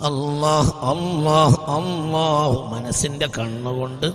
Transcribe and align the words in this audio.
അല്ലാഹ് 0.00 0.72
അള്ളാഹ് 0.76 1.70
അല്ലാഹു. 1.70 2.74
മനസ്സിന്റെ 2.74 3.26
കണ്ണുകൊണ്ട് 3.26 4.12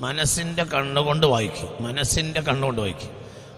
മനസ്സിന്റെ 0.00 0.64
കണ്ണുകൊണ്ട് 0.64 1.26
വായിക്കും. 1.26 1.84
മനസ്സിന്റെ 1.84 2.40
കണ്ണുകൊണ്ട് 2.40 2.80
വായിക്കും. 2.80 3.10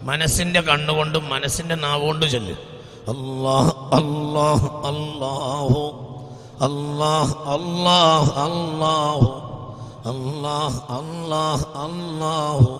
മനസ്സിന്റെ 0.02 0.60
കണ്ണുകൊണ്ടും 0.60 1.28
മനസ്സിന്റെ 1.28 1.74
നാവുകൊണ്ട് 1.74 2.30
ചൊല്ലും. 2.30 2.78
അള്ളാഹ് 3.08 3.94
അള്ളാഹ് 3.94 4.66
അള്ളാഹു 4.66 6.04
അള്ളാഹ് 6.60 7.36
അള്ളാഹ് 7.38 8.32
അള്ളാഹു 8.32 9.44
അള്ളാഹ് 10.08 10.76
അള്ളാഹ് 10.92 11.64
അള്ളാഹു 11.66 12.78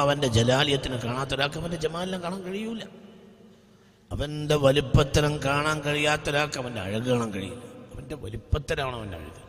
അവന്റെ 0.00 0.26
ജലാലിയത്തിന് 0.26 0.94
കാണാത്തൊരാൾക്ക് 0.94 1.58
അവന്റെ 1.58 1.76
ജമാലിനെ 1.76 2.18
കാണാൻ 2.18 2.42
കഴിയൂല. 2.42 2.80
അവന്റെ 4.10 4.56
വലിപ്പത്തരം 4.56 5.38
കാണാൻ 5.44 5.80
കഴിയാത്തൊരാൾക്ക് 5.80 6.58
അവന്റെ 6.58 6.80
അഴക് 6.80 7.02
കാണാൻ 7.02 7.30
കഴിയില്ല. 7.30 7.62
അവന്റെ 7.94 8.14
വലിപ്പത്തരമാണ് 8.14 8.96
അവന്റെ 8.96 9.16
അഴക്. 9.16 9.42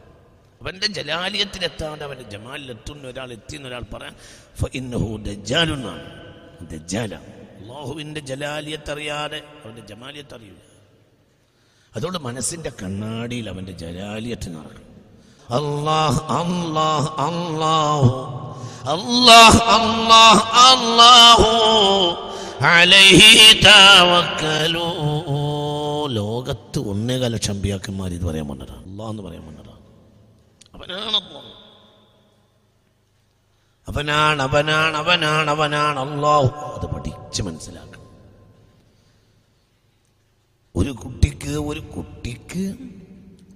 അവന്റെ 0.62 0.88
ജലാലിയത്തിലെത്താണ്ട് 0.88 2.04
അവന്റെ 2.04 2.24
ജമാലിലെത്തുന്ന 2.30 3.08
ഒരാൾ 3.08 3.32
എത്തിയെന്ന് 3.32 3.68
ഒരാൾ 3.68 3.84
പറയാൻ 3.94 4.16
ഇന്നഹു 4.74 5.18
ദജ്ജാലുന്നാണ് 5.18 6.06
ദജ്ജാല. 6.62 7.14
അള്ളാഹുവിന്റെ 7.62 8.20
ജലാലിയത്തറിയാതെ 8.20 9.38
അവന്റെ 9.38 9.82
ജമാലിയത്ത് 9.82 10.36
അറിയില്ല 10.36 10.62
അതുകൊണ്ട് 11.96 12.20
മനസ്സിന്റെ 12.20 12.72
കണ്ണാടിയിൽ 12.84 13.50
അവന്റെ 13.50 13.72
ജലാലിയത്ത് 13.72 14.50
നടക്കണം 14.50 14.88
അള്ളാഹ് 15.50 16.20
അള്ളാഹ് 16.40 17.10
അള്ളാഹു 17.28 18.12
അള്ളാഹ് 18.88 19.60
അള്ളാഹ് 19.78 20.32
തവക്കലു 20.70 22.41
ലോകത്ത് 26.14 26.80
ഒന്നേകാല 26.80 27.32
ലക്ഷം 27.34 27.54
അമ്പിയാക്കന്മാർ 27.54 28.10
ഇത് 28.14 28.22
പറയാൻ 28.22 28.48
വന്നതാണ് 28.48 28.92
അള്ളാഹ് 28.92 29.10
എന്ന് 29.10 29.24
പറയാൻ 29.24 29.48
വന്നതാണ് 29.48 29.70
അവനാണ് 33.88 34.42
അവനാണ് 34.42 34.42
അവനാണ് 34.42 34.98
അവനാണ് 34.98 35.50
അവനാണ്. 35.50 36.00
അള്ളാഹു 36.00 36.48
അത് 36.48 36.86
പഠിച്ച് 36.96 37.42
മനസ്സിലാക്കണം. 37.42 38.08
ഒരു 40.76 40.92
കുട്ടിക്ക് 40.92 41.54
ഒരു 41.70 41.80
കുട്ടിക്ക് 41.80 42.76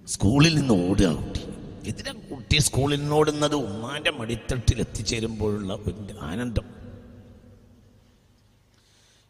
സ്കൂളിൽ 0.08 0.56
നിന്ന് 0.56 0.90
ഓടുക 0.90 1.08
കുട്ടി. 1.08 1.42
ഇതിനെ 1.84 2.14
കുട്ടി 2.14 2.58
സ്കൂളിൽ 2.58 3.00
നിന്ന് 3.00 3.16
ഓടുന്നത് 3.16 3.56
ഉമ്മാന്റെ 3.56 4.12
മടിത്തട്ടിൽ 4.12 4.80
എത്തിച്ചേരുമ്പോഴുള്ള 4.80 5.74
ഒരു 5.74 6.20
ആനന്ദം. 6.22 6.85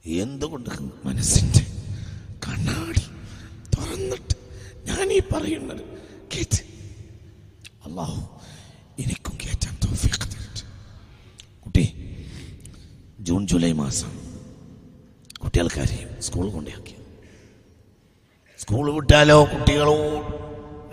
എന്തുകൊണ്ട്? 0.05 0.69
മനസ്സിന്റെ 1.05 1.63
കണ്ണാടി 2.47 3.05
തുറന്നിട്ട് 3.75 4.35
ഞാൻ 4.87 5.13
ഈ 5.13 5.19
പറയുന്നത് 5.19 5.81
കേറ്റ് 6.33 6.61
അള്ളാഹു 7.85 8.21
എനിക്കും 8.99 9.37
കേറ്റാൻ 9.43 9.73
കുട്ടി 11.63 11.85
ജൂൺ 13.19 13.47
ജൂലൈ 13.47 13.71
മാസം 13.71 14.11
കുട്ടികൾക്കാരെയും 15.43 16.21
സ്കൂൾ 16.21 16.51
കൊണ്ടാക്കി 16.51 16.95
സ്കൂൾ 18.59 18.85
വിട്ടാലോ 18.91 19.37
കുട്ടികളോ? 19.45 19.95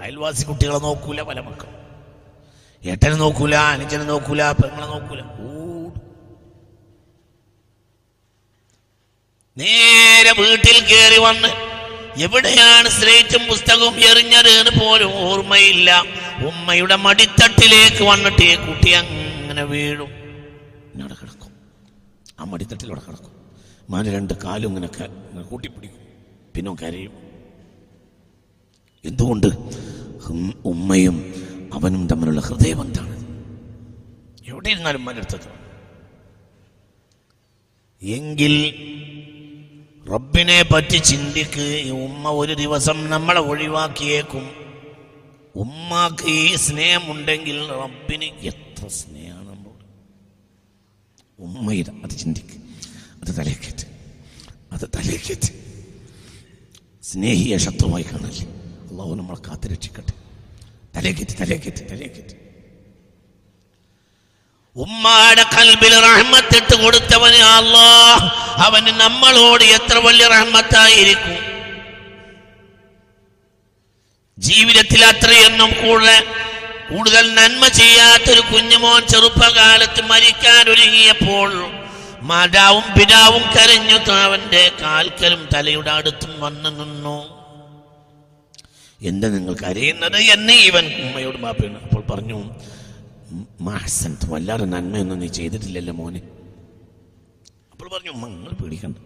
അയൽവാസി 0.02 0.44
കുട്ടികളെ 0.44 0.78
നോക്കൂല 0.78 1.22
പല 1.22 1.40
മക്കളും. 1.40 1.74
ഏട്ടനെ 2.84 3.16
നോക്കൂല 3.16 3.54
അനുജനെ 3.54 4.04
നോക്കൂല 4.04 4.42
പെങ്ങളെ 4.52 4.86
നോക്കൂല. 4.86 5.20
ഓടും 5.20 5.61
നേരെ 9.58 10.32
വീട്ടിൽ 10.40 10.76
കയറി 10.80 11.18
വന്ന് 11.20 11.48
എവിടെയാണ് 12.22 12.88
സ്ലേറ്റും 12.88 13.42
പുസ്തകവും 13.48 13.94
എറിഞ്ഞത് 14.10 14.48
എന്ന് 14.48 14.72
പോലും 14.80 15.10
ഓർമ്മയില്ല. 15.14 15.90
ഉമ്മയുടെ 16.48 16.96
മടിത്തട്ടിലേക്ക് 16.96 18.02
വന്നിട്ട് 18.04 18.42
ഈ 18.42 18.54
കുട്ടി 18.54 18.90
അങ്ങനെ 18.90 19.64
വീഴും. 19.64 20.10
അവിടെ 21.02 21.14
കിടക്കും. 21.14 21.52
ആ 22.40 22.44
മടിത്തട്ടിൽ 22.44 22.86
അവിടെ 22.86 23.00
കിടക്കും. 23.08 23.32
മാന് 23.90 24.08
രണ്ട് 24.14 24.34
കാലും 24.44 24.68
ഇങ്ങനെ 24.68 24.88
കൂട്ടിപ്പിടിക്കും. 25.42 26.00
പിന്നെ 26.56 26.74
കരയും. 26.74 27.12
എന്തുകൊണ്ട്? 29.04 29.46
ഉമ്മയും 30.64 31.16
അവനും 31.74 32.06
തമ്മിലുള്ള 32.06 32.40
ഹൃദയബന്ധാണ് 32.40 33.16
എവിടെ 34.50 34.68
ഇരുന്നാലും 34.70 35.04
മനെടുത്തത് 35.04 35.48
എങ്കിൽ 38.02 38.54
റബ്ബിനെ 40.10 40.62
പറ്റി 40.62 40.96
ചിന്തിക്ക്. 40.96 41.90
ഉമ്മ 41.90 42.28
ഒരു 42.28 42.52
ദിവസം 42.52 43.10
നമ്മളെ 43.10 43.40
ഒഴിവാക്കിയേക്കും. 43.40 44.50
ഉമ്മാക്ക് 45.56 46.28
ഈ 46.28 46.56
സ്നേഹമുണ്ടെങ്കിൽ 46.56 47.68
റബ്ബിന് 47.68 48.24
എത്ര 48.24 48.88
സ്നേഹമാണ് 48.88 49.48
നമ്മളോട്. 49.48 49.84
ഉമ്മയുടെ 51.38 51.92
അത് 52.04 52.10
ചിന്തിക്ക്. 52.10 52.62
അത് 53.22 53.36
തലേക്കേറ്റ് 53.38 53.86
അത് 54.72 54.88
തലേക്കേറ്റ് 54.96 55.52
സ്നേഹിയ 57.02 57.56
ശത്രുമായി 57.56 58.02
കാണല്ലേ. 58.02 58.46
അള്ളാഹു 58.90 59.14
നമ്മളെ 59.14 59.48
കാത്തു 59.48 59.68
രക്ഷിക്കട്ടെ. 59.68 60.12
തലേക്കേറ്റ് 60.96 61.38
തലേക്കേറ്റ് 61.40 61.90
തലേക്കേറ്റ് 61.90 62.41
ഉമ്മാടെ 64.76 65.44
കൽബിൽ 65.54 65.94
റഹ്മത്തിട്ട് 66.06 66.74
കൊടുത്തവന് 66.82 67.40
അല്ലാ 67.56 67.88
അവന് 68.66 68.92
നമ്മളോട് 69.02 69.64
എത്ര 69.76 69.96
വലിയ 70.06 70.26
റഹ്മത്തായിരിക്കും? 70.28 71.38
ജീവിതത്തിൽ 74.38 75.00
അത്രയൊന്നും 75.04 75.70
കൂടുതൽ 75.82 76.18
കൂടുതൽ 76.88 77.24
നന്മ 77.34 77.64
ചെയ്യാത്തൊരു 77.80 78.42
കുഞ്ഞുമോൻ 78.52 79.02
ചെറുപ്പകാലത്ത് 79.06 80.02
മരിക്കാൻ 80.10 80.64
ഒരുങ്ങിയപ്പോൾ 80.72 81.50
മാതാവും 82.22 82.84
പിതാവും 82.96 83.44
കരഞ്ഞു 83.54 83.98
താവന്റെ 84.08 84.64
കാൽക്കലും 84.82 85.40
തലയുടെ 85.54 85.90
അടുത്തും 85.90 86.32
വന്നു 86.40 86.70
നിന്നു. 86.78 87.16
എന്താ 89.00 89.28
നിങ്ങൾ 89.28 89.54
കരയുന്നത്? 89.62 90.18
എന്നെ 90.34 90.56
ഇവൻ 90.68 90.84
ഉമ്മയോട് 91.04 91.38
മാപ്പിയാണ് 91.38 91.78
അപ്പോൾ 91.86 92.02
പറഞ്ഞു 92.10 92.38
മാസൻ 93.66 94.12
വല്ലാതെ 94.24 94.64
നന്മയൊന്നും 94.64 95.18
നീ 95.18 95.26
ചെയ്തിട്ടില്ലല്ലോ 95.26 95.94
മോനെ. 95.94 96.20
അപ്പോൾ 97.72 97.88
പറഞ്ഞു 97.94 98.12
നിങ്ങൾ 98.26 98.52
പേടിക്കണ്ട. 98.52 98.96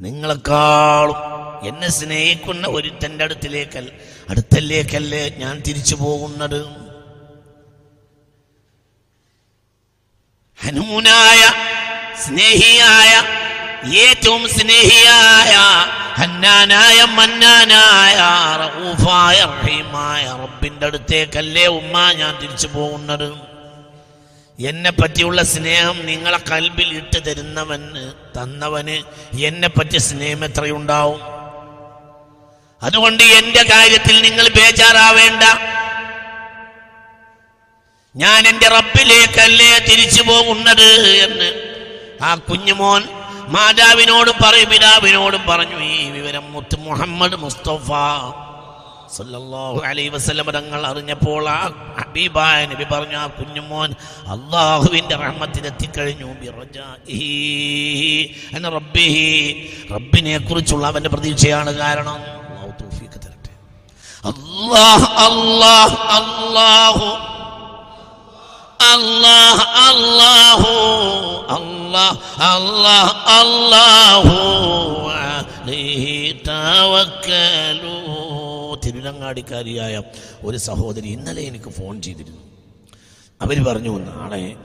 നിങ്ങളെക്കാളും 0.00 1.18
എന്നെ 1.68 1.88
സ്നേഹിക്കുന്ന 1.88 2.66
ഒരുത്തന്റെ 2.68 3.24
അടുത്തിലേക്കല്ല 3.24 3.90
അടുത്തല്ലേക്കല്ലേ 4.28 5.22
ഞാൻ 5.36 5.54
തിരിച്ചു 5.68 5.94
പോകുന്നത്? 5.94 6.60
ഹനുമൂനായ 10.58 11.42
സ്നേഹിയായ 12.24 13.12
ഏറ്റവും 13.86 14.48
സ്നേഹിയായ 14.48 15.54
ഹന്നാനായ 16.20 17.04
മന്നാനായ 17.18 18.16
റഹൂഫായ 18.62 19.38
റഹീമായ 19.52 20.24
റബ്ബിന്റെ 20.42 20.86
അടുത്തേക്കല്ലേ 20.86 21.66
ഉമ്മ 21.66 22.12
ഞാൻ 22.20 22.32
തിരിച്ചു 22.42 22.66
പോകുന്നത്? 22.66 23.28
എന്നെ 24.58 24.90
പറ്റിയുള്ള 24.90 25.42
സ്നേഹം 25.42 26.06
നിങ്ങളെ 26.06 26.38
കൽബിൽ 26.50 26.88
ഇട്ട് 27.00 27.18
തരുന്നവന് 27.26 28.04
തന്നവന് 28.36 28.96
എന്നെ 29.48 29.68
പറ്റിയ 29.68 29.98
സ്നേഹം 29.98 30.44
എത്രയുണ്ടാവും? 30.44 31.20
അതുകൊണ്ട് 32.82 33.22
എന്റെ 33.24 33.62
കാര്യത്തിൽ 33.62 34.22
നിങ്ങൾ 34.22 34.48
ബേജാറാവേണ്ട. 34.48 35.44
ഞാൻ 38.14 38.48
എന്റെ 38.48 38.68
റബ്ബിലേക്കല്ലേ 38.68 39.78
തിരിച്ചു 39.78 40.22
പോകുന്നത് 40.22 40.90
എന്ന് 41.26 41.48
ആ 42.22 42.34
കുഞ്ഞുമോൻ 42.34 43.02
മാതാവിനോടും 43.54 44.36
പറയും 44.44 44.68
പിതാവിനോടും 44.72 45.42
പറഞ്ഞു 45.50 45.78
ഈ 45.92 45.98
വിവരം 46.16 46.46
മുത്ത് 46.54 46.76
മുഹമ്മദ് 46.86 47.36
മുസ്തഫ 47.44 47.88
സല്ലല്ലാഹു 49.16 49.78
അലൈഹി 49.90 50.10
വസല്ലം 50.14 50.48
തങ്ങൾ 50.56 50.80
അറിഞ്ഞപ്പോൾ 50.88 51.44
ആ 51.50 51.60
ഹബീബായ 52.00 52.58
നബി 52.72 52.86
പറഞ്ഞു 52.90 53.16
ആ 53.20 53.26
കുഞ്ഞുമോൻ 53.38 53.90
അള്ളാഹുവിന്റെ 54.34 55.16
റഹ്മത്തിൽ 55.22 55.64
എത്തിക്കഴിഞ്ഞു 55.70 56.28
എന്ന 58.56 58.66
റബ്ബിഹി 58.76 59.24
റബ്ബിനെ 59.94 60.36
കുറിച്ചുള്ള 60.48 60.84
അവന്റെ 60.92 61.10
പ്രതീക്ഷയാണ് 61.14 61.72
കാരണം. 61.80 62.18
അള്ളാഹു 62.42 62.70
തൗഫീഖ് 62.82 63.18
തരട്ടെ. 63.24 63.52
അല്ലാഹ് 64.24 65.08
അല്ലാഹ് 65.26 65.96
അല്ലാഹു 66.18 67.08
അല്ലാഹ് 68.80 69.64
അല്ലാഹു 69.88 70.72
അല്ലാഹ് 72.40 73.12
അല്ലാഹു 73.40 74.34
അലൈഹി 75.08 76.32
തവക്കലു. 76.32 77.98
തിരുരങ്ങാടിക്കാരിയായ 78.86 80.02
ഒരു 80.44 80.56
സഹോദരി 80.56 81.08
ഇന്നലെ 81.08 81.42
എനിക്ക് 81.42 81.70
ഫോൺ 81.70 82.02
ചെയ്തിരുന്നു. 82.02 82.40
അവർ 83.42 83.64
പറഞ്ഞു 83.64 83.98
നാളെ 83.98 84.56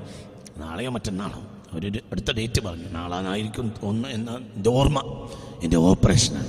നാളെയോ 0.57 0.91
മറ്റന്നാളോ? 0.91 1.41
അവരൊരു 1.73 1.99
അടുത്ത 2.11 2.31
ഡേറ്റ് 2.31 2.61
പറഞ്ഞു. 2.61 2.89
നാളാനായിരിക്കും 2.89 3.73
ഒന്ന് 3.83 4.09
എന്ന 4.09 4.31
എന്റെ 4.55 4.69
ഓർമ്മ 4.69 5.27
എന്റെ 5.63 5.77
ഓപ്പറേഷനാണ്. 5.77 6.47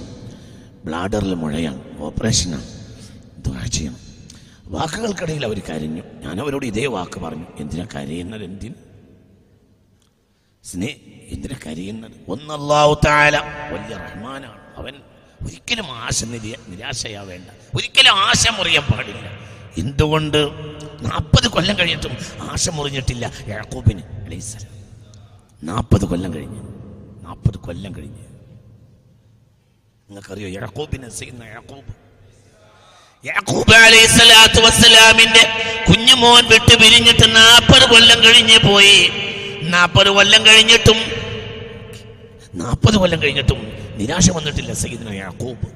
ബ്ലാഡറിൽ 0.85 1.35
മുഴയാണ്. 1.35 1.81
ഓപ്പറേഷനാണ്. 1.99 2.67
ദുആ 3.45 3.67
ചെയ്യണം 3.67 4.04
വാക്കുകൾക്കിടയിൽ 4.75 5.45
അവർ 5.45 5.59
കരഞ്ഞു. 5.59 6.03
ഞാൻ 6.03 6.41
അവരോട് 6.41 6.67
ഇതേ 6.67 6.87
വാക്ക് 6.87 7.21
പറഞ്ഞു. 7.21 7.47
എന്തിനാ 7.59 7.87
കരയുന്നത്? 7.95 8.45
എന്തിന്? 8.45 8.75
സ്നേ 10.65 10.97
എന്തിനാ 11.29 11.59
കരയുന്നത്? 11.67 12.13
ഒന്നല്ലാവു 12.29 13.01
താല 13.07 13.39
വലിയ 13.73 13.97
റഹ്മാനാണ്. 13.97 14.61
അവൻ 14.77 14.95
ഒരിക്കലും 15.47 15.87
ആശ 15.87 16.25
നിര 16.25 16.57
നിരാശയാവേണ്ട. 16.69 17.49
ഒരിക്കലും 17.77 18.11
ആശ 18.11 18.49
മുറിയാൻ 18.49 18.85
പാടില്ല. 18.85 19.39
എന്തുകൊണ്ട്? 19.79 20.51
നാൽപ്പത് 21.03 21.49
കൊല്ലം 21.49 21.79
കഴിഞ്ഞിട്ടും 21.79 22.13
ആശ 22.43 22.69
മുറിഞ്ഞിട്ടില്ല 22.69 23.31
യാക്കൂബിന് 23.49 24.03
അലൈസലാം 24.03 24.75
നാൽപ്പത് 25.67 26.05
കൊല്ലം 26.05 26.35
കഴിഞ്ഞ്. 26.35 26.61
നാൽപ്പത് 27.27 27.57
കൊല്ലം 27.57 27.97
കഴിഞ്ഞ്. 27.97 28.25
നിങ്ങൾക്കറിയോ 30.09 30.49
യാക്കൂബിനെ 30.49 31.09
ചെയ്യുന്ന 31.09 31.45
യാക്കൂബ് 31.45 32.04
യാക്കൂബ് 33.24 33.74
അലൈഹി 33.86 34.08
സ്വലാത്തു 34.18 34.60
വസ്സലാമിന്റെ 34.66 35.44
കുഞ്ഞുമോൻ 35.88 36.44
വിട്ട് 36.52 36.76
പിരിഞ്ഞിട്ട് 36.82 37.26
നാൽപ്പത് 37.40 37.86
കൊല്ലം 37.94 38.20
കഴിഞ്ഞ് 38.26 38.60
പോയി 38.68 38.98
നാൽപ്പത് 39.74 40.10
കൊല്ലം 40.18 40.42
കഴിഞ്ഞിട്ടും 40.48 41.00
നാൽപ്പത് 42.62 42.96
കൊല്ലം 43.02 43.20
കഴിഞ്ഞിട്ടും 43.24 43.60
നിരാശ 44.00 44.26
വന്നിട്ടില്ല 44.38 44.74
സയ്യിദ്ന 44.84 45.12
യാക്കൂബ് 45.24 45.68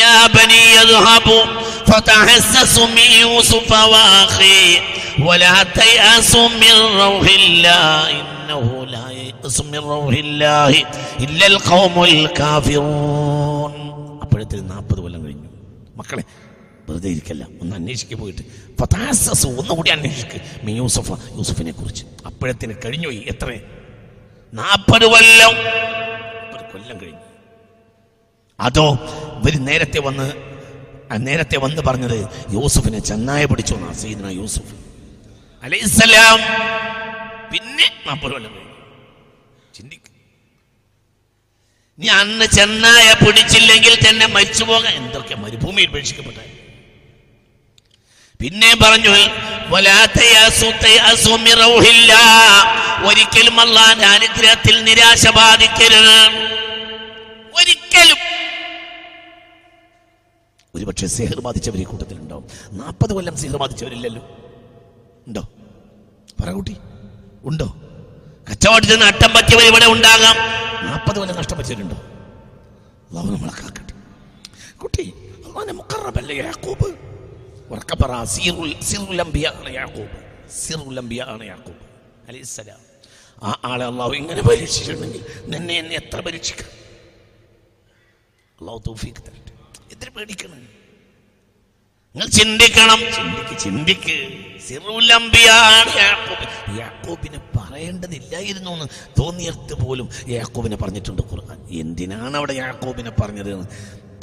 يا 0.00 0.26
بني 0.28 0.62
اذهبوا 0.82 1.42
فتحسسوا 1.88 2.86
من 2.88 3.08
يوسف 3.22 3.70
واخيه 3.92 4.74
ولا 5.20 5.54
تيأسوا 5.74 6.48
من 6.54 6.74
روح 6.96 7.26
الله 7.40 7.88
إنه 8.12 8.66
لا 8.86 9.06
ييأس 9.12 9.56
من 9.62 9.78
روح 9.86 10.14
الله 10.16 10.70
إلا 11.20 11.46
القوم 11.46 11.94
الكافرون 12.04 13.72
അപ്പോഴത്തേക്ക് 14.24 14.64
നാൽപ്പത് 14.66 15.00
കൊല്ലം 15.00 15.20
കഴിഞ്ഞു 15.24 15.27
മക്കളെ. 16.09 16.23
വെറുതെ 16.89 17.09
ഇരിക്കല്ല. 17.09 17.47
ഒന്ന് 17.61 17.75
അന്വേഷിക്കുക 17.75 18.17
പോയിട്ട്. 18.17 18.41
ഫതാസസ് 18.81 19.47
ഒന്നുകൂടി 19.47 19.89
അന്വേഷിക്കുക 19.89 20.41
മീ 20.63 20.73
യൂസഫ 20.75 21.11
യൂസഫിനെ 21.11 21.71
കുറിച്ച്. 21.71 22.05
അപ്പോഴത്തിന് 22.25 22.73
കഴിഞ്ഞു 22.85 23.07
എത്ര? 23.07 23.59
നാൽപ്പത് 24.53 25.05
കൊല്ലം. 25.05 25.49
ഒരു 26.55 26.77
കൊല്ലം 26.77 27.01
കഴിഞ്ഞു. 27.01 27.19
അതോ 28.59 28.93
ഇവർ 29.35 29.65
നേരത്തെ 29.65 29.99
വന്ന് 29.99 30.33
നേരത്തെ 31.27 31.57
വന്ന് 31.59 31.81
പറഞ്ഞത് 31.81 32.27
യൂസഫിനെ 32.49 32.99
ചെന്നായ 32.99 33.45
പിടിച്ചു 33.45 33.75
സീദന 33.91 34.25
യൂസുഫ്. 34.25 34.73
അലൈസലാം 35.63 36.39
പിന്നെ 37.53 37.91
നാൽപ്പത് 38.07 38.31
കൊല്ലം 38.31 38.51
കഴിഞ്ഞു. 38.51 38.73
ചിന്തിക്ക 39.73 40.08
നീ 41.99 42.07
അന്ന് 42.07 42.45
ചെന്നായ 42.45 43.13
പിടിച്ചില്ലെങ്കിൽ 43.13 44.09
തന്നെ 44.09 44.25
മരിച്ചു 44.25 44.63
പോകാൻ. 44.63 44.93
എന്തൊക്കെ 44.93 45.35
മരുഭൂമിയിൽ 45.35 45.87
പരീക്ഷിക്കപ്പെട്ട 45.87 46.37
പിന്നെ 48.41 48.75
പറഞ്ഞു. 48.81 49.09
ഒരിക്കലും 53.07 53.59
അള്ളാന്റെ 53.59 54.05
അനുഗ്രഹത്തിൽ 54.05 54.83
നിരാശ 54.83 55.27
ബാധിക്കരുത്. 55.27 56.27
ഒരിക്കലും. 57.55 58.17
ഒരുപക്ഷെ 60.75 61.07
സിഹർ 61.07 61.41
ബാധിച്ചവർ 61.41 61.77
ഈ 61.77 61.83
കൂട്ടത്തിലുണ്ടാവും. 61.83 62.47
നാൽപ്പത് 62.71 63.13
കൊല്ലം 63.13 63.37
സിഹർ 63.37 63.57
ബാധിച്ചവരില്ലല്ലോ. 63.57 64.21
ഉണ്ടോ? 65.27 65.41
പറ 66.41 66.51
കൂട്ടി. 66.51 66.77
ഉണ്ടോ? 67.43 67.75
കച്ചവടത്തിൽ 68.51 68.91
നിന്ന് 68.91 69.05
അട്ടം 69.05 69.33
പറ്റിയവർ 69.33 69.63
ഇവിടെ 69.63 69.85
ഉണ്ടാകാം. 69.85 70.68
നാൽപ്പത് 70.89 71.17
കൊല്ലം 71.19 71.35
കഷ്ടപ്പെട്ടിട്ടുണ്ട് 71.35 71.95
അള്ളാഹു 71.95 73.27
നമ്മളെ 73.27 73.53
കാക്കട്ടെ. 73.61 73.93
കുട്ടി 74.77 75.13
അള്ളാഹിനെ 75.47 75.73
മുക്കറബല്ലേ 75.73 76.35
യാക്കൂബ്? 76.35 76.87
ഉറക്കെ 77.69 77.95
പറ 77.95 78.23
സീറുൽ 78.23 78.71
സിറുൽ 78.81 79.21
അംബിയ 79.21 79.47
ആണ് 79.55 79.73
യാക്കൂബ്. 79.73 80.15
സിറുൽ 80.51 80.99
യാക്കൂബ്. 81.43 81.81
അലൈഹിസ്സലാം. 82.27 82.81
ആ 83.43 83.59
ആളെ 83.65 83.85
അള്ളാഹു 83.85 84.11
ഇങ്ങനെ 84.11 84.41
പരീക്ഷിച്ചിട്ടുണ്ടെങ്കിൽ 84.41 85.23
നിന്നെ 85.45 85.73
എന്നെ 85.73 85.95
എത്ര 85.95 86.19
പരീക്ഷിക്കാം? 86.19 86.69
അള്ളാഹു 88.59 88.79
തൗഫീഖ് 88.87 89.21
തരട്ടെ. 89.27 89.51
എത്ര 89.91 90.09
പേടിക്കണം. 90.09 90.78
നിങ്ങൾ 92.15 92.29
ചിന്തിക്കണം. 92.29 92.99
ചിന്തിക്ക് 92.99 93.59
ചിന്തിക്ക്. 93.59 94.39
യാക്കോബിനെ 96.79 97.39
പറയേണ്ടതില്ലായിരുന്നു 97.57 98.71
എന്ന് 98.71 98.85
തോന്നിയടുത്ത് 99.19 99.85
പോലും 99.85 100.09
യാക്കോബിനെ 100.27 100.77
പറഞ്ഞിട്ടുണ്ട് 100.77 101.21
ഖുർആൻ. 101.31 101.59
എന്തിനാണ് 101.71 102.37
അവിടെ 102.37 102.53
യാക്കോബിനെ 102.53 103.11
പറഞ്ഞത് 103.21 103.53
എന്ന് 103.53 103.67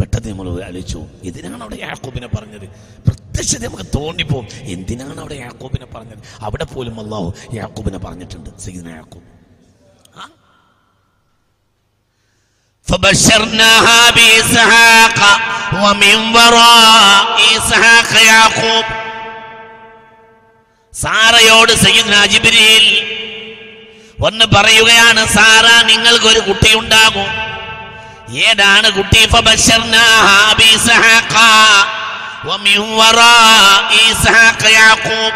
പെട്ടെന്ന് 0.01 0.29
നമ്മൾ 0.29 0.65
ആലോചിച്ചു. 0.65 1.07
എന്തിനാണ് 1.25 1.61
അവിടെ 1.61 1.77
യാക്കോബിനെ 1.77 2.27
പറഞ്ഞത്? 2.27 2.69
പ്രത്യക്ഷത 3.07 3.65
നമുക്ക് 3.65 3.87
തോന്നിപ്പോവും. 3.95 4.49
എന്തിനാണ് 4.63 5.21
അവിടെ 5.21 5.35
യാക്കോബിനെ 5.35 5.87
പറഞ്ഞത്? 5.87 6.19
അവിടെ 6.41 6.65
പോലും 6.65 7.01
അള്ളാഹു 7.01 7.33
യാക്കോബിനെ 7.55 7.99
പറഞ്ഞിട്ടുണ്ട്. 7.99 8.51
സീന 8.59 8.89
യാക്കോബ്. 8.89 9.36
فبشرناها 12.88 14.12
بإسحاق 14.12 15.20
ومن 15.74 16.16
وراء 16.36 17.26
إسحاق 17.58 18.12
يعقوب 18.24 18.86
സാറയോട് 20.94 21.72
സയ്യിദ്ന 21.84 22.16
ജിബ്രീൽ 22.32 22.86
ഒന്ന് 24.20 24.46
പറയുകയാണ് 24.56 25.22
സാറ 25.36 25.68
നിങ്ങൾക്കൊരു 25.92 26.42
കുട്ടി 26.48 26.72
ഉണ്ടാകും 26.82 27.30
ഏതാണ് 28.48 28.88
കുട്ടി 28.98 29.22
فبشرناها 29.34 30.40
بإسحاق 30.60 31.34
ومن 32.50 32.78
وراء 33.00 33.90
إسحاق 34.12 34.62
يعقوب 34.72 35.34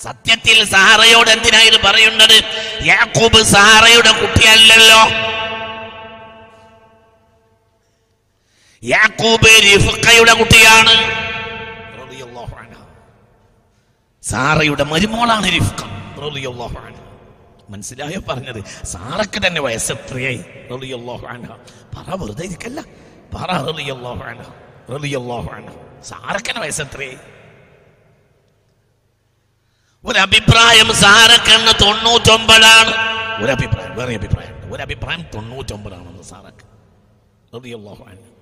സത്യത്തിൽ 0.00 0.58
സാറയോട് 0.72 1.30
എന്തിനാ 1.34 1.60
ഇത് 1.68 1.78
പറയുന്നത് 1.86 2.36
യാക്കൂബ് 2.90 3.40
സാറയുടെ 3.52 4.12
കുട്ടിയല്ലല്ലോ 4.20 5.02
യാക്കൂബ് 8.83 9.51
റിഫ്ഖയുടെ 9.67 10.33
കുട്ടിയാണ്. 10.33 10.95
സാറയുടെ 14.23 14.83
മരുമോളാണ് 14.83 15.45
അൻഹ. 16.77 16.97
മനസ്സിലായോ 17.69 18.21
പറഞ്ഞത് 18.29 18.59
സാറക്ക് 18.85 19.47
തന്നെ 19.47 19.61
വയസ്സ് 19.61 19.91
എത്രയായി. 19.91 20.39
പറ 21.95 22.15
വെറുതെ 22.15 22.45
ഇരിക്കല്ല 22.45 22.79
പറ 23.35 23.49
റളിയല്ലാഹു 23.67 24.23
അൻഹ. 24.23 24.45
റളിയല്ലാഹു 24.93 25.49
അൻഹ. 25.49 25.69
സാറക്കന് 26.03 26.59
വയസ്സ് 26.59 26.81
എത്രയായി 26.81 27.19
ഒരഭിപ്രായം 30.03 30.93
സാറക്കന്ന് 30.93 31.71
തൊണ്ണൂറ്റൊമ്പതാണ് 31.81 32.93
ഒരഭിപ്രായം 33.43 33.95
വേറെ 33.95 34.15
അഭിപ്രായം 34.15 34.71
ഒരഭിപ്രായം 34.71 35.23
തൊണ്ണൂറ്റൊമ്പതാണെന്ന് 35.35 36.23
സാറക്ക് 36.23 36.65
അൻഹ. 38.03 38.38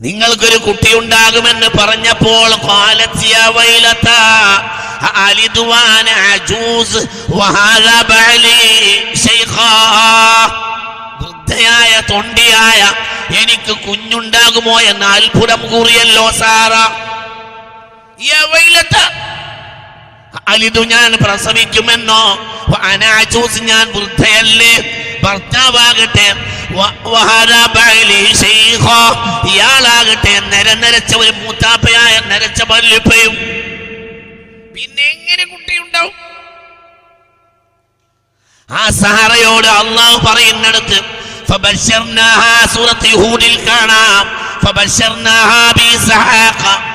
നിങ്ങൾക്കൊരു 0.00 0.56
കുട്ടി 0.56 0.94
ഉണ്ടാകുമെന്ന് 0.98 1.66
പറഞ്ഞപ്പോൾ 1.78 2.54
വൃദ്ധയായ 11.20 12.00
തൊണ്ടിയായ 12.10 12.80
എനിക്ക് 13.42 13.76
കുഞ്ഞുണ്ടാകുമോ 13.86 14.80
എന്ന് 14.80 15.06
അത്ഭുതം 15.06 15.70
കൂറിയല്ലോ 15.70 16.30
സാറ. 16.30 16.74
അലിതു 20.48 20.80
ഞാൻ 20.84 21.12
പ്രസവിക്കുമെന്നോ? 21.12 22.22
അനാചൂസ് 22.82 23.62
ഞാൻ 23.62 23.92
വൃദ്ധയല്ലേ? 23.96 24.74
ഭർത്താവാകട്ടെ 25.24 26.28
ഇയാളാകട്ടെ 29.48 30.40
നിരനിരച്ച 30.52 31.16
ഒരു 31.16 31.30
മൂത്താപ്പയായ 31.30 32.20
നരച്ച 32.30 32.62
പല്ലുപ്പയും 32.62 33.34
പിന്നെ 34.74 35.04
എങ്ങനെ 35.14 35.44
കുട്ടിയുണ്ടാവും? 35.44 36.14
ആ 38.70 38.90
സഹറയോട് 38.90 39.66
അള്ളാഹു 39.66 40.16
പറയുന്നിടത്ത് 40.26 40.98
ഫബശർനാഹ 41.50 42.66
സൂറത്തിൽ 42.74 43.14
ഹൂഡിൽ 43.16 43.54
കാണാം. 43.68 44.24
ഫബശർനാഹ 44.64 45.72
ബി 45.72 45.88
സഹാഖ. 46.08 46.93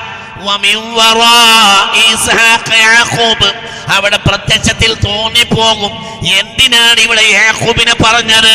അവിടെ 3.94 4.16
പ്രത്യക്ഷത്തിൽ 4.16 4.94
തോന്നിപ്പോകും. 4.94 5.92
എന്തിനാണ് 6.38 7.00
ഇവിടെ 7.00 7.22
യാഹൂബിനെ 7.22 7.94
പറഞ്ഞത് 8.04 8.52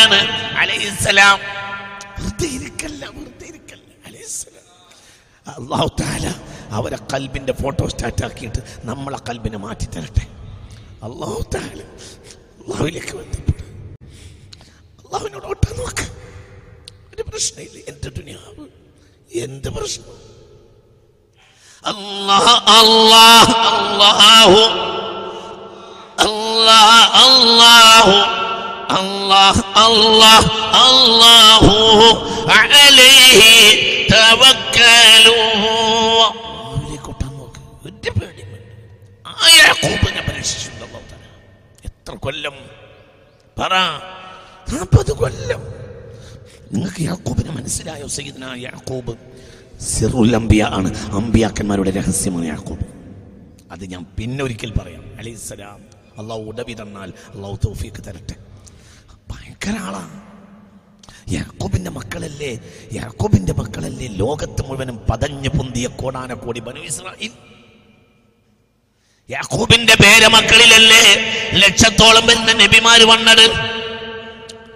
അലൈഹിസ്സലാം. 0.62 1.38
അള്ളാഹു 5.46 5.88
താല 6.00 6.34
അവരെ 6.70 6.98
കൽബിന്റെ 7.14 7.52
ഫോട്ടോ 7.52 7.88
സ്റ്റാർട്ട് 7.88 8.24
ആക്കിയിട്ട് 8.24 8.58
നമ്മളെ 8.84 9.18
കൽബിനെ 9.28 9.58
മാറ്റി 9.58 9.84
തരട്ടെ. 9.84 10.24
അള്ളാഹു 11.06 11.44
താല 11.54 11.80
അള്ളാഹുവിലേക്ക് 12.62 13.12
ബന്ധപ്പെടും 13.16 13.68
അള്ളാഹുവിനോട് 15.04 15.46
ഒട്ടാൻ 15.46 15.76
നോക്ക്. 15.78 16.06
ഒരു 17.14 17.22
പ്രശ്നമില്ല. 17.22 17.78
എന്റെ 17.90 18.08
ദുനിയാവ് 18.08 18.66
എന്ത് 19.38 19.68
പ്രശ്നം? 19.68 20.25
അല്ലാഹ് 21.86 22.54
അല്ലാഹ് 22.78 23.52
അല്ലാഹു 23.70 24.62
അല്ലാഹ് 26.26 27.04
അല്ലാഹു 27.24 28.16
അല്ലാഹ് 28.98 29.62
അല്ലാഹ് 29.84 30.48
അല്ലാഹു 30.84 31.74
അലൈഹി 32.58 33.52
തവക്കലു 34.12 35.36
കൂട്ടാൻ 37.06 37.30
നോക്ക് 37.38 37.60
ഒരു 37.86 38.10
പേടിയും 38.18 38.48
വേണ്ട. 38.52 38.70
ആ 39.26 39.48
യാക്കൂബിനെ 39.58 40.22
പരീക്ഷിച്ചിട്ടുണ്ട് 40.28 40.84
അല്ലാഹു 40.84 41.04
തആല. 41.10 41.24
എത്ര 41.84 42.14
കൊല്ലം? 42.16 42.56
പറ. 43.58 43.72
നാൽപ്പത് 44.68 45.12
കൊല്ലം. 45.12 45.62
നിങ്ങൾക്ക് 46.72 47.02
യാക്കൂബിനെ 47.02 47.50
മനസ്സിലായോ? 47.50 48.06
സയ്യിദ്ന 48.08 48.44
യാക്കൂബ്. 48.58 49.12
സിറുൽ 49.80 50.34
അമ്പിയ 50.36 50.64
ആണ്. 50.64 50.94
അമ്പിയാക്കന്മാരുടെ 50.94 51.90
രഹസ്യമാണ് 51.90 52.46
യാക്കൂബ് 52.46 52.86
അത് 53.70 53.84
ഞാൻ 53.84 54.06
പിന്നെ 54.18 54.44
ഒരിക്കൽ 54.44 54.72
പറയാം. 54.72 55.18
അലൈഹിസ്സലാം 55.18 55.80
അള്ളാഹു 56.18 56.40
ഉടവി 56.40 56.72
തന്നാൽ 56.72 57.12
അള്ളാഹു 57.34 57.58
തൗഫീക്ക് 57.64 57.96
തരട്ടെ. 57.96 58.36
ഭയങ്കര 59.30 59.78
ആളാണ് 59.78 60.26
യാക്കോബിന്റെ 61.32 61.90
മക്കളല്ലേ? 61.90 62.60
യാക്കോബിന്റെ 62.92 63.52
മക്കളല്ലേ? 63.52 64.08
ലോകത്ത് 64.08 64.62
മുഴുവനും 64.62 65.06
പതഞ്ഞു 65.10 65.48
പൊന്തിയ 65.48 65.86
കോടാന 65.86 66.34
കോടി 66.34 66.60
ബനു 66.60 66.80
ഇസ്രായേൽ. 66.80 67.30
യാക്കൂബിന്റെ 69.30 69.94
പേരമക്കളിലല്ലേ 69.94 71.04
ലക്ഷത്തോളം 71.52 72.26
വരുന്ന 72.26 72.52
നബിമാര് 72.52 73.04
വന്നത്? 73.04 73.46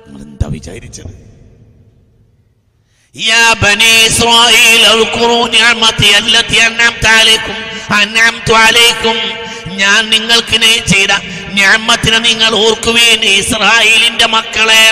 നിങ്ങൾ 0.07 0.23
എന്താ 0.23 0.47
വിചാരിച്ചത്? 0.47 1.30
يا 3.16 3.54
بني 3.56 4.08
إسرائيل 4.08 4.82
اذكروا 4.88 5.48
نعمتي 5.50 6.18
التي 6.20 6.68
أنعمت 6.68 7.06
عليكم 7.08 7.56
أنعمت 7.96 8.50
عليكم 8.60 9.16
ഞാൻ 9.78 10.02
നിങ്ങൾക്ക് 10.14 10.56
നെ- 10.58 10.84
ചെയ്ത 10.92 11.12
ഞാമത്തിനെ 11.54 12.20
നിങ്ങൾ 12.22 12.52
ഓർക്കുവീൻ 12.62 13.22
ഇസ്രായേലിന്റെ 13.34 14.28
മക്കളെ 14.36 14.84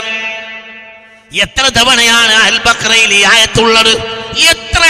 എത്ര 1.38 1.66
തവണയാണ് 1.78 2.34
അൽബക്രയിൽ 2.48 3.12
ഈ 3.14 3.24
ആയത്തുള്ളത് 3.32 3.94
എത്ര 4.48 4.82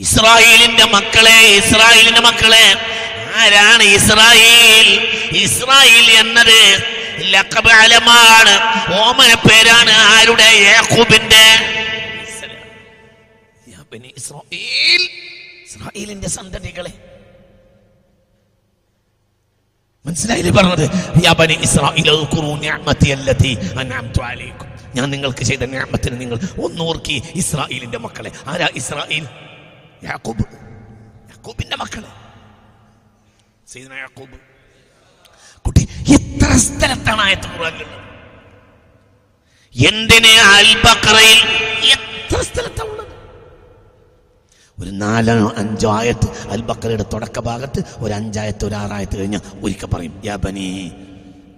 ഇസ്രായേലിന്റെ 0.00 0.86
മക്കളെ 0.94 1.38
ഇസ്രായേലിന്റെ 1.60 2.22
മക്കളെ 2.22 2.66
ആരാണ് 3.40 3.84
ഇസ്രായേൽ 3.98 4.88
ഇസ്രായേൽ 5.44 6.06
എന്നത് 6.20 6.60
ലഖബ് 7.17 7.71
അലമാണ്. 7.71 8.53
ഓമന 8.93 9.33
പേരാണ് 9.33 9.91
ആരുടെ? 9.91 10.43
യാക്കൂബിന്റെ 10.43 11.69
ഇസ്രായേലിന്റെ 15.67 16.29
സന്തതികളെ. 16.29 16.91
മനസ്സിലായില്ലേ 20.05 20.53
പറഞ്ഞത്? 20.53 20.89
യാബനി 21.23 21.53
അലൈക്കും. 24.23 24.79
ഞാൻ 24.95 25.09
നിങ്ങൾക്ക് 25.09 25.43
ചെയ്ത 25.43 25.59
ഞാമത്തിന് 25.59 26.21
നിങ്ങൾ 26.21 26.35
ഒന്നോർക്കി 26.35 27.23
ഇസ്രായേലിന്റെ 27.35 27.97
മക്കളെ. 27.97 28.31
ആരാ 28.47 28.67
ഇസ്രായേൽ? 28.75 29.27
യാക്കൂബ് 30.03 30.45
യാക്കൂബിന്റെ 31.29 31.75
മക്കളെ. 31.75 32.07
യാക്കൂബ് 33.99 34.52
എത്ര 36.07 36.57
സ്ഥലത്താണ് 36.57 37.21
ആയത്ത് 37.21 37.47
ഖുർആനിലുള്ളത് 37.47 37.99
എന്തിനെ 39.75 40.37
അൽബക്കറയിൽ 40.39 41.39
എത്ര 41.93 42.41
സ്ഥലത്താണ് 42.41 42.89
ഉള്ളത്? 42.89 43.13
ഒരു 44.79 44.89
നാലോ 44.89 45.53
അഞ്ചോ 45.57 45.91
ആയത്ത് 45.91 46.49
അൽബക്കറയുടെ 46.49 47.05
തുടക്ക 47.13 47.39
ഭാഗത്ത് 47.39 47.83
ഒരു 47.97 48.13
അഞ്ചായത്ത് 48.13 48.65
ഒരു 48.65 48.75
ആറായത്ത് 48.75 49.19
കഴിഞ്ഞാൽ 49.19 49.41
ഒരിക്കൽ 49.63 49.85
പറയും 49.85 50.21
യാ 50.25 50.35
ബനി 50.35 50.91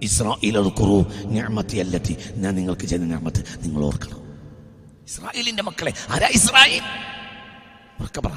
ഇസ്രായേൽ 0.01 0.69
കുറു 0.69 1.05
നിഅമത്തി 1.25 1.77
അല്ലത്തി. 1.77 2.17
ഞാൻ 2.35 2.55
നിങ്ങൾക്ക് 2.55 2.85
ചെയ്ത 2.85 3.01
ഞാമത്ത് 3.01 3.45
നിങ്ങൾ 3.63 3.83
ഓർക്കണം. 3.83 4.19
ഇസ്രായേലിന്റെ 5.07 5.63
മക്കളെ 5.63 5.93
ആരാ 6.09 6.27
ഇസ്രായേൽ? 6.27 6.83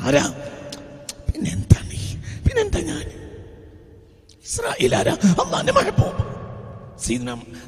ആരാ? 0.07 0.25
പിന്നെന്താ 1.29 1.81
നീ? 1.83 2.00
പിന്നെന്താ 2.47 2.81
ഞാൻ? 2.81 3.27
ഇസ്രായേൽ 4.49 4.97
ആരാ 4.97 5.12
അള്ളാന്റെ 5.12 5.73
മഹബൂബ് 5.73 6.21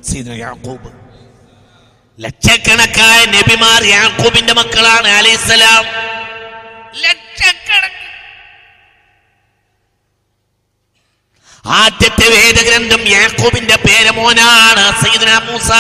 സീദന 0.05 0.33
യാക്കൂബ്. 0.33 0.89
ലക്ഷക്കണക്കായ 2.19 3.25
നബിമാർ 3.25 3.85
യാക്കൂബിന്റെ 3.85 4.53
മക്കളാണ് 4.53 5.09
അലൈഹിസ്സലാം. 5.09 5.85
ലക്ഷക്കണക്ക്. 7.01 8.09
ആദ്യത്തെ 11.67 12.27
വേദഗ്രന്ഥം 12.37 13.09
യാക്കൂബിന്റെ 13.09 13.77
പേരമോനാണ് 13.77 14.85
സൈദന 15.03 15.39
മൂസ. 15.39 15.71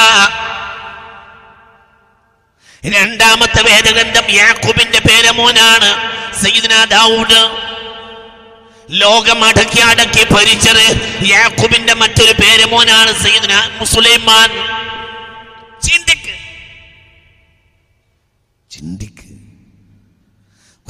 രണ്ടാമത്തെ 2.86 3.62
വേദഗ്രന്ഥം 3.62 4.30
യാക്കൂബിന്റെ 4.34 4.98
പേരമോനാണ് 4.98 5.90
സൈദന 6.44 6.84
ദാവൂദ്. 6.84 7.69
ലോകം 8.90 9.44
അടക്കി 9.44 9.80
അടക്കി 9.80 10.26
ഭരിച്ചത് 10.30 10.84
യാക്കൂബിന്റെ 11.28 11.94
മറ്റൊരു 11.94 12.32
സയ്യിദ്ന 13.22 13.84
സുലൈമാൻ 13.84 14.50
ചിന്തിക്ക്. 15.80 16.34
ചിന്തിക്ക്. 18.70 19.26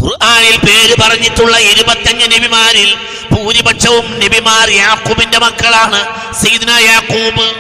ഖുർആനിൽ 0.03 0.57
പേര് 0.57 0.95
പറഞ്ഞിട്ടുള്ള 1.03 1.61
ഇരുപത്തഞ്ച് 1.61 2.31
നബിമാരിൽ 2.31 2.97
ഭൂരിപക്ഷവും 3.33 4.21
നബിമാർ 4.21 4.71
യാക്കൂബിന്റെ 4.71 5.39
മക്കളാണ് 5.39 6.01
സയ്യിദ്ന 6.35 6.71
യാക്കൂബ്. 6.71 7.55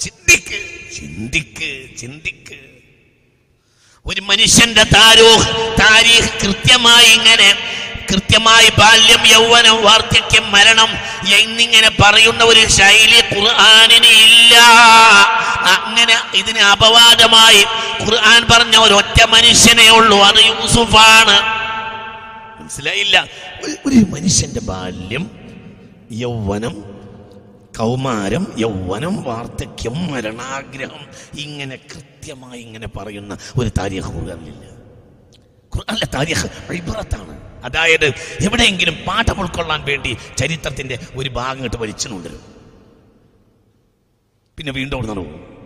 ചിന്തിക്ക്. 0.00 0.60
ചിന്തിക്ക് 0.96 1.96
ചിന്തിക്ക്. 1.96 2.58
ഒരു 4.06 4.20
മനുഷ്യന്റെ 4.20 4.82
താരൂഹ് 4.82 5.76
താരീഖ് 5.80 6.40
കൃത്യമായി 6.42 7.06
ഇങ്ങനെ 7.06 7.75
കൃത്യമായി 8.10 8.68
ബാല്യം 8.68 9.26
യൗവനം 9.26 9.82
വാർദ്ധക്യം 9.82 10.52
മരണം 10.52 10.88
എന്നിങ്ങനെ 11.34 11.90
പറയുന്ന 12.02 12.44
ഒരു 12.44 12.66
ശൈലി 12.66 13.34
ഖുർആാനിന് 13.34 14.06
ഇല്ല. 14.06 14.56
അങ്ങനെ 15.66 16.16
ഇതിന് 16.34 16.58
അപവാദമായി 16.58 17.64
ഖുർആൻ 18.04 18.46
പറഞ്ഞ 18.50 18.76
ഒരൊറ്റ 18.76 19.24
മനുഷ്യനെ 19.24 19.90
ഉള്ളൂ. 19.90 20.18
അത് 20.18 20.44
യൂസുഫാണ്. 20.46 21.56
മനസ്സിലായില്ല? 22.62 23.26
ഒരു- 23.64 24.08
മനുഷ്യന്റെ 24.08 24.60
ബാല്യം 24.60 25.30
യൗവനം 26.12 26.96
കൗമാരം 27.78 28.46
യൗവനം 28.58 29.22
വാർദ്ധക്യം 29.22 30.12
മരണാഗ്രഹം 30.12 31.06
ഇങ്ങനെ 31.38 31.76
കൃത്യമായി 31.76 32.60
ഇങ്ങനെ 32.60 32.88
പറയുന്ന 32.88 33.36
ഒരു 33.58 33.68
താരീഖ് 33.68 34.06
ഖുർആനിലില്ല. 34.06 34.66
ഖുർആനിലെ 35.76 36.06
താരീഖ് 36.06 36.72
ഇബ്രത്താണ് 36.72 37.45
അതായത് 37.64 38.06
എവിടെയെങ്കിലും 38.40 38.94
പാഠം 38.94 39.40
ഉൾക്കൊള്ളാൻ 39.40 39.84
വേണ്ടി 39.84 40.16
ചരിത്രത്തിന്റെ 40.38 40.98
ഒരു 41.14 41.28
ഭാഗം 41.28 41.64
ഇട്ട് 41.64 41.76
വലിച്ചു 41.76 42.08
കൊണ്ടുവരും 42.08 42.56
പിന്നെ 44.56 44.72
വീണ്ടും 44.72 44.96
അവിടെ 44.96 45.08
നടക്കും 45.08 45.56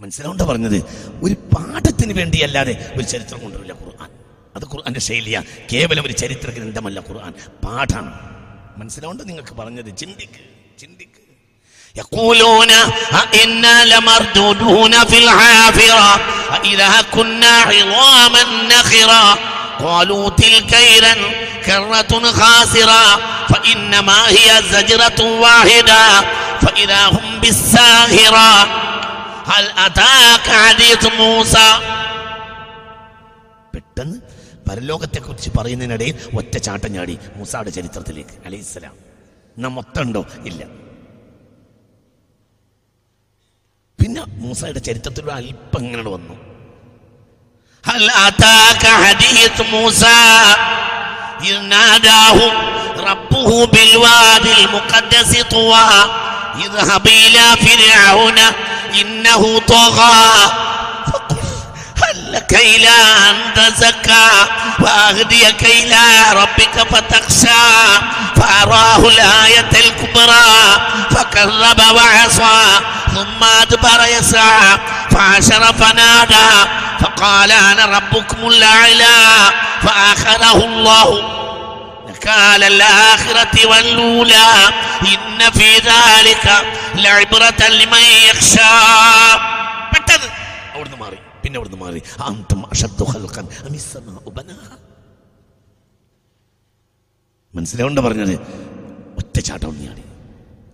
മനസ്സിലാവുണ്ട 0.00 0.42
പറഞ്ഞത്? 0.42 0.76
ഒരു 1.22 1.34
പാഠത്തിന് 1.34 2.12
വേണ്ടിയല്ലാതെ 2.12 2.92
ഒരു 2.96 3.02
ചരിത്രം 3.02 3.40
കൊണ്ടുവരില്ല 3.40 3.72
ഖുർആൻ. 3.72 4.10
അത് 4.56 4.62
ഖുർആന്റെ 4.64 5.00
ശൈലിയ. 5.00 5.42
കേവലം 5.72 6.06
ഒരു 6.06 6.12
ചരിത്ര 6.12 6.50
ഗ്രന്ഥമല്ല 6.50 7.00
ഖുർആൻ. 7.00 7.32
പാഠാണ്. 7.64 8.12
മനസ്സിലാവുണ്ട് 8.78 9.28
നിങ്ങൾക്ക് 9.28 9.54
പറഞ്ഞത്? 9.54 9.96
ചിന്തിക്ക് 9.96 10.78
ചിന്തിക്ക്. 10.78 11.13
يقولون 11.95 12.71
أئنا 13.13 13.85
لمردودون 13.85 14.93
في 15.05 15.17
الحافرة 15.17 16.19
أإذا 16.55 17.01
كنا 17.13 17.53
عظاما 17.61 18.43
نخرا 18.71 19.25
قالوا 19.79 20.29
تلك 20.31 20.73
إذا 20.73 21.13
كرة 21.65 22.31
خاسرة 22.31 23.03
فإنما 23.49 24.27
هي 24.27 24.63
زجرة 24.63 25.19
واحدة 25.39 26.01
فإذا 26.61 27.01
هم 27.07 27.39
بالساهرة 27.41 28.51
هل 29.45 29.65
أتاك 29.77 30.45
حديث 30.63 31.01
موسى 31.13 31.69
പെട്ടെന്ന് 33.73 34.17
പരലോകത്തെ 34.67 35.19
കുറിച്ച് 35.19 35.49
പറയുന്നതിനിടയിൽ 35.57 36.15
ഒറ്റ 36.39 36.53
ചാട്ടം 36.65 36.91
ചാടി 36.97 37.15
മൂസായുടെ 37.37 37.71
ചരിത്രത്തിലേക്ക് 37.77 38.35
അലൈഹിസ്സലാം 38.47 38.95
എന്നാ 39.57 39.69
മൊത്തം 39.77 40.01
ഉണ്ടോ 40.07 40.21
ഇല്ല 40.49 40.61
പിന്നെ 44.04 44.22
മൂസയുടെ 44.36 44.78
ചരിത്രത്തിൽ 44.78 45.32
അല്പം 45.32 45.82
ഇങ്ങനെ 45.84 46.02
വന്നു. 46.10 46.34
هل 47.84 48.10
لك 62.33 62.53
إلى 62.53 62.89
أن 63.29 63.53
تزكى 63.55 64.27
وأهديك 64.79 65.63
إلى 65.63 66.23
ربك 66.33 66.87
فتخشى 66.91 67.63
فأراه 68.35 68.97
الآية 69.07 69.69
الكبرى 69.73 70.81
فكذب 71.11 71.81
وعصى 71.95 72.79
ثم 73.15 73.43
أدبر 73.61 74.05
يسعى 74.17 74.77
فعشر 75.11 75.73
فنادى 75.73 76.69
فقال 76.99 77.51
أنا 77.51 77.85
ربكم 77.85 78.47
الأعلى 78.47 79.51
فأخذه 79.83 80.65
الله 80.65 81.35
نكال 82.09 82.63
الآخرة 82.63 83.65
والأولى 83.67 84.45
إن 85.01 85.51
في 85.51 85.75
ذلك 85.77 86.65
لعبرة 86.95 87.67
لمن 87.69 88.03
يخشى 88.29 88.69
പെട്ടെന്ന് 89.93 90.27
അവിടുന്ന് 90.73 90.97
മാറി 91.03 91.17
പിന്നെ 91.54 91.62
അവിടുന്ന് 91.62 91.84
മാറി. 91.84 92.00
അന്തും 92.24 92.60
അഷദ്ദു 92.66 93.04
ഖൽഖൻ 93.04 93.46
അമിസ്സമാഉ 93.66 94.30
ബനാഹ 94.36 94.70
മനസ്സിലാവുണ്ട് 97.54 98.00
പറഞ്ഞത്? 98.00 98.34
ഒറ്റച്ചാട്ടം 99.18 99.68
ഒന്നിയാണ് 99.68 100.02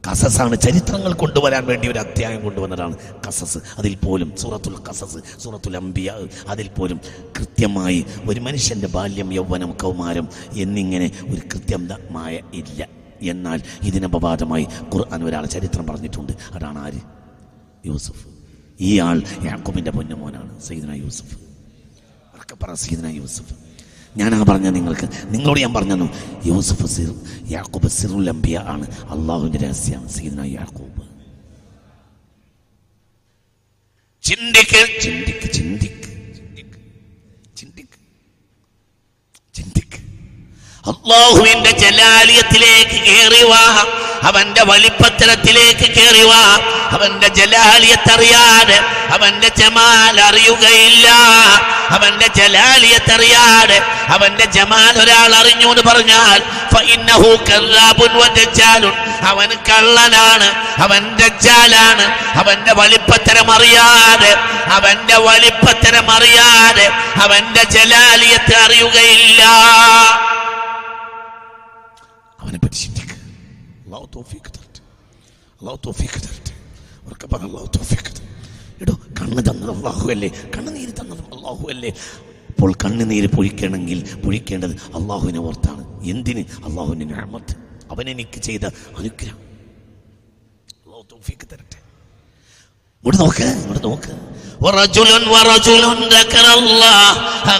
കസസാണ് 0.07 0.57
ചരിത്രങ്ങൾ 0.57 1.13
കൊണ്ടുവരാൻ 1.13 1.67
വേണ്ടി 1.67 1.87
ഒരു 1.93 1.99
അധ്യായം 1.99 2.41
കൊണ്ടുവന്നതാണ് 2.45 2.95
കസസ്. 3.27 3.59
അതിൽ 3.79 3.95
പോലും 3.97 4.33
സൂറത്തുൽ 4.37 4.77
കസസ് 4.89 5.21
സൂറത്തുൽ 5.43 5.77
അംബിയ 5.77 6.15
അതിൽ 6.49 6.69
പോലും 6.69 7.01
കൃത്യമായി 7.39 8.01
ഒരു 8.31 8.41
മനുഷ്യന്റെ 8.41 8.89
ബാല്യം 8.97 9.29
യൗവനം 9.33 9.73
കൗമാരം 9.83 10.29
എന്നിങ്ങനെ 10.57 11.11
ഒരു 11.35 11.43
കൃത്യമായ 11.55 12.35
ഇല്ല. 12.55 12.89
എന്നാൽ 13.35 13.61
ഇതിനപവാദമായി 13.83 14.67
ഖുർആൻ 14.95 15.23
ഒരാളെ 15.25 15.49
ചരിത്രം 15.57 15.87
പറഞ്ഞിട്ടുണ്ട്. 15.87 16.33
അതാണ് 16.53 16.79
ആര്? 16.79 17.01
യൂസുഫ്. 17.87 18.30
ഈ 18.81 18.99
ആൾ 18.99 19.23
യാക്കൂബിന്റെ 19.45 19.91
പൊന്നുമോനാണ്. 19.91 20.61
സൈദന 20.63 20.93
യൂസഫ്. 20.93 21.37
പറ 22.63 22.75
സീദന 22.75 23.07
യൂസുഫ്. 23.07 23.55
ഞാനാ 24.17 24.43
പറഞ്ഞ 24.49 24.69
നിങ്ങൾക്ക് 24.69 25.09
നിങ്ങളോട് 25.31 25.61
ഞാൻ 25.61 25.75
പറഞ്ഞു 25.75 26.09
യൂസഫ് 26.47 26.87
സിർ 26.87 27.15
യാക്കൂബ് 27.51 27.89
സിറുൽ 27.89 28.29
അംബിയ 28.29 28.59
ആണ് 28.59 28.87
അള്ളാഹുവിന്റെ 28.91 29.59
രഹസ്യമാണ് 29.59 30.09
സീദന 30.09 30.41
യാക്കൂബ്. 30.45 31.03
ചിന്തിക്ക് 34.23 35.03
ചിന്തിക്ക് 35.03 35.53
ചിന്തിക്ക് 35.53 36.11
ചിന്തിക്ക് 37.57 37.99
ചിന്തിക്ക് 39.55 40.01
അള്ളാഹുവിന്റെ 40.87 41.71
ജലാലിയത്തിലേക്ക് 41.71 43.07
കയറി 43.07 43.43
വാ. 43.43 43.87
അവന്റെ 44.23 44.65
വലിപ്പത്തരത്തിലേക്ക് 44.65 45.91
കയറി 45.95 46.23
വാ. 46.23 46.59
അവന്റെ 46.91 47.29
ജലാലിയത്ത് 47.29 48.13
അറിയാതെ 48.13 48.79
അവന്റെ 49.13 49.49
ജമാൽ 49.49 50.21
അറിയുകയില്ല. 50.21 51.09
അവന്റെ 51.91 52.27
ജലാലിയത്ത് 52.27 53.13
അറിയാതെ 53.13 53.83
അവന്റെ 54.09 54.45
ജമാൽ 54.45 55.03
ഒരാൾ 55.03 55.35
അറിഞ്ഞു 55.35 55.67
എന്ന് 55.67 55.83
പറഞ്ഞാൽ. 55.83 56.43
അവൻ 59.23 59.49
കള്ളനാണ് 59.69 60.81
അവൻ 60.83 61.17
ദജ്ജാലാണ്. 61.17 62.39
അവന്റെ 62.39 62.75
വലിപ്പത്തരം 62.75 63.51
അറിയാതെ 63.51 64.35
അവന്റെ 64.73 65.17
വലിപ്പത്തരം 65.17 66.11
അറിയാതെ 66.11 66.91
അവന്റെ 67.23 67.65
ജലാലിയത്തെ 67.65 68.57
അറിയുകയില്ല. 68.57 69.45
അള്ളാഹു 74.00 74.06
തോഫീക്ക് 74.16 74.50
തരട്ടെ 74.50 74.82
അള്ളാഹു 75.62 75.78
തോഫീക്ക് 75.86 76.20
തരട്ടെ 76.25 76.54
ഉറക്കെ 77.06 77.28
പറ 77.28 77.42
അള്ളാഹു 77.42 77.68
തോഫീക്ക് 77.78 78.12
തരട്ടെ 78.12 78.32
എടോ 78.82 78.94
കണ്ണ് 79.20 79.42
തന്നത് 79.50 79.72
അള്ളാഹു 79.75 80.06
അല്ലേ 80.12 80.30
കണ്ണുനീര് 80.56 80.94
തന്നത് 81.00 81.24
അള്ളാഹു 81.36 81.66
അല്ലേ 81.70 81.92
അപ്പോൾ 82.50 82.72
കണ്ണുനീര് 82.84 83.29
പൊഴിക്കണമെങ്കിൽ 83.36 84.01
പൊഴിക്കേണ്ടത് 84.24 84.75
അള്ളാഹുവിനെ 85.00 85.40
ഓർത്താണ് 85.40 85.84
എന്തിന് 86.05 86.44
അള്ളാഹുവിൻ്റെ 86.68 87.08
ഞാമത്ത് 87.16 87.55
അവൻ 87.92 88.05
എനിക്ക് 88.10 88.40
ചെയ്ത 88.42 88.66
അനുഗ്രഹം 88.98 89.42
അള്ളാഹു 90.77 91.03
തോഫീക്ക് 91.14 91.48
തരട്ടെ 91.53 91.79
ഇങ്ങോട്ട് 93.03 93.22
നോക്ക് 93.24 93.48
ഇങ്ങോട്ട് 93.55 93.86
നോക്ക് 93.88 94.14
ورجل 94.62 95.12
ورجل 95.27 95.84
ذكر 96.10 96.46
الله 96.53 97.08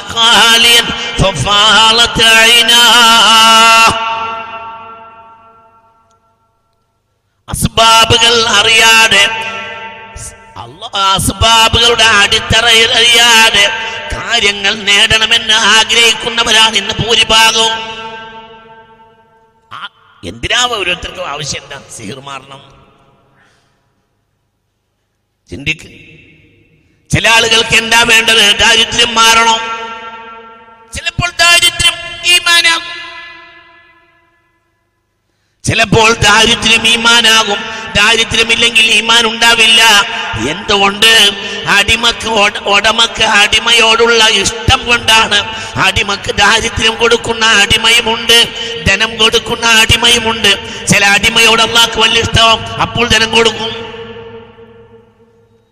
خاليا 0.10 0.84
ففاضت 1.20 2.20
عيناه 2.38 3.90
അസ്ബാബുകൾ 7.51 8.35
അറിയാതെ 8.49 9.25
അസ്ബാബുകളുടെ 11.15 12.05
അടിത്തറയിൽ 12.05 12.91
അറിയാതെ 12.93 13.65
കാര്യങ്ങൾ 14.13 14.75
നേടണമെന്ന് 14.75 15.55
ആഗ്രഹിക്കുന്നവരാണ് 15.55 16.77
ഇന്ന് 16.77 16.95
ഭൂരിഭാഗവും. 17.01 17.75
എന്തിനാ 20.29 20.67
ഓരോരുത്തർക്കും 20.67 21.29
ആവശ്യമില്ല 21.29 21.75
എന്താ 21.75 21.91
സിഹിർ 21.97 22.21
മാറണം? 22.21 22.61
ചിന്തിക്ക്. 25.51 25.89
ചില 27.11 27.29
ആളുകൾക്ക് 27.29 27.77
എന്താ 27.77 28.03
വേണ്ടത്? 28.03 28.59
ദാരിദ്ര്യം 28.59 29.15
മാറണം. 29.15 29.61
ചിലപ്പോൾ 30.95 31.31
ദാരിദ്ര്യം 31.31 31.97
ഈമാനാകും. 32.35 33.00
ചിലപ്പോൾ 35.71 36.13
ദാരിദ്ര്യം 36.13 36.89
ഈമാനാകും. 36.89 37.61
ദാരിദ്ര്യമില്ലെങ്കിൽ 37.97 38.87
ഈമാൻ 38.87 39.27
ഉണ്ടാവില്ല. 39.27 39.83
എന്തുകൊണ്ട്? 40.49 41.31
അടിമക്ക് 41.69 42.29
ഉടമക്ക് 42.59 43.23
അടിമയോടുള്ള 43.23 44.29
ഇഷ്ടം 44.29 44.87
കൊണ്ടാണ്. 44.87 45.55
അടിമക്ക് 45.77 46.35
ദാരിദ്ര്യം 46.35 46.95
കൊടുക്കുന്ന 46.95 47.47
അടിമയുമുണ്ട്. 47.47 48.49
ധനം 48.87 49.17
കൊടുക്കുന്ന 49.17 49.67
അടിമയുമുണ്ട്. 49.67 50.59
ചില 50.87 51.05
അടിമയോട് 51.05 51.63
അള്ളാഹ്ക്ക് 51.63 51.97
വലിയ 51.97 52.21
ഇഷ്ടവും 52.21 52.67
അപ്പോൾ 52.83 53.09
ധനം 53.09 53.31
കൊടുക്കും. 53.31 53.73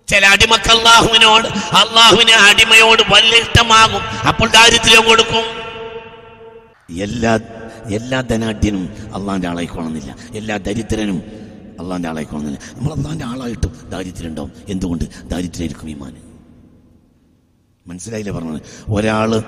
ചില 0.08 0.26
അടിമക്ക് 0.26 0.70
അള്ളാഹുവിനോട് 0.70 1.48
അള്ളാഹുവിന് 1.76 2.30
അടിമയോട് 2.30 3.02
വലിയ 3.08 3.38
ഇഷ്ടമാകും 3.38 4.02
അപ്പോൾ 4.28 4.48
ദാരിദ്ര്യം 4.48 5.04
കൊടുക്കും. 5.04 5.44
എല്ലാ 7.02 7.38
എല്ലാ 7.90 8.20
ധനാഢ്യനും 8.20 9.14
അള്ളാഹിന്റെ 9.14 9.48
ആളായിക്കോണമെന്നില്ല 9.48 10.16
എല്ലാ 10.32 10.56
ദരിദ്രനും 10.56 11.22
അള്ളാഹിന്റെ 11.80 12.08
ആളായിക്കോണമെന്നില്ല 12.08 12.78
നമ്മൾ 12.78 12.94
അള്ളാന്റെ 12.94 13.24
ആളായിട്ടും 13.24 13.90
ദാരിദ്ര്യം 13.90 14.28
ഉണ്ടാവും 14.28 14.52
എന്തുകൊണ്ട്? 14.68 15.04
ദാരിദ്ര്യമായിരിക്കും 15.04 15.90
ഈമാൻ. 15.90 16.16
മനസ്സിലായില്ലേ 17.86 18.32
പറഞ്ഞത്? 18.34 18.62
ഒരാൾ 18.88 19.44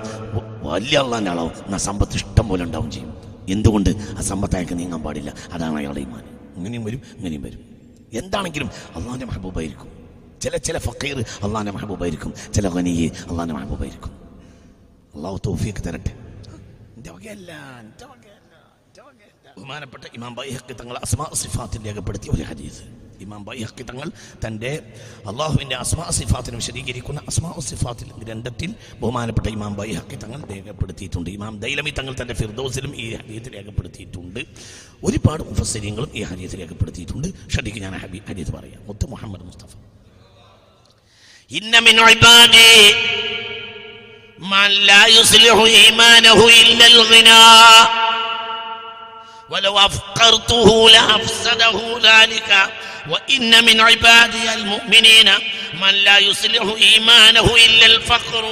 വലിയ 0.63 0.97
അള്ളാന്റെ 0.97 1.31
ആളാവും 1.31 1.51
എന്നാൽ 1.65 1.79
സമ്പത്ത് 1.79 2.15
ഇഷ്ടം 2.15 2.47
പോലെ 2.47 2.63
ഉണ്ടാവും 2.63 2.91
ചെയ്യും. 2.91 3.17
എന്തുകൊണ്ട്? 3.49 3.89
ആ 4.17 4.21
സമ്പത്തായൊക്കെ 4.21 4.75
നീങ്ങാൻ 4.75 5.03
പാടില്ല. 5.03 5.33
അതാണ് 5.51 5.77
അയാളുടെ 5.77 5.99
ഈമാൻ. 5.99 6.23
ഇങ്ങനെയും 6.55 6.83
വരും 6.83 7.01
ഇങ്ങനെയും 7.17 7.41
വരും. 7.41 7.59
എന്താണെങ്കിലും 8.13 8.67
അള്ളാന്റെ 8.67 9.25
മഹബൂബായിരിക്കും. 9.25 9.87
ചില 10.41 10.57
ചില 10.57 10.77
ഫക്കീർ 10.77 11.19
അള്ളാന്റെ 11.19 11.71
മഹബൂബായിരിക്കും. 11.71 12.33
ചില 12.53 12.69
ഖനിയെ 12.69 13.07
അള്ളാന്റെ 13.07 13.55
മഹബൂബായിരിക്കും. 13.55 14.11
അള്ളാഹു 15.15 15.39
തോഫിയൊക്കെ 15.45 15.81
തരട്ടെ. 15.81 16.11
എന്റെ 16.97 17.11
വകയല്ല, 17.11 17.51
എന്റെ 17.79 18.05
വകയല്ല. 18.05 18.30
ബഹുമാനപ്പെട്ട 19.60 20.04
ഇമാം 20.16 20.32
ബൈഹക്കി 20.38 20.74
തങ്ങൾ 20.74 20.96
അസ്മാ 20.98 21.26
സിഫാത്തിൽ 21.40 21.80
രേഖപ്പെടുത്തിയ 21.86 22.30
ഒരു 22.32 22.44
ഹദീസ് 22.48 22.82
ഇമാം 23.24 23.42
ബൈഹക്കി 23.44 23.84
തങ്ങൾ 23.90 24.08
തൻ്റെ 24.42 24.72
അള്ളാഹുവിൻ്റെ 25.30 25.76
അസ്മാ 25.76 26.06
സിഫാത്തിനെ 26.10 26.56
വിശദീകരിക്കുന്ന 26.56 27.20
അസ്മാ 27.30 27.50
സിഫാത്തിൽ 27.68 28.08
ഗ്രന്ഥത്തിൽ 28.22 28.70
ബഹുമാനപ്പെട്ട 29.00 29.46
ഇമാം 29.48 29.74
ബൈഹക്കി 29.80 30.16
തങ്ങൾ 30.24 30.40
രേഖപ്പെടുത്തിയിട്ടുണ്ട് 30.52 31.30
ഇമാം 31.30 31.54
ദൈലമി 31.64 31.92
തങ്ങൾ 31.98 32.14
തൻ്റെ 32.20 32.36
ഫിർദോസിലും 32.40 32.92
ഈ 32.96 33.06
ഹദീത്ത് 33.14 33.52
രേഖപ്പെടുത്തിയിട്ടുണ്ട് 33.56 34.40
ഒരുപാട് 35.02 35.44
മുഫസ്സരിയങ്ങളും 35.50 36.12
ഈ 36.14 36.24
ഹദീത്ത് 36.30 36.58
രേഖപ്പെടുത്തിയിട്ടുണ്ട് 36.62 37.28
ഷഡിക്ക് 37.54 37.82
ഞാൻ 37.86 37.96
ഹബി 38.04 38.20
ഹദീത്ത് 38.28 38.54
പറയാം 38.58 38.82
മുത്ത് 38.88 39.08
മുഹമ്മദ് 39.14 39.46
മുസ്തഫ 39.48 39.72
ഇന്ന 41.50 41.80
മിൻ 41.80 41.98
ഇബാദി 42.08 42.70
من 44.46 44.70
لا 44.82 45.02
يصلح 45.08 45.56
إيمانه 45.70 46.38
إلا 46.56 46.86
الغنى 46.88 47.44
ولو 49.50 49.78
أفقرته 49.78 50.90
لأفسده 50.90 51.76
ذلك 52.02 52.50
وإن 53.08 53.64
من 53.64 53.80
عبادي 53.80 54.54
المؤمنين 54.54 55.28
من 55.82 55.94
لا 56.06 56.18
يصلح 56.18 56.62
إيمانه 56.82 57.46
إلا 57.66 57.86
الفقر 57.86 58.44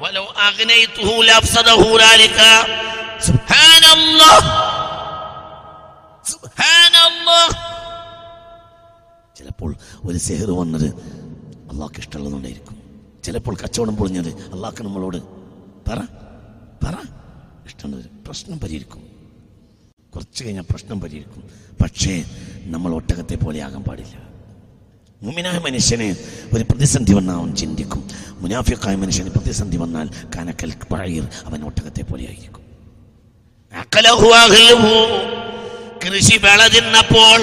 ولو 0.00 0.24
أغنيته 0.24 1.24
لأفسده 1.24 1.80
ذلك 1.96 2.38
سبحان 3.20 3.84
الله 3.96 4.38
سبحان 6.24 6.94
الله 7.08 7.46
ചിലപ്പോൾ 9.38 9.70
ഒരു 10.08 10.18
സെഹർ 10.26 10.50
വന്നത് 10.60 10.88
അള്ളാഹ്ക്ക് 11.72 12.00
ഇഷ്ടമുള്ളതുകൊണ്ടായിരിക്കും 12.02 12.76
ചിലപ്പോൾ 13.26 13.54
കച്ചവടം 13.62 13.94
പൊളിഞ്ഞത് 14.00 14.30
അള്ളാഹ്ക്ക് 14.54 14.82
നമ്മളോട് 14.88 15.18
പറ 15.88 15.98
പറ 16.82 16.94
ഇഷ്ടമുള്ളത് 17.70 18.08
പ്രശ്നം 18.26 18.58
പരിഹരിക്കും 18.58 19.00
കുറച്ച് 20.15 20.43
കഴിഞ്ഞാൽ 20.43 20.63
പ്രശ്നം 20.69 21.01
പരിഹരിക്കും. 21.01 21.49
പക്ഷേ 21.81 22.23
നമ്മൾ 22.63 22.93
ഒട്ടകത്തെ 22.93 23.35
പോലെ 23.35 23.61
ആകാൻ 23.61 23.83
പാടില്ല. 23.83 24.27
മുമിനായ 25.21 25.57
മനുഷ്യന് 25.57 26.15
ഒരു 26.55 26.63
പ്രതിസന്ധി 26.63 27.13
വന്നാൽ 27.13 27.35
അവൻ 27.35 27.55
ചിന്തിക്കും. 27.55 28.09
മുനാഫിക്കായ 28.29 28.95
മനുഷ്യന് 28.95 29.29
പ്രതിസന്ധി 29.29 29.77
വന്നാൽ 29.77 30.09
കനക്കൽ 30.35 30.73
പഴയർ 30.91 31.27
അവൻ 31.45 31.63
ഒട്ടകത്തെ 31.63 32.03
പോലെ 32.03 32.25
ആയിരിക്കും. 32.27 32.61
അക്കലഹു 33.79 34.27
അഹ്ലുഹു. 34.27 34.95
കൃഷി 36.05 36.37
വിള 36.37 36.67
തിന്നപ്പോൾ 36.67 37.41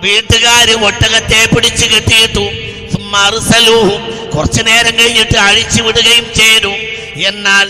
വീട്ടുകാർ 0.00 0.84
ഒട്ടകത്തെ 0.86 1.56
പിടിച്ചു 1.56 1.86
കെട്ടിയിട്ടു. 1.86 2.70
കുറച്ചു 4.36 4.62
നേരം 4.62 4.98
കഴിഞ്ഞിട്ട് 4.98 5.38
അഴിച്ചു 5.38 5.82
വിടുകയും 5.82 6.24
ചെയ്തു. 6.34 6.89
എന്നാൽ 7.20 7.66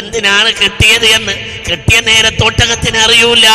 എന്തിനാണ് 0.00 0.48
കിട്ടിയത് 0.60 1.06
എന്ന് 1.16 1.34
കിട്ടിയ 1.68 1.98
നേരത്ത് 2.00 2.42
ഒട്ടകത്തിന് 2.42 2.98
അറിയൂല. 2.98 3.46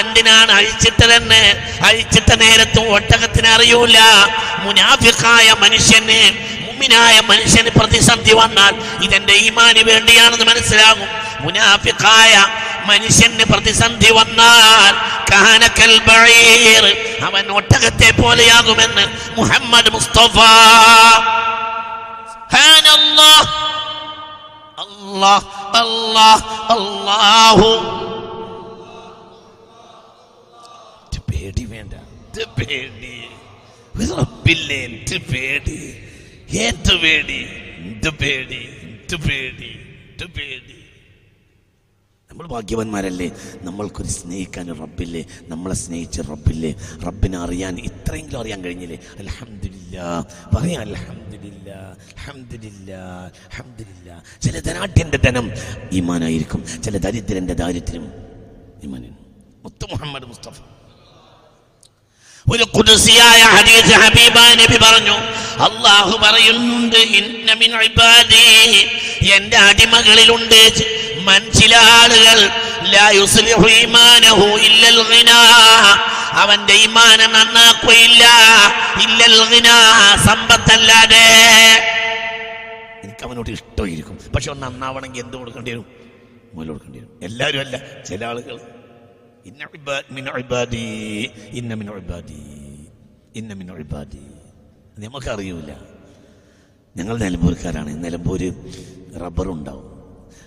എന്തിനാണ് 0.00 0.50
അഴിച്ചിട്ടതെന്ന് 0.52 1.42
അഴിച്ചിട്ട 1.88 2.30
നേരത്തും 2.40 2.86
ഒട്ടകത്തിന് 2.96 3.48
അറിയൂല. 3.48 3.98
മുനാഫിക്കായ 4.64 5.48
മനുഷ്യന് 5.64 6.20
മുമ്മിനായ 6.80 7.20
മനുഷ്യന് 7.20 7.70
പ്രതിസന്ധി 7.70 8.32
വന്നാൽ 8.34 8.74
ഇതെന്റെ 9.04 9.32
ഈമാന് 9.32 9.80
വേണ്ടിയാണെന്ന് 9.84 10.44
മനസ്സിലാകും. 10.44 11.08
മുനാഫിക്കായ 11.40 12.34
മനുഷ്യന് 12.86 13.44
പ്രതിസന്ധി 13.44 14.10
വന്നാൽ 14.12 14.92
കാനക്കൽ 15.30 15.92
അവൻ 17.24 17.44
ഒട്ടകത്തെ 17.50 18.10
പോലെയാകുമെന്ന് 18.22 19.04
മുഹമ്മദ് 19.38 19.92
മുസ്തഫ. 19.92 20.38
അല്ലാഹ് 24.86 25.44
അല്ലാഹ് 25.76 26.44
അല്ലാഹു. 26.72 27.70
പേടി 31.28 31.64
വേണ്ട 31.64 31.94
പേടി. 32.58 33.16
പേടി. 35.32 35.78
നമ്മൾ 42.30 42.46
ഭാഗ്യവാന്മാരല്ലേ? 42.46 43.32
നമ്മൾക്കൊരു 43.62 44.08
സ്നേഹിക്കാൻ 44.08 44.80
റബ്ബില്ലേ? 44.80 45.26
നമ്മളെ 45.42 45.74
സ്നേഹിച്ച 45.74 46.20
റബ്ബില്ലേ? 46.20 46.74
റബ്ബിനെ 47.06 47.38
അറിയാൻ 47.38 47.78
ഇത്രയെങ്കിലും 47.78 48.40
അറിയാൻ 48.40 48.64
കഴിഞ്ഞില്ലേ? 48.64 48.98
അലഹമില്ല 49.18 50.26
പറയാം 50.56 50.80
അലഹമില്ല 50.80 51.96
അൽഹംദുലില്ല. 52.14 54.22
ചില 54.42 54.60
ധനാഢ്യന്റെ 54.60 55.16
ധനം 55.16 55.50
ഈമാനായിരിക്കും. 55.92 56.82
ചില 56.82 56.96
ദരിദ്രന്റെ 56.96 57.54
ദാരിദ്ര്യം 57.54 58.12
ഈമാനാണ് 58.82 59.16
മുത്തു 59.64 59.86
മുഹമ്മദ് 59.92 60.24
മുസ്തഫ. 60.24 60.79
ഒരു 62.50 62.64
കുദസിയായ 62.76 63.40
ഹദീസ് 63.54 63.94
ഹബീബ 64.02 64.38
നബി 64.60 64.78
പറഞ്ഞു 64.84 65.16
അള്ളാഹു 65.66 66.14
പറയുന്നുണ്ട് 66.24 67.00
എന്റെ 69.36 69.56
അടിമകളിലുണ്ട് 69.68 70.60
മനസ്സിലാളുകൾ 71.24 72.38
അവന്റെ 76.42 76.74
ഈമാനം 76.84 77.30
നന്നാക്കുകയില്ല 77.32 78.24
ഇല്ലൽ 79.04 79.34
സമ്പത്തല്ലാതെ. 80.26 81.24
എനിക്ക് 83.04 83.24
അവനോട് 83.26 83.50
ഇഷ്ടമായിരിക്കും 83.50 84.16
പക്ഷെ 84.34 84.52
നന്നാവണമെങ്കിൽ 84.64 85.22
എന്ത് 85.24 85.36
കൊടുക്കേണ്ടി 85.36 85.70
വരും? 85.70 85.86
മുതൽ 86.54 86.68
കൊടുക്കേണ്ടി 86.68 86.98
വരും. 87.00 87.10
എല്ലാവരും 87.22 87.60
അല്ല 87.60 87.76
ചില 88.08 88.20
ആളുകൾ 88.24 88.56
നമുക്കറിയൂല. 94.98 95.70
ഞങ്ങൾ 96.96 97.18
നിലമ്പൂർക്കാരാണ്. 97.18 98.04
നിലമ്പൂർ 98.04 98.40
റബ്ബർ 99.16 99.48
ഉണ്ടാവും 99.48 99.86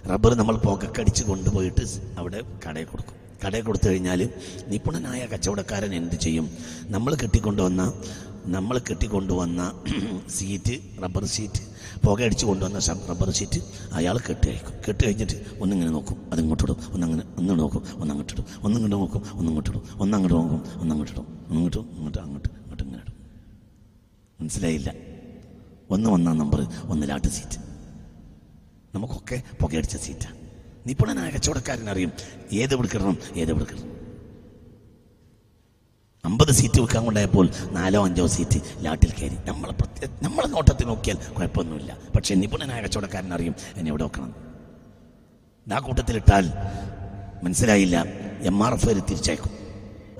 റബ്ബർ 0.09 0.33
നമ്മൾ 0.33 0.55
പുകക്കടിച്ച് 0.55 1.23
കൊണ്ടുപോയിട്ട് 1.23 1.83
അവിടെ 2.17 2.39
കടയിൽ 2.67 2.85
കൊടുക്കും. 2.85 3.15
കടയിൽ 3.45 3.63
കൊടുത്തു 3.63 3.89
കഴിഞ്ഞാൽ 3.89 4.29
നിപുണനായ 4.67 5.25
കച്ചവടക്കാരൻ 5.25 5.95
എന്ത് 5.95 6.15
ചെയ്യും? 6.15 6.45
നമ്മൾ 6.87 7.15
കെട്ടിക്കൊണ്ടുവന്ന 7.15 7.93
നമ്മൾ 8.45 8.77
കെട്ടിക്കൊണ്ടുവന്ന 8.79 9.61
സീറ്റ് 10.29 11.03
റബ്ബർ 11.03 11.25
സീറ്റ് 11.25 11.61
പുകയടിച്ച് 12.05 12.45
കൊണ്ടുവന്ന 12.45 12.79
റബ്ബർ 12.79 13.33
ഷീറ്റ് 13.33 13.61
അയാൾ 13.93 14.17
കെട്ടി 14.17 14.49
അയക്കും 14.49 14.73
കെട്ടി 14.87 15.05
കഴിഞ്ഞിട്ട് 15.05 15.45
ഒന്നിങ്ങനെ 15.59 15.91
നോക്കും. 15.91 16.29
അതിങ്ങോട്ട് 16.33 16.63
ഇടും. 16.63 16.77
ഒന്നങ്ങനെ 16.91 17.23
ഒന്ന് 17.37 17.59
നോക്കും. 17.59 17.83
ഒന്നങ്ങോട്ട് 17.95 18.33
ഇടും. 18.33 18.45
ഒന്നിങ്ങോട്ട് 18.61 18.95
നോക്കും. 18.95 19.23
ഒന്നിങ്ങോട്ട് 19.33 19.69
ഇടും. 19.69 19.83
ഒന്നങ്ങോട്ട് 19.95 20.35
നോക്കും. 20.35 20.81
ഒന്നങ്ങോട്ട് 20.81 21.11
ഇടും. 21.11 21.45
ഒന്നിങ്ങോട്ട് 21.47 21.77
ഇങ്ങോട്ട് 21.77 22.17
അങ്ങോട്ട് 22.17 22.49
ഇങ്ങോട്ട് 22.49 22.83
ഇങ്ങനെ 22.83 23.01
ഇടും. 23.01 23.13
മനസ്സിലായില്ല. 24.41 24.93
ഒന്ന് 25.89 26.09
ഒന്നാം 26.09 26.37
നമ്പർ 26.37 26.61
ഒന്നിലാട്ട് 26.83 27.27
സീറ്റ് 27.27 27.63
നമുക്കൊക്കെ 28.95 29.41
പുകയടിച്ച 29.61 29.97
സീറ്റാണ് 29.97 30.35
നിപുണനായ 30.87 31.29
കച്ചവടക്കാരനറിയും. 31.29 32.11
ഏത് 32.53 32.73
എടുക്കണം 32.73 33.17
ഏത് 33.35 33.51
എടുക്കണം 33.51 33.92
അമ്പത് 36.25 36.51
സീറ്റ് 36.51 36.81
വെക്കാൻ 36.81 37.05
കൊണ്ടായപ്പോൾ 37.05 37.49
നാലോ 37.71 38.05
അഞ്ചോ 38.05 38.27
സീറ്റ് 38.27 38.59
ലാട്ടിൽ 38.79 39.11
കയറി. 39.11 39.35
പ്രത്യേക 39.71 40.09
നമ്മളെ 40.21 40.47
നോട്ടത്തിൽ 40.47 40.85
നോക്കിയാൽ 40.85 41.33
കുഴപ്പമൊന്നുമില്ല. 41.33 41.97
പക്ഷെ 42.15 42.35
നിപുണനായ 42.35 42.81
കച്ചവടക്കാരൻ 42.81 43.33
അറിയും 43.33 43.55
എന്നെ 43.75 43.89
എവിടെ 43.89 44.03
വെക്കണം. 44.03 44.35
ആ 45.73 45.79
കൂട്ടത്തിലിട്ടാൽ 45.79 46.53
മനസ്സിലായില്ല 47.43 48.05
എം 48.41 48.65
ആർ 48.65 48.73
എഫ് 48.73 48.89
വരെ 48.89 48.99
തിരിച്ചയക്കും. 48.99 49.51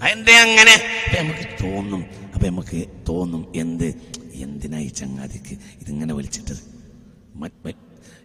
അതെന്തേ 0.03 0.35
അങ്ങനെ? 0.41 0.75
അപ്പം 1.05 1.25
നമുക്ക് 1.25 1.63
തോന്നും 1.63 2.05
അപ്പം 2.33 2.47
നമുക്ക് 2.47 2.87
തോന്നും 3.09 3.47
എന്ത്? 3.55 3.95
എന്തിനായി 4.33 4.87
ചങ്ങാതിക്ക് 4.87 5.57
ഇതിങ്ങനെ 5.81 6.13
വലിച്ചിട്ടത്? 6.13 6.61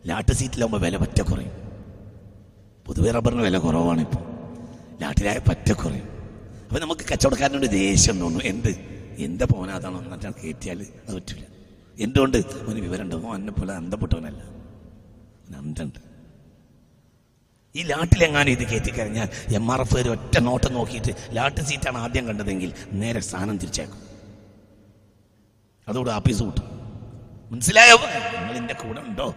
ലാട്ട് 0.07 0.33
സീറ്റിലാകുമ്പോൾ 0.33 0.81
വില 0.81 0.97
പറ്റ 0.97 1.23
കുറയും. 1.23 1.53
പൊതുവെ 2.87 3.11
റബ്ബറിന് 3.11 3.43
വില 3.43 3.59
കുറവാണ് 3.59 4.01
ഇപ്പോൾ 4.01 4.25
ലാട്ടിലായ 5.03 5.39
പറ്റ 5.49 5.73
കുറയും. 5.73 6.18
അപ്പൊ 6.71 6.79
നമുക്ക് 6.81 7.05
കച്ചവടക്കാരനോട് 7.11 7.67
ദേഷ്യം 7.67 8.17
തോന്നുന്നു 8.21 8.45
എന്ത്? 8.53 8.73
എന്താ 9.27 9.45
പോനാതാണോ 9.53 9.99
എന്നിട്ട് 10.01 10.33
കയറ്റിയാൽ 10.41 10.81
അത് 11.07 11.15
പറ്റില്ല 11.17 11.45
എന്തുകൊണ്ട്? 11.99 12.37
അവന് 12.65 12.81
വിവരമുണ്ട്. 12.87 13.17
ഓ 13.17 13.35
എന്നെ 13.35 13.53
പോലെ 13.53 13.73
അന്തപ്പെട്ടവനല്ല 13.73 14.43
അവന് 14.43 15.57
അന്തണ്ട് 15.63 16.01
ഈ 17.75 17.83
ലാട്ടിലെങ്ങാനും 17.83 18.53
ഇത് 18.53 18.65
കയറ്റി 18.71 18.91
കഴിഞ്ഞാൽ 18.91 19.29
എം 19.59 19.67
ആർ 19.73 19.81
എഫ് 19.81 19.97
ഒരു 19.97 20.11
ഒറ്റ 20.15 20.35
നോട്ടം 20.49 20.73
നോക്കിയിട്ട് 20.75 21.13
ലാട്ട് 21.37 21.61
സീറ്റാണ് 21.61 21.99
ആദ്യം 22.05 22.25
കണ്ടതെങ്കിൽ 22.29 22.71
നേരെ 22.93 23.21
സ്ഥാനം 23.21 23.57
തിരിച്ചേക്കും. 23.63 24.01
അതോട് 25.89 26.11
ആപ്പീസ് 26.11 26.43
കൂട്ടും 26.43 26.67
മനസ്സിലായോ? 27.53 27.97
നിങ്ങൾ 28.35 28.57
എന്റെ 28.57 28.75
കൂടെ 28.75 29.01
ഉണ്ടോ? 29.01 29.29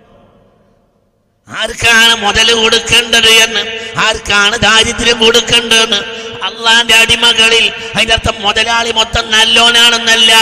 ആർക്കാണ് 1.47 2.13
മുതൽ 2.23 2.47
കൊടുക്കേണ്ടത് 2.63 3.31
എന്ന്? 3.45 3.63
ആർക്കാണ് 4.05 4.55
ദാരിദ്ര്യം 4.65 5.17
കൊടുക്കേണ്ടതെന്ന് 5.25 6.01
അള്ളാന്റെ 6.43 6.95
അടിമകളിൽ. 6.95 7.71
അതിന്റെ 7.95 8.13
അർത്ഥം 8.13 8.41
മുതലാളി 8.41 8.91
മൊത്തം 8.91 9.31
നല്ലോനാണെന്നല്ല. 9.31 10.33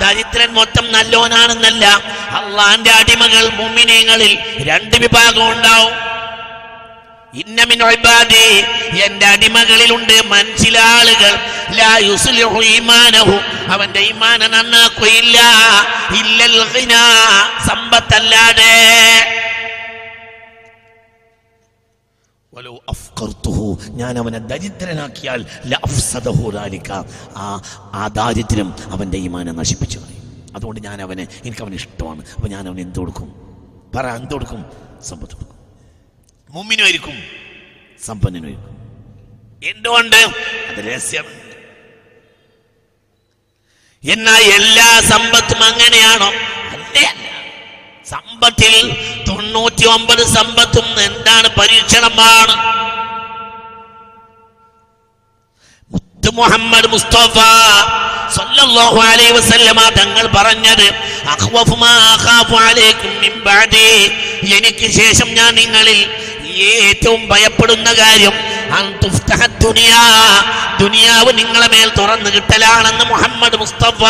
ദരിദ്രൻ 0.00 0.52
മൊത്തം 0.52 0.92
നല്ലോനാണെന്നല്ല. 0.92 1.86
അള്ളാന്റെ 2.30 2.90
അടിമകൾ 2.90 3.48
മുമ്മിനങ്ങളിൽ 3.48 4.38
രണ്ട് 4.58 4.96
വിഭാഗം 4.96 5.50
ഉണ്ടാവും. 5.50 6.16
എന്റെ 9.04 9.26
അടിമകളിലുണ്ട് 9.26 10.26
മനസ്സിലാളുകൾ 10.26 11.38
അവന്റെ 13.72 14.00
ഈമാന 14.00 14.46
നന്നാക്കുകയില്ല. 14.46 15.40
ഇല്ലൽ 16.14 16.60
സമ്പത്തല്ലാതെ. 17.68 19.35
ഞാൻ 23.88 24.18
അവനെ 24.18 24.38
ദരിദ്രനാക്കിയാൽ 24.38 25.46
ആ 27.36 27.62
ആ 27.92 28.08
ദാരിദ്ര്യം 28.08 28.74
അവന്റെ 28.90 29.18
ഈമാനെ 29.18 29.52
നശിപ്പിച്ചു 29.52 29.98
കളയും. 29.98 30.52
അതുകൊണ്ട് 30.56 30.80
ഞാൻ 30.80 31.02
അവനെ 31.02 31.28
എനിക്ക് 31.44 31.62
അവന് 31.62 31.74
ഇഷ്ടമാണ്. 31.74 32.22
അപ്പൊ 32.34 32.48
ഞാൻ 32.48 32.68
അവന് 32.68 32.80
എന്ത് 32.80 32.98
കൊടുക്കും? 32.98 33.28
പറ 33.96 34.06
എന്ത് 34.06 34.32
കൊടുക്കും? 34.32 34.64
സമ്പത്ത് 35.04 35.34
കൊടുക്കും. 35.34 35.56
മുമ്മിനുമായിരിക്കും. 36.50 37.16
സമ്പന്നനുമായിരിക്കും 38.04 38.76
എന്തുകൊണ്ട്? 39.64 40.16
അത് 40.68 40.84
രഹസ്യം 40.84 41.24
എന്നാൽ 44.04 44.42
എല്ലാ 44.42 45.00
സമ്പത്തും 45.00 45.62
അങ്ങനെയാണോ? 45.64 46.30
അല്ല 46.74 47.14
സമ്പത്തിൽ 48.04 48.74
തൊണ്ണൂറ്റി 49.36 49.84
ഒമ്പത് 49.94 50.22
സമ്പത്തും 50.36 50.86
എന്താണ് 51.06 51.48
പരീക്ഷണമാണ്? 51.58 52.54
മുഹമ്മദ് 56.36 56.88
മുസ്തഫ 56.92 57.36
സല്ലല്ലാഹു 58.36 58.98
അലൈഹി 59.08 59.32
വസല്ലമ 59.36 59.80
തങ്ങൾ 59.98 60.24
പറഞ്ഞത് 60.36 60.86
അഖ്വഫു 61.32 61.76
മാ 61.82 61.92
അലൈക്കും 62.62 63.12
മിൻ 63.22 63.34
ബഅദി. 63.46 63.86
എനിക്ക് 64.56 64.86
ശേഷം 64.98 65.28
ഞാൻ 65.38 65.50
നിങ്ങളിൽ 65.54 66.00
ഏറ്റവും 66.74 67.22
ഭയപ്പെടുന്ന 67.30 67.88
കാര്യം 67.94 68.34
ദുനിയാവ് 70.80 71.30
നിങ്ങളെ 71.40 71.68
മേൽ 71.74 71.88
തുറന്നു 71.98 72.30
കിട്ടലാണെന്ന് 72.36 73.04
മുഹമ്മദ് 73.12 73.58
മുസ്തഫ 73.62 74.00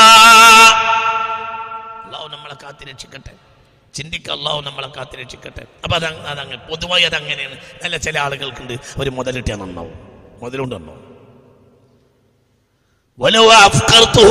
ചിന്തിക്കുക 3.97 4.33
അള്ളാഹു 4.33 4.61
നമ്മളെ 4.61 4.89
കാത്തിരക്ഷിക്കട്ടെ 4.89 5.63
അപ്പൊ 5.85 5.97
അത് 5.97 6.27
അതങ്ങനെ 6.27 6.57
പൊതുവായി 6.57 7.03
അതങ്ങനെയാണ് 7.03 7.57
നല്ല 7.83 7.97
ചില 7.97 8.19
ആളുകൾക്കുണ്ട്. 8.19 8.73
ഒരു 8.99 9.11
മുതലിട്ടിയാൽ 9.11 9.59
നന്നാവും. 9.59 9.95
മുതലുണ്ട് 10.43 10.75
നന്നാവും. 10.75 11.07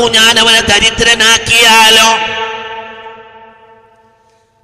ഞാൻ 0.07 0.39
അവനെ 0.39 0.61
ദരിദ്രനാക്കിയാലോ? 0.61 2.09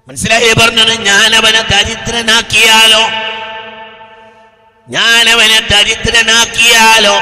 മനസ്സിലായി 0.08 0.54
പറഞ്ഞത്? 0.54 1.02
ഞാൻ 1.02 1.36
അവനെ 1.36 1.62
ദരിദ്രനാക്കിയാലോ? 1.62 3.04
ഞാൻ 4.90 5.30
അവനെ 5.30 5.60
ദരിദ്രനാക്കിയാലോ 5.72 7.16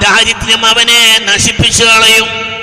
ദാരിദ്ര്യം 0.00 0.66
അവനെ 0.66 1.18
നശിപ്പിച്ചു 1.18 1.84
കളയും. 1.84 2.57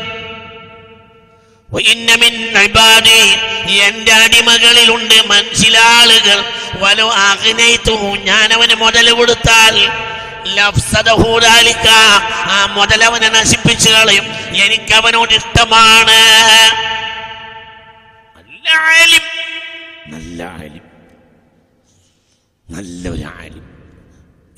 എന്റെ 3.69 4.13
അടിമകളിലുണ്ട് 4.13 5.27
മനസ്സിലാളുകൾ. 5.27 6.43
വലോ 6.79 7.11
ആഗ്നയിത്തുഹു 7.11 8.05
ഞാൻ 8.05 8.53
അവന് 8.53 8.75
മുതൽ 8.75 9.11
കൊടുത്താൽ 9.11 9.91
ആ 12.23 12.75
മുതലവനെ 12.77 13.29
നശിപ്പിച്ചു 13.29 13.89
കളയും. 13.89 14.23
എനിക്ക് 14.55 14.93
അവനോട് 14.93 15.33
ഇഷ്ടമാണ്. 15.33 16.19
നല്ല 18.38 18.69
ആലിം. 18.69 19.21
നല്ല 20.13 20.43
ആലിം. 20.43 20.81
നല്ലൊരു 22.69 23.23
ആലിം. 23.23 23.65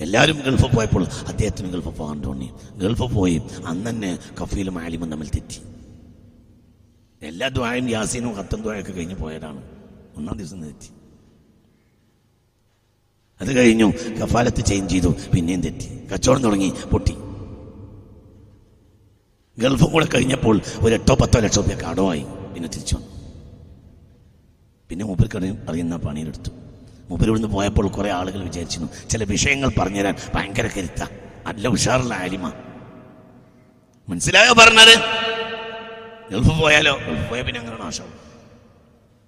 എല്ലാവരും 0.01 0.43
ഗൾഫ് 0.45 0.75
പോയപ്പോൾ 0.75 1.07
അദ്ദേഹത്തിന് 1.27 1.67
ഗൾഫ് 1.67 1.97
പോകാൻ 1.97 2.23
തോന്നി. 2.23 2.49
ഗൾഫ് 2.75 3.03
പോയി. 3.03 3.41
അന്ന് 3.67 4.17
കഫീലും 4.41 4.83
ആലിമും 4.83 5.11
തമ്മിൽ 5.11 5.29
തെറ്റി. 5.29 5.66
എല്ലാ 7.21 7.47
ദ്വായും 7.47 7.89
യാസീനും 7.89 8.33
ഹത്തം 8.33 8.61
ദ്വായൊക്കെ 8.61 8.91
കഴിഞ്ഞ് 8.91 9.15
പോയതാണ്. 9.15 9.63
ഒന്നാം 10.17 10.37
ദിവസം 10.37 10.63
തെറ്റി. 10.63 10.89
അത് 13.41 13.57
കഴിഞ്ഞു 13.57 13.93
കഫാലത്ത് 14.23 14.65
ചേഞ്ച് 14.65 14.93
ചെയ്തു. 14.93 15.15
പിന്നെയും 15.35 15.61
തെറ്റി. 15.61 16.07
കച്ചവടം 16.13 16.43
തുടങ്ങി 16.43 16.73
പൊട്ടി. 16.91 17.11
ഗൾഫും 19.59 19.91
കൂടെ 19.91 20.05
കഴിഞ്ഞപ്പോൾ 20.05 20.61
ഒരു 20.79 20.93
എട്ടോ 20.93 21.15
പത്തോ 21.15 21.39
ലക്ഷം 21.39 21.61
രൂപ 21.61 21.79
കടമായി. 21.79 22.23
പിന്നെ 22.23 22.69
തിരിച്ചു 22.69 22.95
വന്നു. 22.95 23.07
പിന്നെ 24.89 25.05
മൂപ്പർക്ക് 25.05 25.37
അറിയുന്ന 25.69 25.97
പണിയിലെടുത്തു 25.97 26.51
മൂപ്പരിവിടുന്ന് 27.09 27.47
പോയപ്പോൾ 27.47 27.87
കുറേ 27.87 28.09
ആളുകൾ 28.09 28.43
വിചാരിച്ചിരുന്നു 28.43 29.09
ചില 29.09 29.23
വിഷയങ്ങൾ 29.23 29.71
പറഞ്ഞുതരാൻ 29.79 30.15
ഭയങ്കര 30.35 30.69
കരുത്ത. 30.77 31.03
നല്ല 31.45 31.67
ഉഷാറുള്ള 31.67 32.13
ആലിമ. 32.13 32.53
മനസ്സിലായോ 34.09 34.53
പറഞ്ഞത്? 34.53 35.26
ഗൾഫ് 36.31 36.61
പോയാലോ? 36.61 36.97
ഗൾഫ് 37.07 37.29
പോയാൽ 37.29 37.45
പിന്നെ 37.45 37.59
അങ്ങനെ 37.59 37.77
നാശം 37.77 38.05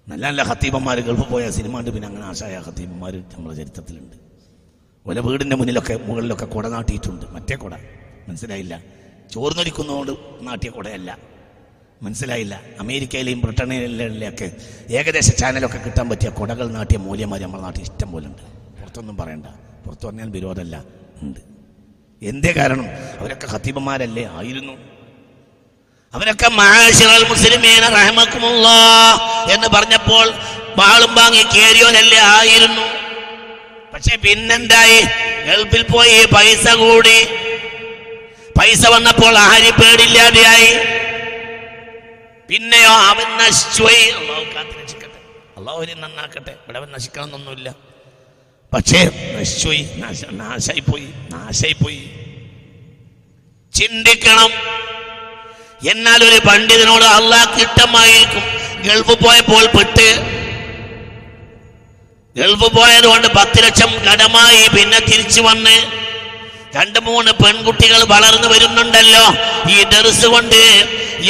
നല്ല 0.08 0.26
നല്ല 0.26 0.42
ഹത്തീബന്മാർ 0.42 1.00
ഗൾഫ് 1.00 1.32
പോയ 1.32 1.50
സിനിമ 1.50 1.78
ഉണ്ട് 1.78 1.90
പിന്നെ 1.90 2.08
അങ്ങനെ 2.08 2.26
ആശായ 2.26 2.58
ഹത്തീബന്മാർ 2.58 3.16
നമ്മുടെ 3.16 3.54
ചരിത്രത്തിലുണ്ട്. 3.54 4.16
ഒല 5.06 5.20
വീടിന്റെ 5.20 5.56
മുന്നിലൊക്കെ 5.56 5.94
മുകളിലൊക്കെ 5.94 6.46
കുട 6.46 6.66
നാട്ടിയിട്ടുണ്ട്. 6.66 7.26
മറ്റേ 7.26 7.56
കുട. 7.56 7.74
മനസ്സിലായില്ല? 8.28 8.82
ചോർന്നൊലിക്കുന്നതുകൊണ്ട് 9.32 10.12
നാട്ടിയ 10.40 10.70
കുടയല്ല. 10.70 11.18
മനസ്സിലായില്ല? 12.02 12.60
അമേരിക്കയിലെയും 12.80 13.40
ബ്രിട്ടനിലൊക്കെ 13.40 14.52
ഏകദേശ 14.88 15.30
ചാനലൊക്കെ 15.30 15.78
കിട്ടാൻ 15.78 16.08
പറ്റിയ 16.08 16.30
കുടകൾ 16.30 16.70
നാട്ടിയ 16.70 16.98
മൂല്യന്മാർ 16.98 17.40
നമ്മുടെ 17.40 17.62
നാട്ടിൽ 17.62 17.82
ഇഷ്ടം 17.82 18.12
പോലെ 18.12 18.26
ഉണ്ട്. 18.26 18.42
പുറത്തൊന്നും 18.80 19.16
പറയണ്ട. 19.16 19.46
പുറത്തു 19.86 20.06
പറഞ്ഞാൽ 20.06 20.30
വിരോധമല്ല. 20.30 20.84
ഉണ്ട്. 21.22 21.40
എന്തേ 22.22 22.54
കാരണം? 22.56 22.86
അവരൊക്കെ 23.20 23.46
ഹത്തീബന്മാരല്ലേ 23.46 24.24
ആയിരുന്നു. 24.24 24.99
അവരൊക്കെ 26.14 26.48
മാഷിറൽ 26.48 27.28
മുസ്ലിമീന 27.28 27.84
എന്ന് 29.52 29.68
പറഞ്ഞപ്പോൾ 29.68 30.30
വാളും 30.76 31.14
വാങ്ങി 31.14 31.42
കേറിയോനല്ലേ 31.42 32.18
ആയിരുന്നു. 32.18 32.82
പക്ഷെ 33.94 34.16
പിന്നെന്തായി? 34.16 35.02
ഗൾഫിൽ 35.46 35.82
പോയി 35.82 36.24
പൈസ 36.24 36.68
കൂടി. 36.68 37.24
പൈസ 38.58 38.86
വന്നപ്പോൾ 38.86 39.38
ആരും 39.38 39.74
പേടില്ലാതെയായി. 39.74 40.74
പിന്നെയോ 42.48 42.90
അവൻ 42.90 43.36
നശിച്ചുപോയി. 43.36 44.10
അള്ളാഹു 44.10 44.44
കാത്തിരക്ഷിക്കട്ടെ 44.54 45.20
അള്ളാഹു 45.58 45.78
അവരെ 45.78 45.94
നന്നാക്കട്ടെ. 45.94 46.50
ഇവിടെ 46.50 46.78
അവൻ 46.78 46.92
നശിക്കണമെന്നൊന്നുമില്ല. 46.92 47.74
പക്ഷേ 48.74 49.10
നശിച്ചുപോയി. 49.40 49.88
പോയി 50.80 51.08
നാശായി 51.30 51.72
പോയി 51.72 52.10
ചിന്തിക്കണം. 53.74 54.50
എന്നാൽ 55.88 56.20
ഒരു 56.24 56.38
പണ്ഡിതനോട് 56.48 57.04
അള്ളാഹ് 57.04 57.60
ഇഷ്ടമായിരിക്കും 57.60 58.44
ഗൾഫ് 58.86 59.14
പോയപ്പോൾ 59.24 59.64
പെട്ട്. 59.76 60.08
ഗൾഫ് 62.36 62.68
പോയതുകൊണ്ട് 62.76 63.28
പത്ത് 63.28 63.58
ലക്ഷം 63.64 63.90
കടമായി 64.06 64.68
പിന്നെ 64.76 64.98
തിരിച്ചു 64.98 65.40
വന്ന്. 65.40 65.76
രണ്ട് 66.74 66.98
മൂന്ന് 67.06 67.32
പെൺകുട്ടികൾ 67.32 68.04
വളർന്നു 68.04 68.48
വരുന്നുണ്ടല്ലോ. 68.48 69.24
ഈ 69.74 69.82
ദർസ് 69.82 70.26
കൊണ്ട് 70.26 70.60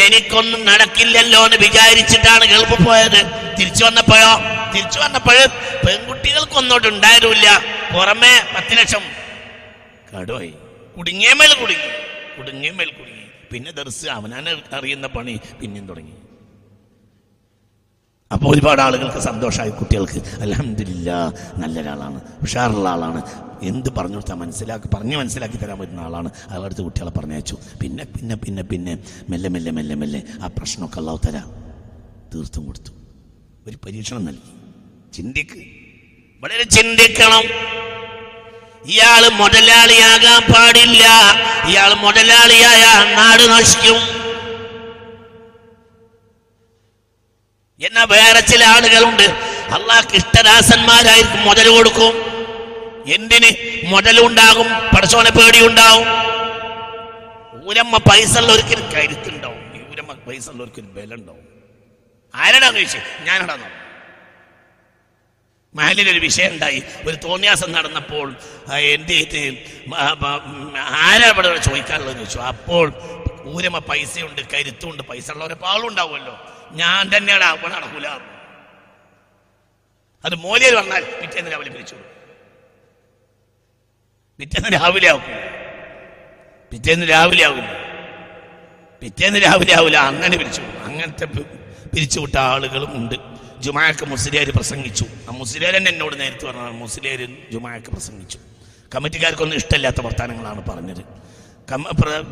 എനിക്കൊന്നും 0.05 0.65
നടക്കില്ലല്ലോ 0.65 1.45
എന്ന് 1.45 1.57
വിചാരിച്ചിട്ടാണ് 1.57 2.45
ഗൾഫ് 2.45 2.77
പോയത്. 2.87 3.21
തിരിച്ചു 3.59 3.85
വന്നപ്പോഴോ? 3.85 4.33
തിരിച്ചു 4.75 4.99
വന്നപ്പോഴ് 4.99 5.49
പെൺകുട്ടികൾക്കൊന്നോട്ട് 5.87 6.89
ഉണ്ടായിരുന്നില്ല. 6.89 7.49
പുറമെ 7.95 8.35
പത്ത് 8.57 8.79
ലക്ഷം 8.79 9.03
കടുവായി 10.15 10.53
കുടുങ്ങിയമേൽ 10.99 11.55
കുടുങ്ങി. 11.55 11.91
കുടുങ്ങിയ 12.39 12.71
മേൽ 12.71 12.91
കുടുങ്ങി. 12.91 13.20
പിന്നെ 13.53 13.71
ദർസ് 13.71 14.07
അവനെ 14.07 14.37
അറിയുന്ന 14.73 15.07
പണി 15.07 15.41
പിന്നെയും 15.61 15.87
തുടങ്ങി. 15.87 16.13
അപ്പോൾ 18.33 18.49
ഒരുപാട് 18.55 18.81
ആളുകൾക്ക് 18.81 19.19
സന്തോഷമായി 19.19 19.71
കുട്ടികൾക്ക്. 19.71 20.21
അലഹമില്ല 20.41 21.11
നല്ലൊരാളാണ് 21.59 22.21
ഉഷാറുള്ള 22.43 22.89
ആളാണ്. 22.89 23.23
എന്ത് 23.63 23.89
പറഞ്ഞു 23.99 24.15
കൊടുത്താൽ 24.15 24.35
മനസ്സിലാക്കി 24.35 24.89
പറഞ്ഞ് 24.95 25.17
മനസ്സിലാക്കി 25.17 25.57
തരാൻ 25.57 25.79
പറ്റുന്ന 25.79 26.01
ആളാണ്. 26.01 26.31
അയാളടുത്ത് 26.51 26.83
കുട്ടികളെ 26.83 27.11
പറഞ്ഞയച്ചു. 27.11 27.57
പിന്നെ 27.83 28.05
പിന്നെ 28.05 28.35
പിന്നെ 28.35 28.63
പിന്നെ 28.63 29.05
മെല്ലെ 29.31 29.49
മെല്ലെ 29.49 29.71
മെല്ലെ 29.71 29.95
മെല്ലെ 29.95 30.23
ആ 30.43 30.47
പ്രശ്നമൊക്കെ 30.47 30.99
അള്ളാഹു 30.99 31.21
തരാം. 31.27 31.49
തീർത്തും 32.35 32.67
കൊടുത്തു. 32.67 32.93
ഒരു 33.69 33.77
പരീക്ഷണം 33.87 34.25
നൽകി. 34.25 34.53
ചിന്തിക്ക്. 35.13 35.61
വളരെ 36.43 36.65
ചിന്തിക്കണം. 36.65 37.45
ഇയാൾ 38.87 39.29
മുതലാളിയാകാൻ 39.29 40.53
പാടില്ല. 40.53 41.05
ഇയാൾ 41.69 41.95
മുതലാളിയായ 41.95 43.14
നാട് 43.14 43.43
നശിക്കും. 43.43 44.21
എന്നാ 47.87 48.05
വേറെ 48.05 48.40
ചില 48.40 48.64
ആളുകളുണ്ട്. 48.64 49.23
അള്ളാഹ് 49.71 50.14
ഇഷ്ടദാസന്മാരായിരിക്കും 50.14 51.40
മുതൽ 51.40 51.69
കൊടുക്കും. 51.69 52.14
എന്തിന്? 53.14 53.51
മുതലുണ്ടാകും 53.85 54.69
പടച്ചോനെ 54.97 55.31
പേടിയുണ്ടാവും. 55.31 56.07
ഊരമ്മ 57.69 57.97
പൈസ 57.97 58.38
ഉള്ളവർക്കൊരു 58.38 58.83
കരുത്തുണ്ടാവും. 58.95 59.90
ഊരമ്മ 59.90 60.12
പൈസ 60.12 60.51
ഉള്ളവർക്കൊരു 60.51 60.87
ബലുണ്ടാവും 60.87 61.51
ആരടാന്ന് 62.35 62.79
ചോദിച്ചു 62.79 62.99
ഞാനടാന്നോ 63.23 63.80
മാലിലൊരു 65.79 66.21
വിഷയം 66.27 66.51
ഉണ്ടായി 66.55 66.79
ഒരു 67.09 67.17
തോന്നിയാസം 67.25 67.71
നടന്നപ്പോൾ 67.73 68.29
എന്ത് 68.95 69.13
ചെയ്ത് 69.13 69.43
ആരാ 71.03 71.27
ഇവിടെ 71.33 71.49
ചോദിക്കാനുള്ളതെന്ന് 71.67 72.25
ചോദിച്ചു. 72.25 72.41
അപ്പോൾ 72.53 72.87
ഊരമ 73.53 73.79
പൈസയുണ്ട് 73.91 74.43
കരുത്തുണ്ട് 74.53 75.03
പൈസ 75.11 75.27
ഉള്ളവരെ 75.35 75.57
പാളുണ്ടാവുമല്ലോ 75.65 76.35
ഞാൻ 76.81 77.03
തന്നെയാണ് 77.17 77.45
അവിടെ 77.45 77.71
നടക്കൂല. 77.77 78.09
അത് 80.25 80.35
മോലിയർ 80.47 80.75
വന്നാൽ 80.81 81.05
പിറ്റേന്ന് 81.21 81.51
രാവിലെ 81.51 81.71
പിരിച്ചു. 81.71 81.97
പിറ്റേന്ന് 84.39 84.71
രാവിലെ 84.79 85.09
ആക്കും. 85.13 85.39
പിറ്റേന്ന് 86.73 87.07
രാവിലെ 87.15 87.45
ആകില്ല 87.47 87.71
പിറ്റേന്ന് 89.03 89.39
രാവിലെ 89.45 89.73
ആവില്ല 89.79 89.99
അങ്ങനെ 90.11 90.37
പിരിച്ചു. 90.41 90.63
അങ്ങനത്തെ 90.87 91.27
പിരിച്ചുവിട്ട 91.93 92.37
ആളുകളും 92.53 92.93
ഉണ്ട്. 92.99 93.17
ജുമാക്ക് 93.64 94.05
മുസ്ലിയാർ 94.12 94.49
പ്രസംഗിച്ചു. 94.57 95.07
ആ 95.29 95.33
മുസ്ലിയാർ 95.40 95.73
തന്നെ 95.77 95.90
എന്നോട് 95.90 96.14
നേരത്തെ 96.20 96.44
പറഞ്ഞതാണ് 96.46 96.77
മുസ്ലിയാരൻ 96.85 97.33
ജുമാക്ക് 97.53 97.90
പ്രസംഗിച്ചു. 97.94 98.38
കമ്മിറ്റിക്കാർക്കൊന്നും 98.94 99.57
ഇഷ്ടമില്ലാത്ത 99.57 100.01
വർത്തമാനങ്ങളാണ് 100.07 100.62
പറഞ്ഞത്. 100.70 101.03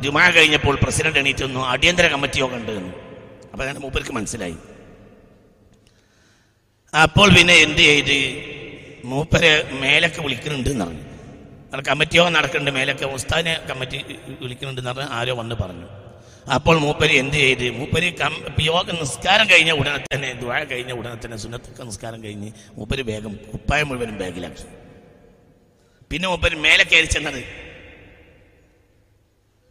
ജുമാ 0.04 0.24
കഴിഞ്ഞപ്പോൾ 0.36 0.76
പ്രസിഡന്റ് 0.84 1.18
എണീറ്റ് 1.18 1.44
വന്നു 1.44 1.60
അടിയന്തര 1.72 2.06
കമ്മിറ്റി 2.14 2.38
യോഗം 2.38 2.56
ഉണ്ട് 2.60 2.72
എന്ന്. 2.78 2.92
അപ്പൊ 3.52 3.62
അങ്ങനെ 3.64 3.80
മൂപ്പർക്ക് 3.84 4.12
മനസ്സിലായി. 4.18 4.56
അപ്പോൾ 7.02 7.28
പിന്നെ 7.36 7.54
എന്ത് 7.66 7.82
ചെയ്ത്? 7.88 8.18
മൂപ്പര് 9.04 9.52
മേലൊക്കെ 9.82 10.20
വിളിക്കുന്നുണ്ട് 10.22 10.70
എന്ന് 10.70 10.84
പറഞ്ഞു. 10.84 11.04
കമ്മിറ്റി 11.90 12.16
യോഗം 12.16 12.32
നടക്കുന്നുണ്ട് 12.32 12.78
മേലൊക്കെ 12.78 13.06
ഉസ്താദിനെ 13.16 13.54
കമ്മിറ്റി 13.70 13.98
വിളിക്കുന്നുണ്ട് 14.40 14.80
എന്ന് 14.80 14.90
പറഞ്ഞ് 14.90 15.08
ആരോ 15.18 15.34
വന്ന് 15.34 15.56
പറഞ്ഞു. 15.62 15.88
അപ്പോൾ 16.56 16.76
മൂപ്പരി 16.84 17.14
എന്ത് 17.22 17.36
ചെയ്ത്? 17.36 17.64
മൂപ്പരി 17.78 18.08
യോഗ 18.68 18.86
നിസ്കാരം 19.00 19.46
കഴിഞ്ഞ 19.50 19.72
ഉടനെ 19.80 19.98
തന്നെ 20.14 20.30
ദ്വാര 20.42 20.60
കഴിഞ്ഞ 20.72 20.92
ഉടനെ 21.00 21.16
തന്നെ 21.24 21.36
സുന്നത്തൊക്കെ 21.44 21.82
നിസ്കാരം 21.90 22.20
കഴിഞ്ഞ് 22.24 22.50
മൂപ്പര് 22.76 23.02
വേഗം 23.10 23.34
കുപ്പായം 23.52 23.88
മുഴുവനും 23.88 24.16
ബാഗിലാക്കി. 24.22 24.66
പിന്നെ 26.10 26.26
മൂപ്പരി 26.32 26.56
മേലെ 26.66 26.84
കയറി 26.84 27.08
ചെന്നത് 27.16 27.40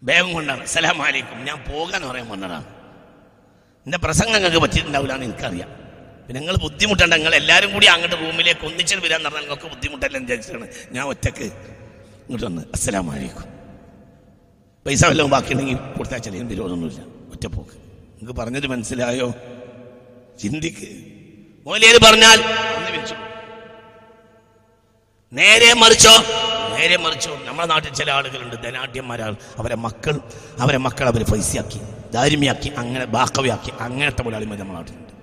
വേഗം 0.02 0.30
കൊണ്ടാണ്. 0.38 0.64
സലാം 0.74 1.02
അലൈക്കും 1.08 1.40
ഞാൻ 1.50 1.58
പോകാന്ന് 1.72 2.08
പറയാൻ 2.12 2.28
വന്നതാണ്. 2.34 2.68
എന്റെ 3.86 4.00
പ്രസംഗം 4.06 4.34
നിങ്ങൾക്ക് 4.38 4.62
പറ്റിയിട്ടുണ്ടാവില്ല 4.66 5.14
എനിക്കറിയാം. 5.30 5.70
പിന്നെ 6.26 6.40
നിങ്ങൾ 6.42 6.56
ബുദ്ധിമുട്ടണ്ട 6.68 7.14
നിങ്ങൾ 7.20 7.34
എല്ലാവരും 7.42 7.70
കൂടി 7.74 7.88
അങ്ങോട്ട് 7.96 8.18
റൂമിലേക്ക് 8.24 8.66
ഒന്നിച്ചിട്ട് 8.70 9.04
വരാൻ 9.06 9.22
പറഞ്ഞാൽ 9.26 9.44
നിങ്ങൾക്ക് 9.44 9.68
ബുദ്ധിമുട്ടല്ല 9.74 10.18
വിചാരിച്ചിട്ടാണ് 10.24 10.68
ഞാൻ 10.96 11.04
ഒറ്റയ്ക്ക് 11.14 11.48
ഇങ്ങോട്ട് 12.24 12.46
വന്ന് 12.50 12.64
അസ്സലാം 12.78 13.08
വലൈക്കും 13.12 13.57
പൈസ 14.88 15.06
വല്ലതും 15.06 15.30
ബാക്കിയുണ്ടെങ്കിൽ 15.30 15.78
കൊടുത്താൽ 15.98 16.18
ചെറിയ 16.18 16.42
വിരോധമൊന്നുമില്ല 16.42 17.02
ഒറ്റപ്പോക്ക്. 17.02 17.72
നിങ്ങൾക്ക് 17.72 18.40
പറഞ്ഞത് 18.40 18.68
മനസ്സിലായോ? 18.68 19.34
ചിന്തിക്ക്. 20.44 20.88
മോലേര് 21.68 22.00
പറഞ്ഞാൽ 22.06 22.38
നേരെ 25.34 25.74
മറിച്ചോ? 25.74 26.12
നേരെ 26.78 26.98
മറിച്ചോ. 26.98 27.40
നമ്മുടെ 27.46 27.68
നാട്ടിൽ 27.68 27.94
ചില 27.94 28.12
ആളുകളുണ്ട്. 28.12 28.56
ധനാഢ്യന്മാരാണ്. 28.56 29.36
അവരെ 29.58 29.76
മക്കൾ 29.76 30.20
അവരെ 30.60 30.78
മക്കൾ 30.78 31.08
അവരെ 31.08 31.24
പൈസയാക്കി 31.24 31.80
ദാരിമ്യാക്കി 32.12 32.70
അങ്ങനെ 32.70 33.06
ബാക്കവയാക്കി 33.06 33.72
അങ്ങനത്തെ 33.80 34.24
മുതലാളിമാർ 34.24 34.60
നമ്മുടെ 34.60 34.80
നാട്ടിലുണ്ട്. 34.80 35.14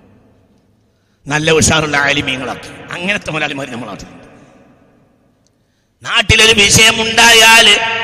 നല്ല 1.27 1.51
ഉഷാറുള്ള 1.51 1.97
ആലിമീങ്ങളാക്കി 1.97 2.93
അങ്ങനത്തെ 2.93 3.31
മുതലാളിമാർ 3.31 3.69
നമ്മുടെ 3.69 3.91
നാട്ടിലുണ്ട്. 3.91 4.25
നാട്ടിലൊരു 6.05 6.59
വിഷയമുണ്ടായാൽ 6.59 7.95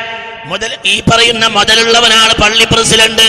മുതൽ 0.46 0.78
ഈ 0.86 1.02
പറയുന്ന 1.02 1.48
മുതലുള്ളവനാണ് 1.48 2.34
പള്ളി 2.34 2.66
പ്രസിഡന്റ്. 2.66 3.28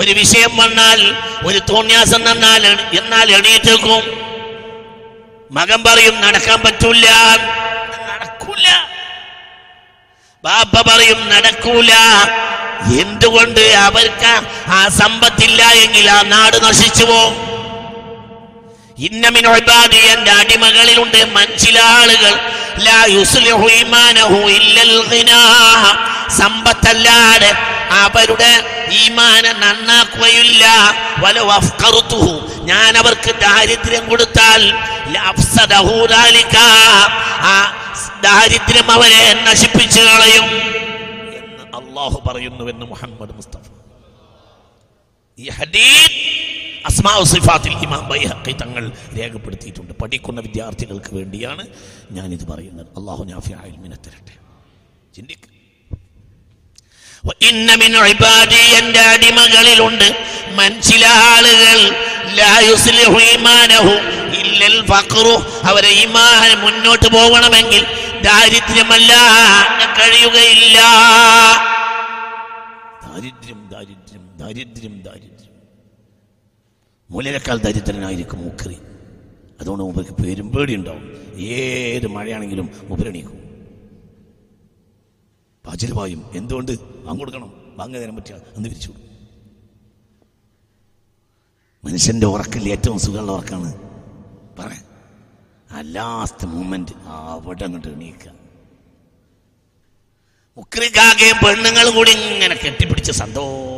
ഒരു 0.00 0.10
വിഷയം 0.10 0.56
വന്നാൽ 0.56 1.00
ഒരു 1.46 1.58
തോന്യാസം 1.58 2.32
തന്നാൽ 2.32 2.66
എന്നാൽ 2.92 3.30
എണീറ്റേക്കും. 3.30 4.02
മകൻ 5.52 5.82
പറയും 5.82 6.20
നടക്കാൻ 6.20 6.60
പറ്റൂല. 6.60 7.06
നടക്കൂല. 8.10 8.66
ബാപ്പ 10.44 10.90
പറയും 10.90 11.28
നടക്കൂല. 11.28 11.92
എന്തുകൊണ്ട്? 13.00 13.60
അവർക്ക് 13.60 14.32
ആ 14.70 14.88
സമ്പത്തില്ല 14.88 15.62
എങ്കിൽ 15.62 16.10
ആ 16.10 16.22
നാട് 16.22 16.64
നശിച്ചു 16.64 17.04
പോകും 17.04 17.49
എന്റെ 20.12 20.30
അടിമകളിലുണ്ട് 20.30 21.24
മനസ്സിലാളുകൾ 21.24 22.34
സമ്പത്തല്ലാതെ 26.38 27.50
അവരുടെ 27.90 28.52
ഈമാന 28.92 29.52
നന്നാക്കുകയില്ല. 29.52 30.64
വല 31.18 31.40
വഫ്കറുത്തുഹു 31.40 32.32
ഞാൻ 32.64 32.98
അവർക്ക് 32.98 33.34
ദാരിദ്ര്യം 33.34 34.08
കൊടുത്താൽ 34.08 34.62
ആ 37.52 37.76
ദാരിദ്ര്യം 38.20 38.90
അവരെ 38.90 39.42
നശിപ്പിച്ചു 39.42 40.00
കളയും. 40.00 40.48
എന്ന് 41.38 41.64
അള്ളാഹു 41.78 42.22
പറയുന്നുവെന്ന് 42.28 42.86
മുഹമ്മദ് 42.86 43.34
മുസ്തഫ. 43.36 43.66
ഈ 45.38 45.48
ഹദീസ് 45.48 46.30
അസ്മാ 46.86 47.22
സിഫാത്തിൽ 47.22 47.72
ഇമാം 47.72 48.08
ബൈഹഖി 48.08 48.52
തങ്ങൾ 48.52 48.92
രേഖപ്പെടുത്തിയിട്ടുണ്ട്. 49.18 49.92
പഠിക്കുന്ന 49.92 50.40
വിദ്യാർത്ഥികൾക്ക് 50.40 51.14
വേണ്ടിയാണ് 51.14 51.66
ഞാനിത് 52.10 52.48
പറയുന്നത്. 52.48 52.86
അള്ളാഹു 52.86 53.24
നാഫി 53.24 53.48
ഇൽമിനെ 53.48 53.96
തരട്ടെ. 53.96 54.34
ചിന്തിക്ക്. 55.16 55.50
ഇന്ന 57.44 57.74
മിൻ 57.74 57.96
ഇബാദി 57.96 58.74
എന്റെ 58.74 59.00
അടിമകളിലുണ്ട്. 59.00 60.26
മനുഷ്യല 60.52 61.06
ആളുകൾ 61.06 62.10
അവരെ 65.62 65.88
ഈമാൻ 65.88 66.60
മുന്നോട്ട് 66.60 67.08
പോകണമെങ്കിൽ 67.08 67.86
ദാരിദ്ര്യമല്ല 68.22 69.12
കഴിയുകയില്ല. 69.98 70.80
ദാരിദ്ര്യം 73.02 73.68
ദാരിദ്ര്യം 73.72 74.30
ദാരിദ്ര്യം 74.36 75.02
ദാരിദ്ര്യം. 75.02 75.29
മൂലനേക്കാൾ 77.10 77.56
ദരിദ്രനായിരിക്കും 77.66 78.38
മുക്കറി. 78.46 78.78
അതുകൊണ്ട് 79.60 79.82
മൂപ്പർക്ക് 79.84 80.14
പേരും 80.22 80.48
പേടി 80.52 80.72
ഉണ്ടാവും 80.76 81.04
ഏത് 81.54 82.06
മഴയാണെങ്കിലും 82.16 82.66
മൂപ്പരണീക്കും 82.88 83.38
പാച്ചിൽ 85.64 85.92
പായും 85.98 86.20
എന്തുകൊണ്ട്? 86.34 86.72
വാങ്ങൊടുക്കണം 87.06 87.48
കൊടുക്കണം. 87.48 87.50
വാങ്ങ 87.78 87.94
തരാൻ 87.98 88.16
പറ്റിയ 88.16 88.34
അന്ന് 88.56 88.68
വിരിച്ചു 88.68 88.92
മനുഷ്യന്റെ 91.84 92.26
ഉറക്കിൽ 92.26 92.64
ഏറ്റവും 92.74 92.98
സുഖമുള്ള 93.04 93.32
ഉറക്കാണ്. 93.32 93.70
പറ. 94.58 94.70
ആ 95.72 95.80
ലാസ്റ്റ് 95.96 96.46
മൂമെന്റ് 96.52 96.94
അവിടെ 97.34 97.64
അങ്ങോട്ട് 97.64 97.88
എണീക്കുക 97.88 98.32
മുക്രിക്കാകെ 100.56 101.30
പെണ്ണുങ്ങൾ 101.42 101.86
കൂടി 101.96 102.12
ഇങ്ങനെ 102.32 102.54
കെട്ടിപ്പിടിച്ച് 102.54 103.12
സന്തോഷിച്ച് 103.22 103.69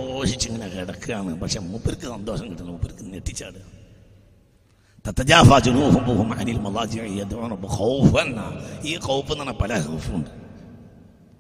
ഇങ്ങനെ 0.47 0.69
കിടക്കുകയാണ്. 0.69 1.41
പക്ഷെ 1.41 1.61
മൂപ്പർക്ക് 1.61 2.03
സന്തോഷം 2.03 2.51
കിട്ടുന്നു. 2.51 2.73
മൂപ്പർക്ക് 2.73 2.99
ജുനൂഹും 5.61 6.39
അനിൽ 6.39 6.59
ഈ 8.85 8.99
ഖൗഫ് 9.05 9.33
എന്ന് 9.33 9.53
പല 9.53 9.79
ഹൗഫുണ്ട് 9.79 10.31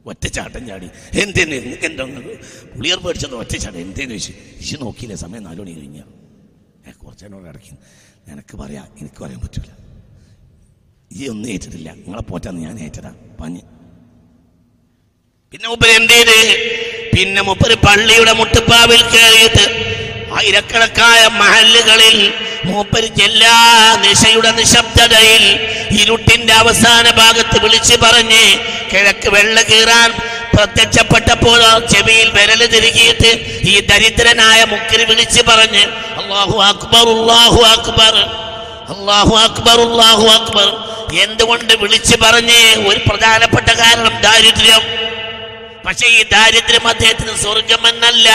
ഒറ്റച്ചാട്ടം 0.06 0.66
ചാടി. 0.66 0.90
എന്തേന്ന് 1.20 1.52
നിങ്ങൾക്ക് 1.52 1.84
എന്താ 1.84 2.04
പുളിയർ 2.76 2.98
പേടിച്ചത് 2.98 3.34
ഒറ്റച്ചാട്ടം. 3.34 3.78
എന്തേന്ന് 3.78 4.14
ചോദിച്ചു? 4.14 4.32
ഇശു 4.58 4.76
നോക്കിയില്ലേ? 4.76 5.16
സമയം 5.16 5.42
നാലു 5.42 5.62
മണി 5.62 5.70
കഴിഞ്ഞാൽ 5.70 6.04
ഞാൻ 6.86 6.94
കുറച്ചേനോട് 6.94 7.48
ഇടയ്ക്കും 7.48 7.78
നിനക്ക് 8.28 8.56
പറയാം. 8.56 8.88
എനിക്ക് 9.00 9.22
പറയാൻ 9.22 9.40
പറ്റില്ല 9.40 9.76
ഈ 11.12 11.28
ഒന്നും 11.28 11.50
ഏറ്റിട്ടില്ല. 11.50 11.92
നിങ്ങളെ 11.94 12.22
പോറ്റാന്ന് 12.22 12.60
ഞാൻ 12.60 12.78
ഏറ്റതാ. 12.78 13.14
പഞ്ഞ്. 13.40 13.60
പിന്നെ 15.50 15.68
മുപ്പര് 15.68 15.90
എന്ത് 15.90 16.12
പിന്നെ 17.12 17.40
മുപ്പര് 17.48 17.76
പള്ളിയുടെ 17.86 18.32
മുട്ടുപ്പാവിൽ 18.32 19.00
കയറിയിട്ട് 19.06 19.64
ആയിരക്കണക്കായ 20.36 21.20
മഹല്ലുകളിൽ 21.40 22.16
മൂപ്പര് 22.64 23.08
എല്ലാ 23.24 23.54
നിശയുടെ 24.04 24.50
നിശബ്ദതയിൽ 24.58 25.44
ഇരുട്ടിന്റെ 26.00 26.54
അവസാന 26.54 27.06
ഭാഗത്ത് 27.18 27.56
വിളിച്ചു 27.64 27.96
പറഞ്ഞ് 27.96 28.44
കിഴക്ക് 28.92 29.28
വെള്ള 29.34 29.56
കീറാൻ 29.62 30.10
പ്രത്യക്ഷപ്പെട്ടപ്പോൾ 30.54 31.60
ചെവിയിൽ 31.92 32.28
വിരൽ 32.30 32.62
തിരികിയിട്ട് 32.66 33.30
ഈ 33.64 33.74
ദരിദ്രനായ 33.90 34.60
മുക്കിൽ 34.64 35.02
വിളിച്ചു 35.10 35.42
പറഞ്ഞ് 35.42 35.84
അള്ളാഹു 36.20 36.56
അക്ബർ 36.70 37.06
ഉള്ളാഹു 37.14 37.60
അക്ബർ 37.74 38.14
അള്ളാഹു 38.94 39.34
അക്ബർ 39.38 39.78
ഉള്ളാഹു 39.80 40.24
അക്ബർ. 40.30 40.68
എന്തുകൊണ്ട് 41.22 41.72
വിളിച്ചു 41.74 42.16
പറഞ്ഞ് 42.16 42.58
ഒരു 42.88 43.00
പ്രധാനപ്പെട്ട 43.08 43.68
കാരണം 43.74 44.14
ദാരിദ്ര്യം? 44.22 44.82
പക്ഷെ 45.86 46.06
ഈ 46.06 46.22
ദാരിദ്ര്യം 46.22 46.88
അദ്ദേഹത്തിന് 46.88 47.34
സ്വർഗമെന്നല്ല. 47.36 48.28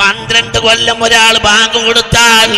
പന്ത്രണ്ട് 0.00 0.58
കൊല്ലം 0.58 1.04
ഒരാൾ 1.04 1.38
ബാങ്ക് 1.38 1.86
കൊടുത്താൽ. 1.86 2.50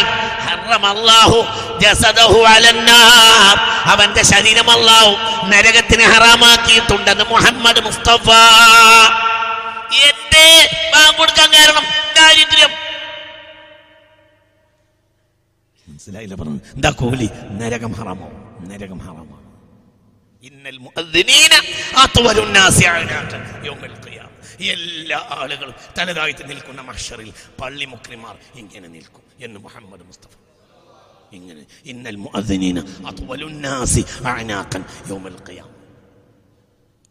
അവന്റെ 3.92 4.22
ശരീരം 4.22 4.70
അല്ലാഹു 4.70 5.12
നരകത്തിന് 5.46 6.02
ഹറാമാക്കിയിട്ടുണ്ടെന്ന് 6.02 7.24
മുഹമ്മദ് 7.24 7.84
മുസ്തഫ. 7.84 8.30
എന്റെ 10.08 10.46
ബാങ്ക് 10.94 11.18
കൊടുക്കാൻ 11.18 11.48
കാരണം? 11.52 11.84
ദാരിദ്ര്യം. 12.16 12.70
മനസ്സിലായില്ല 15.88 16.34
പറഞ്ഞു. 16.34 16.60
എന്താ 16.74 16.90
കോഹ്ലി? 16.90 17.30
നരകം 17.50 17.92
ഹറാമോ? 17.92 18.28
നരകം 18.70 18.98
ഹറാമോ? 18.98 19.38
ഇന്നൽ 20.42 20.78
മുഅദ്ദിനീന 20.78 21.54
അത്വലു 21.96 22.40
നാസി 22.40 22.84
അനാഖൻ 22.84 23.42
യൗമൽ 23.66 23.94
എല്ലാ 24.67 25.19
ആളുകളും 25.37 25.75
തലതാഴ്ത്തി 25.97 26.43
നിൽക്കുന്ന 26.51 26.81
മഹ്ഷറിൽ 26.81 27.29
പള്ളി 27.59 27.85
മുക്രിമാർ 27.85 28.35
ഇങ്ങനെ 28.61 28.89
നിൽക്കും 28.95 29.23
എന്ന് 29.45 29.59
മുഹമ്മദ് 29.59 30.05
മുസ്തഫ 30.09 30.33
ഇങ്ങനെ 31.33 31.63
ഇന്നൽ 31.85 32.17
മുഅദ്ദിനീന 32.17 32.79
അത്വലു 33.09 33.49
നാസി 33.63 34.03
അനാഖൻ 34.33 34.83
യൗമൽ 35.09 35.37
ഖിയാമ 35.47 35.71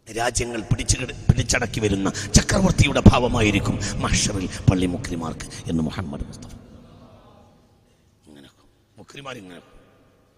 രാജ്യങ്ങൾ 0.06 0.60
പിടിച്ചു 0.62 0.96
പിടിച്ചടക്കി 1.28 1.80
വരുന്ന 1.84 2.08
ചക്രവർത്തിയുടെ 2.36 3.00
ഭാവമായിരിക്കും 3.08 3.76
മഹ്ഷറിൽ 4.04 4.46
പള്ളി 4.68 4.88
മുക്രിമാർക്ക് 4.92 5.46
എന്ന് 5.70 5.82
മുഹമ്മദ് 5.82 6.26
മുസ്തഫ 6.28 6.52
ഇങ്ങനെ 8.28 8.48
മുക്രിമാർ 8.98 9.36
ഇങ്ങനെ 9.42 9.62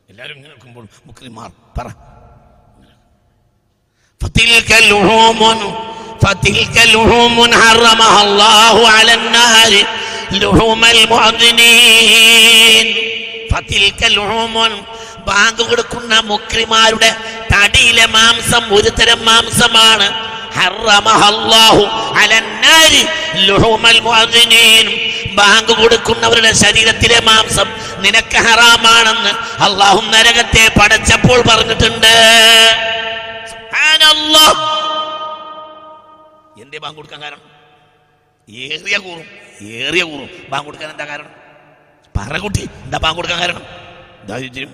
എല്ലാവരും 0.09 0.37
ഇങ്ങനെ 0.39 0.55
വെക്കുമ്പോൾ 0.55 0.87
മുക്രിമാർ 1.09 1.51
പറ 1.79 1.89
فتلك 4.21 4.71
لحوم 4.85 5.41
فتلك 6.23 6.77
لحوم 6.87 7.37
حرمها 7.55 8.21
الله 8.23 8.77
على 8.91 9.13
النار 9.15 9.73
لحوم 10.35 10.83
المؤذنين 11.89 12.87
فتلك 13.51 14.01
لحوم 14.11 14.55
ബാങ്ക് 15.29 15.63
കൊടുക്കുന്ന 15.63 16.13
മുക്രിമാരുടെ 16.29 17.11
തടിയിലെ 17.53 18.07
മാംസം 18.15 18.65
ഒരു 18.77 18.91
തരം 18.99 19.21
മാംസമാണ് 19.29 20.07
ഹറമഹല്ലാഹു 20.59 21.83
അലന്നാരി 22.21 23.03
ജസദി 23.03 23.43
ലുഹൂമൽ 23.49 23.99
മുഅദ്ദിനീൻ 24.07 24.87
ബാങ്ക് 25.39 25.73
കൊടുക്കുന്നവരുടെ 25.81 26.53
ശരീരത്തിലെ 26.63 27.19
മാംസം 27.29 27.69
നിനക്ക് 28.05 28.39
ഹറാമാണെന്ന് 28.47 29.33
അള്ളാഹു 29.67 30.01
നരകത്തെ 30.15 30.65
പടച്ചപ്പോൾ 30.79 31.39
പറഞ്ഞിട്ടുണ്ട് 31.51 32.13
സുബ്ഹാനല്ലാഹ്. 33.53 34.57
എന്തേ 36.74 36.82
ബാങ്ക് 36.86 36.98
കൊടുക്കാൻ 37.00 37.20
കാരണം? 37.24 37.42
ഏറിയ 38.48 38.98
കൂറും 39.06 39.26
ഏറിയ 39.80 40.04
കൂറും. 40.12 40.30
ബാങ്ക് 40.52 40.66
കൊടുക്കാൻ 40.68 40.90
എന്താ 40.94 41.06
കാരണം? 41.10 41.32
പറ 42.16 42.38
കുട്ടി 42.46 42.64
എന്താ 42.86 42.98
ബാങ്ക് 43.04 43.18
കൊടുക്കാൻ 43.20 43.38
കാരണം? 43.42 43.66
ദാരിദ്ര്യം 44.30 44.72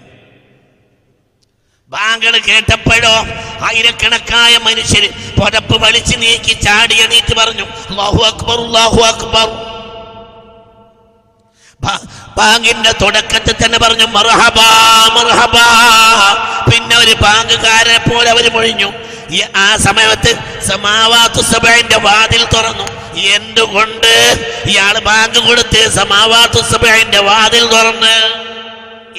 ബാങ്കൾ 1.91 2.33
കേട്ടപ്പോഴോ 2.47 3.13
ആയിരക്കണക്കായ 3.67 4.53
മനുഷ്യർ 4.67 5.03
പുതപ്പ് 5.39 5.75
വലിച്ചു 5.83 6.15
നീക്കി 6.23 6.53
ചാടി 6.65 6.95
എണീറ്റ് 7.05 7.35
പറഞ്ഞു 7.39 7.65
അല്ലാഹു 7.89 8.21
അക്ബർ 8.31 8.57
അല്ലാഹു 8.67 9.01
അക്ബർ. 9.11 9.49
ബാങ്കിന്റെ 12.37 12.91
തുടക്കത്തിൽ 13.01 13.55
തന്നെ 13.63 13.77
പറഞ്ഞു 13.83 14.07
മർഹബാ 14.15 14.67
മർഹബാ. 15.17 15.65
പിന്നെ 16.69 16.95
ഒരു 17.03 17.13
ബാങ്കുകാരെ 17.25 17.97
പോലെ 18.09 18.29
അവർ 18.35 18.47
മൊഴിഞ്ഞു. 18.55 18.89
ആ 19.55 19.77
സമയത്ത് 19.77 20.61
സമാവാത്തു 20.61 21.41
സഭയുടെ 21.41 21.97
വാതിൽ 21.97 22.43
തുറന്നു. 22.43 23.17
എന്തുകൊണ്ട് 23.19 24.07
ഇയാൾ 24.65 24.99
ബാങ്ക് 24.99 25.47
കൊടുത്ത് 25.47 25.89
സമാവാത്തു 25.89 26.61
സഭയുടെ 26.61 27.19
വാതിൽ 27.19 27.65
തുറന്ന്? 27.65 28.15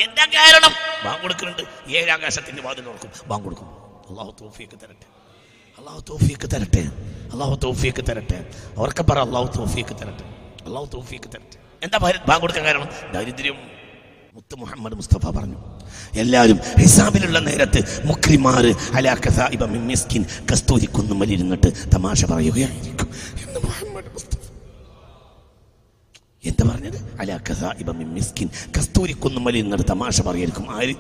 എന്താ 0.01 0.27
കാരണം? 0.27 0.75
ബാങ്ക് 1.05 1.23
കൊടുക്കുന്നുണ്ട്. 1.23 1.91
ഏഴാകാശത്തിന്റെ 1.91 2.63
വാതിൽ 2.63 2.85
തുറക്കും. 2.85 3.11
ബാങ്ക് 3.27 3.45
കൊടുക്കും. 3.45 3.67
അള്ളാഹു 4.11 4.35
തോഫിയൊക്കെ 4.41 4.77
തരട്ടെ. 4.77 5.07
അള്ളാഹു 5.79 6.01
തോഫിയൊക്കെ 6.09 6.47
തരട്ടെ. 6.47 6.83
അള്ളാഹു 7.33 7.55
തോഫിയൊക്കെ 7.55 8.03
തരട്ടെ. 8.03 8.51
അവർക്ക് 8.77 9.03
പറ 9.03 9.19
അള്ളാഹു 9.19 9.57
തോഫിയൊക്കെ 9.57 9.95
തരട്ടെ. 9.95 10.25
അള്ളാഹു 10.67 10.87
തോഫിയൊക്കെ 10.87 11.29
തരട്ടെ. 11.29 11.57
എന്താ 11.83 11.99
ബാങ്ക് 11.99 12.41
കൊടുക്കാൻ 12.41 12.65
കാരണം? 12.65 12.89
ദാരിദ്ര്യം. 13.13 13.71
മുത്ത് 14.35 14.55
മുഹമ്മദ് 14.57 14.95
മുസ്തഫ 14.95 15.31
പറഞ്ഞു. 15.31 15.80
എല്ലാവരും 16.15 16.59
ഹിസാബിലുള്ള 16.81 17.39
നേരത്ത് 17.39 18.03
മുക്രിമാർ 18.05 18.67
അലാഖിൻ 18.95 19.55
കസ്തൂരി 19.55 19.87
മിസ്കിൻ 19.87 20.25
കസ്തൂരി 20.53 20.85
കുന്നുമലിരുന്നിട്ട് 20.85 21.91
തമാശ 21.95 22.25
പറയുകയായിരിക്കും. 22.25 23.09
എന്ന് 23.47 23.61
മുഹമ്മദ് 23.61 24.05
എന്താ 26.45 26.71
പറഞ്ഞത്? 26.71 27.21
അലാഖ 27.21 27.53
കസ്തൂരി 28.77 29.13
കുന്നുമലിൽ 29.13 29.63
നിന്നിട്ട് 29.63 29.85
തമാശ 29.91 30.21
പറയായിരിക്കും 30.21 30.77
ആര്? 30.77 30.95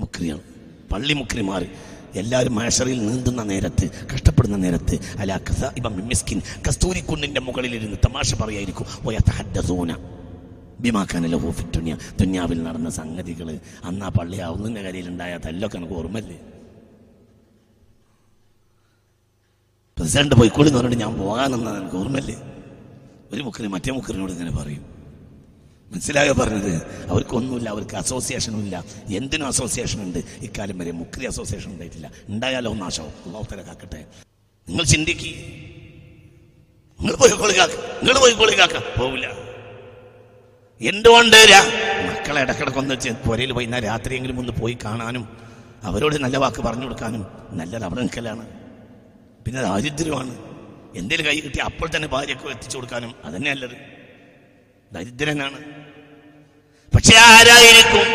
മുക്രിയാണ്. 0.00 0.40
പള്ളി 0.92 1.14
മുക്രിമാർ. 1.14 1.66
എല്ലാവരും 2.14 2.54
മാഷറിൽ 2.54 3.06
നീന്തുന്ന 3.06 3.42
നേരത്ത് 3.42 3.90
കഷ്ടപ്പെടുന്ന 4.14 4.56
നേരത്ത് 4.56 4.98
അലാക്കസ 5.18 5.64
കസ്തൂരി 5.64 6.06
മിസ്കിൻ 6.06 6.42
മുകളിൽ 6.60 7.38
മുകളിലിരുന്ന് 7.38 7.96
തമാശ 7.96 8.34
പറയായിരിക്കും 8.34 8.86
ഒയത്തഹദ്ദസൂന 9.06 9.96
ബിമാക്കാൻ 10.82 11.26
ലഹൂഫി 11.26 11.62
ദുനിയ 11.76 11.94
ദുന്യാവിൽ 12.20 12.62
നടന്ന 12.62 12.90
സംഗതികൾ 12.90 13.48
അന്ന് 13.84 14.04
ആ 14.04 14.08
പള്ളി 14.08 14.38
ആവുന്നതിന്റെ 14.38 14.82
കരയിലുണ്ടായ 14.82 15.38
തല്ലൊക്കെ 15.46 15.76
എനിക്ക് 15.78 15.94
ഓർമ്മല്ലേ 15.94 16.38
പ്രസിഡന്റ് 19.96 20.34
പോയിക്കോളി 20.34 20.68
എന്ന് 20.68 20.78
പറഞ്ഞിട്ട് 20.78 21.04
ഞാൻ 21.04 21.14
പോകാനെന്നാണ് 21.18 21.80
എനിക്ക് 21.82 21.96
ഓർമ്മല്ലേ 21.96 22.36
ഒരു 23.32 23.42
മുക്കിന് 23.42 23.68
മറ്റേ 23.68 23.92
മുക്കറിനോട് 23.92 24.32
ഇങ്ങനെ 24.32 24.50
പറയും. 24.50 24.82
മനസ്സിലായോ 25.92 26.32
പറഞ്ഞത്? 26.32 26.74
അവർക്കൊന്നുമില്ല 27.10 27.68
അവർക്ക് 27.68 27.96
അസോസിയേഷനും 27.96 28.60
ഇല്ല. 28.64 28.84
എന്തിനും 29.08 29.46
അസോസിയേഷൻ 29.46 30.02
ഉണ്ട്. 30.02 30.18
ഇക്കാലം 30.46 30.78
വരെ 30.78 30.92
മുക്രി 30.92 31.24
അസോസിയേഷൻ 31.26 31.70
ഉണ്ടായിട്ടില്ല. 31.70 32.10
ഉണ്ടായാലോ 32.28 32.74
നാശവും 32.74 33.12
അള്ളാഹുത്തല 33.26 33.62
കാക്കട്ടെ. 33.62 34.00
നിങ്ങൾ 34.68 34.84
ചിന്തിക്കുക 34.84 35.34
നിങ്ങൾ 37.00 37.14
പോയി 37.16 37.34
കൊളികാക്ക 37.40 37.72
നിങ്ങൾ 38.02 38.18
പോയി 38.20 38.32
കൊളികാക്ക 38.32 38.76
പോവില്ല. 39.00 39.51
എന്തുകൊണ്ട് 40.82 41.36
മക്കളെ 42.06 42.40
ഇടക്കിടക്ക് 42.40 42.78
ഒന്ന് 42.78 43.00
ചെ- 43.00 43.12
പുരയിൽ 43.26 43.62
എന്നാൽ 43.62 43.84
രാത്രിയെങ്കിലും 43.84 44.38
ഒന്ന് 44.38 44.52
പോയി 44.52 44.78
കാണാനും 44.84 45.24
അവരോട് 45.84 46.16
നല്ല 46.16 46.36
വാക്ക് 46.36 46.60
പറഞ്ഞു 46.60 46.84
കൊടുക്കാനും 46.84 47.26
നല്ല 47.52 47.84
അവിടെ 47.84 48.00
പിന്നെ 49.46 49.62
ദാരിദ്ര്യമാണ്. 49.62 50.32
എന്തെങ്കിലും 50.96 51.30
കൈ 51.30 51.40
കിട്ടി 51.40 51.58
അപ്പോൾ 51.58 51.88
തന്നെ 51.96 52.08
ഭാര്യക്ക് 52.08 52.50
എത്തിച്ചു 52.50 52.76
കൊടുക്കാനും 52.76 53.14
അതന്നെ 53.24 53.50
നല്ലത്. 53.50 53.76
ദരിദ്രനാണ് 54.92 55.58
പക്ഷെ 56.92 57.16
ആരായിരിക്കും 57.16 58.06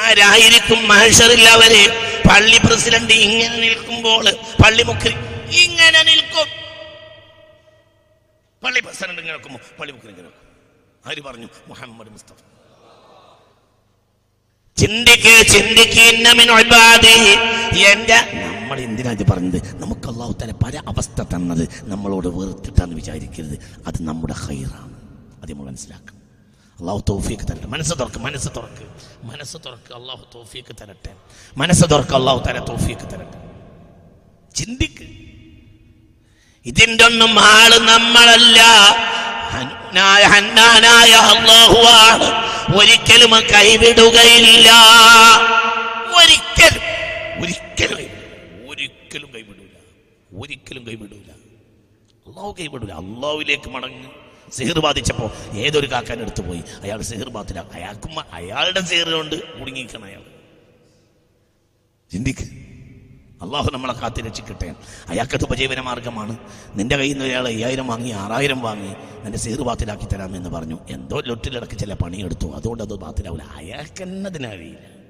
ആരായിരിക്കും 0.00 0.88
മഹേശ്വറില്ലവരെ 0.88 1.82
പള്ളി 2.28 2.58
പ്രസിഡന്റ് 2.58 3.12
ഇങ്ങനെ 3.12 3.56
നിൽക്കുമ്പോൾ 3.56 4.24
പള്ളി 4.64 4.82
മുഖ്യ 4.82 5.10
ഇങ്ങനെ 5.64 6.02
നിൽക്കും. 6.02 6.48
പള്ളി 8.62 8.80
പ്രസിഡന്റ് 8.80 9.20
ഇങ്ങനെ 9.20 9.36
നിൽക്കുമ്പോൾ 9.36 9.60
പള്ളി 9.80 9.92
മുഖ്യ 9.92 10.08
ഇങ്ങനെ 10.08 10.22
നിൽക്കും. 10.22 10.49
ആര് 11.06 11.22
പറഞ്ഞു? 11.22 11.48
മുഹമ്മദ് 11.68 12.10
മുസ്തഫ. 12.10 12.34
നമ്മൾ 18.62 18.80
എന്തിനാ 18.80 19.10
ഇത് 19.10 19.30
പറഞ്ഞത്? 19.30 19.82
നമുക്ക് 19.82 20.08
അള്ളാഹു 20.08 20.36
തന്നെ 20.42 20.54
പല 20.54 20.78
അവസ്ഥ 20.78 21.22
തന്നത് 21.22 21.68
നമ്മളോട് 21.82 22.28
വെറുത്തിട്ടാന്ന് 22.28 22.94
വിചാരിക്കരുത്. 22.94 23.82
അത് 23.86 24.02
നമ്മുടെ 24.02 24.32
ഹൈറാണ് 24.32 24.94
അത് 25.42 25.52
നമ്മൾ 25.52 25.66
മനസ്സിലാക്കണം. 25.66 26.20
അള്ളാഹു 26.80 27.04
തോഫിക്ക് 27.08 27.42
തരട്ടെ. 27.42 27.66
മനസ്സ് 27.66 27.98
തുറക്ക് 27.98 28.18
മനസ്സ് 28.18 28.48
തുറക്ക്. 28.56 28.86
മനസ്സ് 29.26 29.56
തുറക്ക് 29.66 29.94
അള്ളാഹു 29.94 30.24
തോഫിക്ക് 30.34 30.76
തരട്ടെ. 30.80 31.16
മനസ്സ് 31.56 31.84
തുറക്ക് 31.90 32.14
അള്ളാഹു 32.14 32.44
തല 32.46 32.64
തോഫിക്ക് 32.64 33.00
തരട്ടെ. 33.00 33.50
ചിന്തിക്ക്. 34.54 35.06
ഇതിന്റെ 36.66 37.06
ഒന്നും 37.06 37.40
ആൾ 37.40 37.78
നമ്മളല്ല. 37.78 38.62
ഹന്നാനായ 39.52 41.12
അള്ളാഹുവാണ് 41.12 42.28
ഒരിക്കലും 42.76 43.32
കൈവിടുകയില്ല. 43.54 44.70
ഒരിക്കലും 46.18 46.82
ഒരിക്കലും 47.42 47.98
ഒരിക്കലും 48.70 49.30
കൈവിടൂല. 49.34 49.74
ഒരിക്കലും 50.40 50.84
കൈവിടൂല. 50.86 51.30
അള്ളാഹു 52.28 52.56
കൈവിടൂല. 52.60 52.92
അള്ളാഹുവിലേക്ക് 52.92 53.70
മടങ്ങി 53.70 54.08
സിഹിർ 54.52 54.78
ബാധിച്ചപ്പോ 54.78 55.32
ഏതൊരു 55.52 55.86
കാക്കാൻ 55.86 56.20
എടുത്തു 56.20 56.42
പോയി? 56.42 56.62
അയാൾ 56.82 57.02
സിഹിർ 57.02 57.28
ബാധില്ല 57.28 57.60
അയാൾക്കും 57.72 58.20
അയാളുടെ 58.32 58.80
സിഹിർ 58.80 59.10
കൊണ്ട് 59.10 59.36
കുടുങ്ങിക്കണം 59.58 60.04
അയാൾ. 60.04 60.22
ചിന്തിക്ക്. 62.12 62.69
അള്ളാഹു 63.42 63.70
നമ്മളെ 63.72 63.92
കാത്തി 63.92 64.22
രക്ഷിക്കട്ടെ. 64.22 64.74
അയാൾക്കത് 65.08 65.44
ഉപജീവന 65.44 65.80
മാർഗമാണ്. 65.80 66.38
നിന്റെ 66.74 66.96
കയ്യിൽ 66.96 67.14
നിന്ന് 67.14 67.26
ഒരാൾ 67.26 67.46
അയ്യായിരം 67.46 67.86
വാങ്ങി 67.86 68.10
ആറായിരം 68.10 68.60
വാങ്ങി 68.60 68.88
നിന്റെ 69.22 69.38
സീറ് 69.38 69.58
ബാത്തിലാക്കി 69.58 70.04
തരാമെന്ന് 70.04 70.50
പറഞ്ഞു. 70.50 70.78
എന്തോ 70.90 71.20
ലൊട്ടിലിടക്ക് 71.20 71.78
ചില 71.78 71.94
പണിയെടുത്തു. 71.94 72.46
അതുകൊണ്ട് 72.46 72.82
അത് 72.82 72.94
ബാത്തിലാവില്ല 72.94 73.42
അയാൾക്ക് 73.42 74.02
തന്നെ 74.02 74.28
അതിന് 74.30 74.48
കഴിയില്ല 74.48 75.00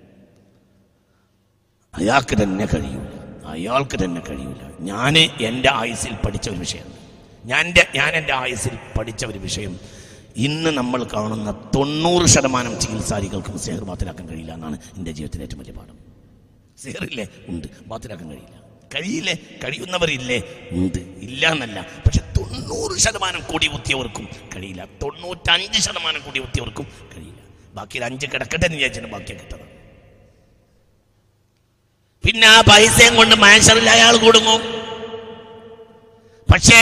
അയാൾക്ക് 1.95 2.43
തന്നെ 2.43 2.67
കഴിയൂല. 2.67 3.07
അയാൾക്ക് 3.47 4.05
തന്നെ 4.05 4.21
കഴിയൂല. 4.21 4.73
ഞാൻ 4.81 5.19
എന്റെ 5.19 5.71
ആയുസിൽ 5.73 6.15
പഠിച്ച 6.25 6.51
ഒരു 6.51 6.59
വിഷയമാണ് 6.59 6.95
ഞാൻ 7.49 7.67
എന്റെ 7.67 7.87
ഞാൻ 7.97 8.09
എന്റെ 8.09 8.35
ആയുസിൽ 8.35 8.79
പഠിച്ച 8.99 9.27
ഒരു 9.27 9.39
വിഷയം. 9.39 9.81
ഇന്ന് 10.37 10.71
നമ്മൾ 10.71 11.05
കാണുന്ന 11.05 11.71
തൊണ്ണൂറ് 11.75 12.27
ശതമാനം 12.27 12.81
ചികിത്സാരികൾക്കും 12.81 13.59
സെഹർ 13.59 13.85
ബാത്തിലാക്കാൻ 13.85 14.29
കഴിയില്ല 14.29 14.53
എന്നാണ് 14.53 14.79
എന്റെ 14.97 15.13
ജീവിതത്തിലെ 15.13 15.45
ഏറ്റവും 15.45 15.61
വലിയ 15.61 15.73
പാഠം. 15.73 16.10
സിഹറില്ലേ 16.83 17.27
ഉണ്ട്. 17.49 17.67
ബാത്തിലാക്കാൻ 17.83 18.29
കഴിയില്ല. 18.31 18.57
കഴിയില്ലേ? 18.95 19.35
കഴിയുന്നവരില്ലേ? 19.65 20.39
ഉണ്ട്. 20.73 20.99
ഇല്ല 20.99 21.53
എന്നല്ല 21.53 21.81
പക്ഷെ 22.07 22.23
തൊണ്ണൂറ് 22.37 22.99
ശതമാനം 22.99 23.43
കൂടി 23.51 23.67
കുത്തിയവർക്കും 23.67 24.29
കഴിയില്ല. 24.55 24.85
തൊണ്ണൂറ്റഞ്ച് 25.03 25.81
ശതമാനം 25.81 26.21
കൂടി 26.27 26.39
കുത്തിയവർക്കും 26.41 26.87
കഴിയില്ല. 27.15 27.41
ബാക്കി 27.75 27.99
അഞ്ച് 27.99 28.27
കിടക്കട്ടെ 28.27 28.65
എന്ന് 28.67 28.77
വിചാരിച്ചിട്ട് 28.77 29.09
ബാക്കി 29.09 29.33
കിട്ടണം 29.33 29.69
പിന്നെ 32.25 32.47
ആ 32.47 32.61
പൈസയും 32.61 33.17
കൊണ്ട് 33.17 33.35
മാൻഷറിൽ 33.35 33.91
അയാൾ 33.91 34.17
കൊടുങ്ങും. 34.17 34.63
പക്ഷേ 36.53 36.79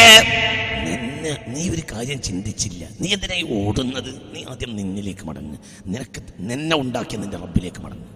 നിന്നെ 0.86 1.32
നീ 1.48 1.68
ഒരു 1.68 1.82
കാര്യം 1.92 2.22
ചിന്തിച്ചില്ല. 2.22 2.88
നീ 3.00 3.08
എന്തിനായി 3.12 3.42
ഓടുന്നത്? 3.42 4.34
നീ 4.34 4.44
ആദ്യം 4.44 4.76
നിന്നിലേക്ക് 4.76 5.24
മടങ്ങ്. 5.24 5.58
നിനക്ക് 5.86 6.22
നിന്നെ 6.38 6.76
ഉണ്ടാക്കിയ 6.76 7.18
നിന്റെ 7.18 7.36
റബ്ബിലേക്ക് 7.36 7.80
മടങ്ങ്. 7.80 8.08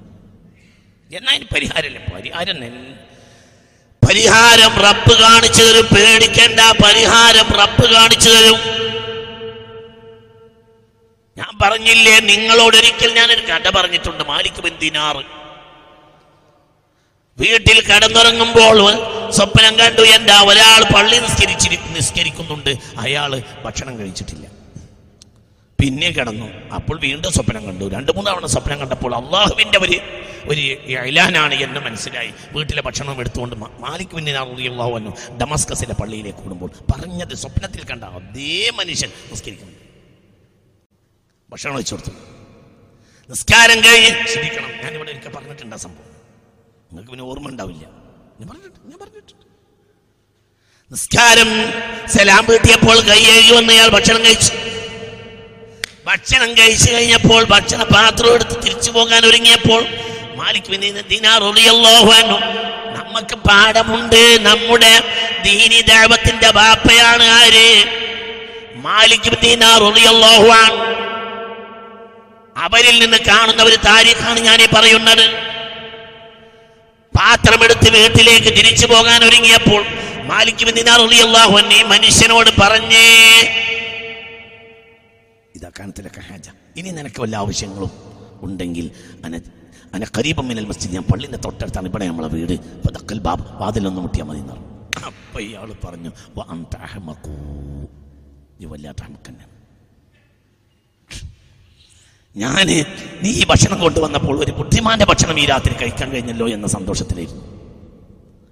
എന്നാ 1.13 1.33
ഇനി 1.33 1.47
പരിഹാരമില്ല. 1.55 1.99
പരിഹാരം 2.15 2.61
പരിഹാരം 4.09 4.71
റബ്ബ് 4.75 5.15
കാണിച്ചു 5.21 5.63
തരും. 5.63 5.87
പേടിക്കേണ്ട 5.97 6.61
പരിഹാരം 6.85 7.49
റബ്ബ് 7.49 7.87
കാണിച്ചു 7.93 8.31
തരും. 8.31 8.59
ഞാൻ 11.39 11.59
പറഞ്ഞില്ലേ 11.63 12.21
നിങ്ങളോട് 12.21 12.77
ഒരിക്കൽ 12.77 13.15
ഞാൻ 13.15 13.33
ഒരു 13.33 13.41
കഥ 13.41 13.71
പറഞ്ഞിട്ടുണ്ട്. 13.71 14.25
മാലിക് 14.25 14.63
ബിൻ 14.63 14.77
വീട്ടിൽ 17.39 17.79
കടന്നുറങ്ങുമ്പോൾ 17.87 18.79
സ്വപ്നം 19.31 19.79
കണ്ടു. 19.79 20.03
എന്താ? 20.03 20.43
ഒരാൾ 20.43 20.93
പള്ളി 20.95 21.17
നിസ്കരിച്ചിരി 21.17 21.79
നിസ്കരിക്കുന്നുണ്ട്. 21.89 22.77
അയാൾ 22.99 23.43
ഭക്ഷണം 23.65 23.99
കഴിച്ചിട്ടില്ല. 23.99 24.41
പിന്നെ 25.83 26.09
കിടന്നു. 26.16 26.49
അപ്പോൾ 26.78 26.97
വീണ്ടും 27.07 27.30
സ്വപ്നം 27.37 27.62
കണ്ടു. 27.68 27.85
രണ്ട് 27.95 28.11
മൂന്ന് 28.16 28.28
തവണ 28.30 28.47
സ്വപ്നം 28.55 28.78
കണ്ടപ്പോൾ 28.80 29.14
അള്ളാഹുവിന്റെ 29.20 29.78
ഒരു 29.85 29.97
ഒരു 30.53 30.62
ഇലാനാണ് 31.09 31.55
എന്ന് 31.64 31.80
മനസ്സിലായി. 31.87 32.30
വീട്ടിലെ 32.55 32.83
ഭക്ഷണം 32.87 33.20
എടുത്തുകൊണ്ട് 33.22 33.57
മാലിക് 33.57 34.14
പിന്നെ 34.16 34.33
അള്ളാഹു 34.33 34.93
വന്നു 34.97 35.12
ഡമസ്കസിലെ 35.41 35.95
പള്ളിയിലേക്ക് 36.01 36.39
കൂടുമ്പോൾ 36.39 36.70
പറഞ്ഞത് 36.93 37.35
സ്വപ്നത്തിൽ 37.43 37.83
കണ്ട 37.91 38.05
അതേ 38.18 38.70
മനുഷ്യൻ 38.78 39.11
നിസ്കരിക്കുന്നു. 39.30 39.76
ഭക്ഷണം 41.53 41.74
വെച്ചു 41.74 41.95
കൊടുത്തു. 41.95 42.12
നിസ്കാരം 43.28 43.78
കഴിഞ്ഞ് 43.87 44.11
ശ്രദ്ധിക്കണം 44.33 44.70
ഞാനിവിടെ 44.85 45.11
ഒരിക്കൽ 45.11 45.33
പറഞ്ഞിട്ടുണ്ട് 45.37 45.76
ആ 45.76 45.80
സംഭവം. 45.85 46.09
നിങ്ങൾക്ക് 46.89 47.11
പിന്നെ 47.11 47.24
ഓർമ്മ 47.30 47.49
ഉണ്ടാവില്ല. 47.49 47.85
ഞാൻ 48.41 48.49
പറഞ്ഞിട്ടുണ്ട് 48.51 48.89
ഞാൻ 48.91 48.99
പറഞ്ഞിട്ടുണ്ട്. 49.03 49.47
നിസ്കാരം 50.91 51.51
സലാം 52.14 52.45
വീട്ടിയപ്പോൾ 52.51 52.99
കൈ 53.11 53.22
എഴുതി 53.35 53.53
വന്ന് 53.59 53.72
അയാൾ 53.72 53.89
ഭക്ഷണം 53.99 54.22
കഴിച്ചു. 54.24 54.53
ഭക്ഷണം 56.05 56.51
കഴിച്ചു 56.55 56.89
കഴിഞ്ഞപ്പോൾ 56.93 57.43
ഭക്ഷണ 57.53 57.83
പാത്രം 57.93 58.31
എടുത്ത് 58.35 58.57
തിരിച്ചു 58.65 58.91
പോകാൻ 58.91 59.23
ഒരുങ്ങിയപ്പോൾ 59.27 59.83
മാലിക് 60.39 60.71
നമുക്ക് 62.97 63.37
പാഠമുണ്ട് 63.47 64.23
നമ്മുടെ 64.47 64.93
ദീനി 65.45 65.81
ദേവത്തിന്റെ 65.91 66.51
ബാപ്പയാണ് 66.59 67.27
ആര്? 67.39 67.69
മാലിക് 68.87 69.31
അവരിൽ 72.57 72.97
നിന്ന് 72.99 73.19
കാണുന്ന 73.29 73.63
ഒരു 73.63 73.79
താരീഖാണ് 73.87 74.41
ഞാൻ 74.41 74.59
ഈ 74.63 74.69
പറയുന്നത് 74.75 75.27
പാത്രമെടുത്ത് 77.15 77.89
വീട്ടിലേക്ക് 77.97 78.51
തിരിച്ചു 78.59 78.87
പോകാൻ 78.87 79.21
ഒരുങ്ങിയപ്പോൾ 79.25 79.83
മാലിക് 80.27 80.65
ബിൻ 80.65 80.75
ദീനാർ 80.75 80.99
റളിയല്ലാഹു 81.05 81.55
അൻഹു 81.59 81.77
ഈ 81.79 81.85
മനുഷ്യനോട് 81.93 82.51
പറഞ്ഞേ 82.61 83.09
ഇതാ 85.63 85.71
കാണത്തിലൊക്കെ 85.79 86.21
ഹാജ. 86.29 86.47
ഇനി 86.77 86.91
നിനക്ക് 86.99 87.21
വല്ല 87.23 87.35
ആവശ്യങ്ങളും 87.37 87.91
ഉണ്ടെങ്കിൽ 88.47 88.87
അന 89.25 89.35
അന 89.97 90.05
കരീബം 90.17 90.47
മിനൽ 90.49 90.67
മസ്ജിദ് 90.71 90.93
ഞാൻ 90.97 91.05
പള്ളിന്റെ 91.11 91.39
തൊട്ടടുത്താണ്. 91.45 91.87
ഇവിടെ 91.91 92.07
നമ്മളെ 92.11 92.29
വീട്. 92.29 92.55
പതക്കൽ 92.85 93.19
ബാബ് 93.27 93.45
വാതിലൊന്ന് 93.61 94.01
മുട്ടിയാൽ 94.05 94.27
മതി 94.31 94.41
എന്ന് 94.45 94.57
അപ്പൊ 95.09 95.41
ഇയാൾ 95.41 95.71
പറഞ്ഞു. 95.85 96.11
നീ 98.61 98.67
വല്ലാത്ത 98.73 99.03
അഹ്മക്കന്നെ. 99.07 99.47
ഞാൻ 102.37 102.67
നീ 103.23 103.31
ഈ 103.41 103.47
ഭക്ഷണം 103.47 103.79
കൊണ്ടുവന്നപ്പോൾ 103.81 104.37
ഒരു 104.45 104.53
ബുദ്ധിമാന്റെ 104.53 105.07
ഭക്ഷണം 105.11 105.41
ഈ 105.41 105.47
രാത്രി 105.47 105.75
കഴിക്കാൻ 105.75 106.11
കഴിഞ്ഞല്ലോ 106.11 106.47
എന്ന 106.49 106.67
സന്തോഷത്തിലായിരുന്നു. 106.77 107.45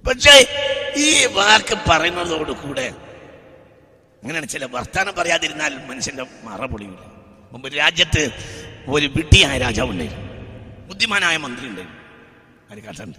പക്ഷേ 0.07 0.35
ഈ 1.07 1.11
വാക്ക് 1.39 1.77
പറയുന്നതോട് 1.91 2.53
കൂടെ 2.65 2.93
അങ്ങനെയാണ് 4.23 4.49
ചില 4.49 4.65
വർത്താനം 4.65 5.15
പറയാതിരുന്നാൽ 5.15 5.87
മനുഷ്യന്റെ 5.87 6.27
മറ 6.45 6.65
പൊളിയില്ല 6.65 6.99
മുമ്പ് 7.53 7.79
രാജ്യത്ത് 7.79 8.31
ഒരു 8.89 9.07
വിട്ടിയായ 9.07 9.59
രാജാവ് 9.59 9.91
ഉണ്ടായിരുന്നു. 9.91 10.31
ബുദ്ധിമാനായ 10.89 11.37
മന്ത്രി 11.37 11.67
ഉണ്ടായിരുന്നു. 11.67 12.01
കഥണ്ട് 12.81 13.19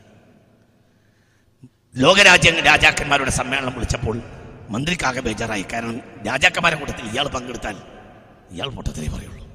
ലോകരാജ്യ 1.98 2.52
രാജാക്കന്മാരുടെ 2.52 3.32
സമ്മേളനം 3.32 3.74
വിളിച്ചപ്പോൾ 3.74 4.22
മന്ത്രിക്കാകെ 4.70 5.20
ബേജാറായി. 5.20 5.66
കാരണം 5.74 6.02
രാജാക്കന്മാരെ 6.28 6.76
കൂട്ടത്തിൽ 6.76 7.06
ഇയാൾ 7.06 7.28
പങ്കെടുത്താൽ 7.28 7.78
ഇയാൾ 8.52 8.68
പൊട്ടത്തിലേ 8.68 9.08
പറയുള്ളൂ. 9.08 9.46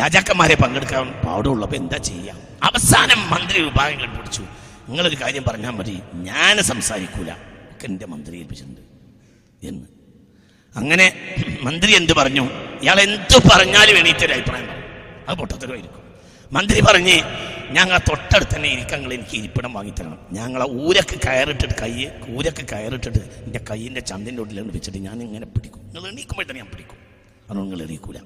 രാജാക്കന്മാരെ 0.00 0.54
പങ്കെടുക്കാൻ 0.54 1.12
പാടുള്ളപ്പോൾ 1.12 1.76
എന്താ 1.76 1.96
ചെയ്യാം? 1.96 2.36
അവസാനം 2.62 3.30
മന്ത്രി 3.30 3.62
വിഭാഗം 3.62 4.00
കണ്ടുപിടിച്ചു. 4.00 4.42
നിങ്ങളൊരു 4.88 5.16
കാര്യം 5.22 5.44
പറഞ്ഞാൽ 5.48 5.70
മതി. 5.70 6.00
ഞാൻ 6.14 6.62
സംസാരിക്കൂല. 6.62 7.32
ഒക്കെ 7.32 8.06
മന്ത്രി 8.06 8.36
ഏൽപ്പിച്ചിട്ടുണ്ട്. 8.36 8.93
എന്ന്. 9.66 9.86
അങ്ങനെ 10.76 11.06
മന്ത്രി 11.62 11.92
എന്ത് 11.92 12.12
പറഞ്ഞു? 12.12 12.44
ഇയാൾ 12.82 13.00
എന്ത് 13.00 13.48
പറഞ്ഞാലും 13.50 13.98
എണീറ്റൊരു 13.98 14.32
അഭിപ്രായം 14.32 14.66
പറഞ്ഞു 14.66 14.84
അത് 15.28 15.38
പൊട്ടത്തരമായിരിക്കും 15.38 16.00
മന്ത്രി 16.52 16.80
പറഞ്ഞ് 16.80 17.22
ഞങ്ങൾ 17.70 17.98
തൊട്ടടുത്ത് 17.98 18.56
തന്നെ 18.56 18.68
ഇരിക്കങ്ങൾ 18.68 19.12
എനിക്ക് 19.12 19.36
ഇരിപ്പിടം 19.36 19.72
വാങ്ങിത്തരണം. 19.72 20.18
ഞങ്ങളെ 20.32 20.66
ഊരക്ക് 20.70 21.16
കയറിട്ടിട്ട് 21.26 21.74
കൈ 21.82 22.06
ഊരക്ക് 22.36 22.64
കയറിട്ടിട്ട് 22.72 23.18
എന്റെ 23.18 23.60
കൈയിന്റെ 23.70 24.00
ചന്തിന്റെ 24.00 24.42
ഉള്ളിലാണ് 24.42 24.72
വെച്ചിട്ട് 24.72 24.98
ഞാൻ 24.98 25.22
ഇങ്ങനെ 25.22 25.46
പിടിക്കും. 25.46 25.82
നിങ്ങൾ 25.86 26.08
എണീക്കുമ്പോൾ 26.08 26.42
തന്നെ 26.42 26.60
ഞാൻ 26.60 26.70
പിടിക്കും. 26.70 26.98
അതുകൊണ്ട് 27.50 27.72
നിങ്ങൾ 27.72 27.84
എണീക്കൂല. 27.84 28.18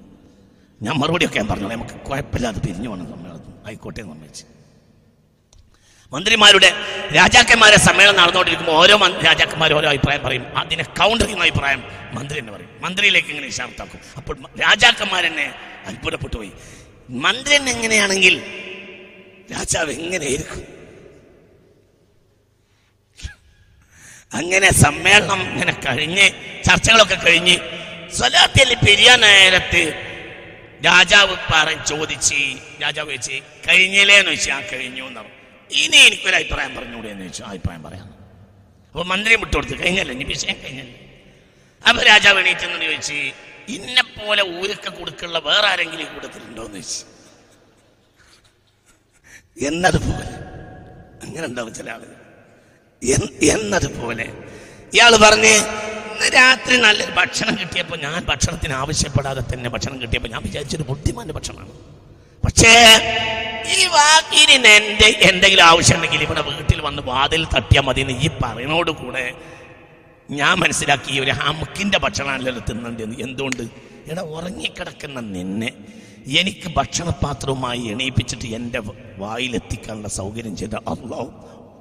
ഞാൻ 0.81 0.99
മറുപടിയൊക്കെ 0.99 1.37
ഞാൻ 1.37 1.47
പറഞ്ഞു 1.47 1.67
നമുക്ക് 1.67 1.95
കുഴപ്പമില്ലാതെ 2.09 2.59
പിരിഞ്ഞു 2.59 2.89
വേണം 2.89 3.09
സമ്മേളനം 3.09 3.53
ആയിക്കോട്ടെ 3.67 4.01
എന്ന് 4.01 4.13
മന്ത്രിമാരുടെ 6.13 6.69
രാജാക്കന്മാരെ 7.15 7.77
സമ്മേളനം 7.77 8.17
നടന്നുകൊണ്ടിരിക്കുമ്പോൾ 8.19 8.77
ഓരോ 8.81 8.95
രാജാക്കന്മാർ 9.27 9.73
ഓരോ 9.73 9.89
അഭിപ്രായം 9.89 10.23
പറയും. 10.23 10.45
അതിനെ 10.57 10.83
ചെയ്യുന്ന 11.25 11.43
അഭിപ്രായം 11.43 11.81
മന്ത്രി 12.13 12.39
എന്ന് 12.39 12.51
പറയും. 12.51 12.71
മന്ത്രിയിലേക്ക് 12.81 13.29
ഇങ്ങനെ 13.33 13.47
ഇഷാർത്താക്കും. 13.47 14.01
അപ്പോൾ 14.17 14.35
രാജാക്കന്മാരെന്നെ 14.65 15.47
അത്ഭുതപ്പെട്ടു 15.89 16.37
പോയി. 16.37 16.51
മന്ത്രി 17.25 17.55
എങ്ങനെയാണെങ്കിൽ 17.55 18.35
രാജാവ് 19.53 19.91
എങ്ങനെയായിരിക്കും? 19.91 20.61
അങ്ങനെ 24.33 24.69
സമ്മേളനം 24.85 25.41
ഇങ്ങനെ 25.51 25.73
കഴിഞ്ഞ് 25.85 26.25
ചർച്ചകളൊക്കെ 26.67 27.15
കഴിഞ്ഞ് 27.15 27.55
സ്വലാത്തിൽ 28.17 28.69
പെരിയ 28.85 29.09
നേരത്ത് 29.15 29.81
രാജാവ് 30.85 31.35
പറ 31.51 31.67
ചോദിച്ച് 31.91 32.41
രാജാവ് 32.81 33.09
ചോദിച്ച് 33.09 33.37
കഴിഞ്ഞില്ലേന്ന് 33.67 34.31
വെച്ച് 34.31 34.51
ആ 34.51 34.59
കഴിഞ്ഞു 34.73 35.03
എന്ന് 35.07 35.19
പറഞ്ഞു 35.19 35.38
ഇനി 35.71 35.97
എനിക്കൊരു 35.97 36.35
അഭിപ്രായം 36.35 36.75
പറഞ്ഞുകൂടെ 36.75 37.09
എന്ന് 37.09 37.23
ചോദിച്ചു 37.23 37.43
അഭിപ്രായം 37.43 37.83
പറയാം. 37.83 38.07
അപ്പൊ 38.87 39.03
മന്ത്രി 39.03 39.35
വിട്ടുകൊടുത്ത് 39.35 39.75
കഴിഞ്ഞല്ലോ? 39.83 40.13
ഇനി 40.15 40.23
വിഷയം 40.23 40.57
കഴിഞ്ഞല്ലോ? 40.63 40.95
അപ്പൊ 41.87 42.03
രാജാവ് 42.03 42.39
എണീറ്റെന്ന് 42.39 42.85
ചോദിച്ചു 42.85 43.13
ഇന്നെ 43.75 44.03
പോലെ 44.03 44.43
ഊരക്ക 44.59 44.89
കൊടുക്കുള്ള 44.89 45.39
വേറെ 45.39 45.67
ആരെങ്കിലും 45.67 46.03
ഈ 46.03 46.09
എന്ന് 46.35 46.57
ചോദിച്ചു. 46.57 47.05
എന്നതുപോലെ 49.67 50.27
അങ്ങനെ 51.23 51.47
ഉണ്ടാവും 51.47 51.73
ചില 51.73 51.89
ആളുകൾ. 51.89 52.15
എന്നതുപോലെ 53.41 54.27
ഇയാൾ 54.93 55.15
പറഞ്ഞ് 55.15 55.53
രാത്രി 56.35 56.75
നല്ലൊരു 56.77 57.11
ഭക്ഷണം 57.11 57.59
കിട്ടിയപ്പോൾ 57.59 57.97
ഞാൻ 57.97 58.25
ഭക്ഷണത്തിന് 58.25 58.73
ആവശ്യപ്പെടാതെ 58.73 59.41
തന്നെ 59.53 59.69
ഭക്ഷണം 59.69 60.01
കിട്ടിയപ്പോൾ 60.01 60.29
ഞാൻ 60.29 60.41
വിചാരിച്ചൊരു 60.43 60.83
ബുദ്ധിമാന്റെ 60.83 61.33
ഭക്ഷണമാണ്. 61.33 61.98
പക്ഷേ 62.43 62.73
ഈ 63.73 63.79
വാക്കിന് 63.95 64.55
എന്റെ 64.75 65.07
എന്തെങ്കിലും 65.29 65.65
ആവശ്യമുണ്ടെങ്കിൽ 65.65 66.21
ഇവിടെ 66.23 66.41
വീട്ടിൽ 66.49 66.79
വന്ന് 66.81 67.01
വാതിൽ 67.01 67.41
തട്ടിയാൽ 67.53 67.83
മതി 67.85 68.01
എന്ന് 68.01 68.15
ഈ 68.25 68.29
പറയണോട് 68.41 68.91
കൂടെ 69.01 69.23
ഞാൻ 70.29 70.53
മനസ്സിലാക്കി 70.59 71.19
ഒരു 71.19 71.33
ഹമുക്കിന്റെ 71.39 71.97
ഭക്ഷണമല്ലല്ലോ 71.97 72.61
തിന്നണ്ടെന്ന് 72.69 73.15
എന്തുകൊണ്ട്? 73.23 73.63
എടാ 74.11 74.21
ഉറങ്ങിക്കിടക്കുന്ന 74.35 75.19
നിന്നെ. 75.35 75.69
എനിക്ക് 76.39 76.69
ഭക്ഷണപാത്രവുമായി 76.75 77.81
എണീപ്പിച്ചിട്ട് 77.93 78.47
എന്റെ 78.53 78.79
വായിലെത്തിക്കാനുള്ള 79.17 80.07
സൗകര്യം 80.19 80.55
ചെയ്ത 80.57 80.75
അള്ളോ 80.93 81.21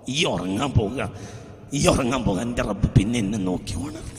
ഈ 0.09 0.25
ഉറങ്ങാൻ 0.27 0.71
പോവുക. 0.71 1.01
ഈ 1.73 1.81
ഉറങ്ങാൻ 1.89 2.21
പോകുക 2.25 2.43
എന്റെ 2.43 2.63
റബ്ബ് 2.63 2.89
പിന്നെ 2.97 3.19
എന്നെ 3.19 3.39
നോക്കി 3.49 3.75
ഉണർന്നിരിക്കും 3.81 4.18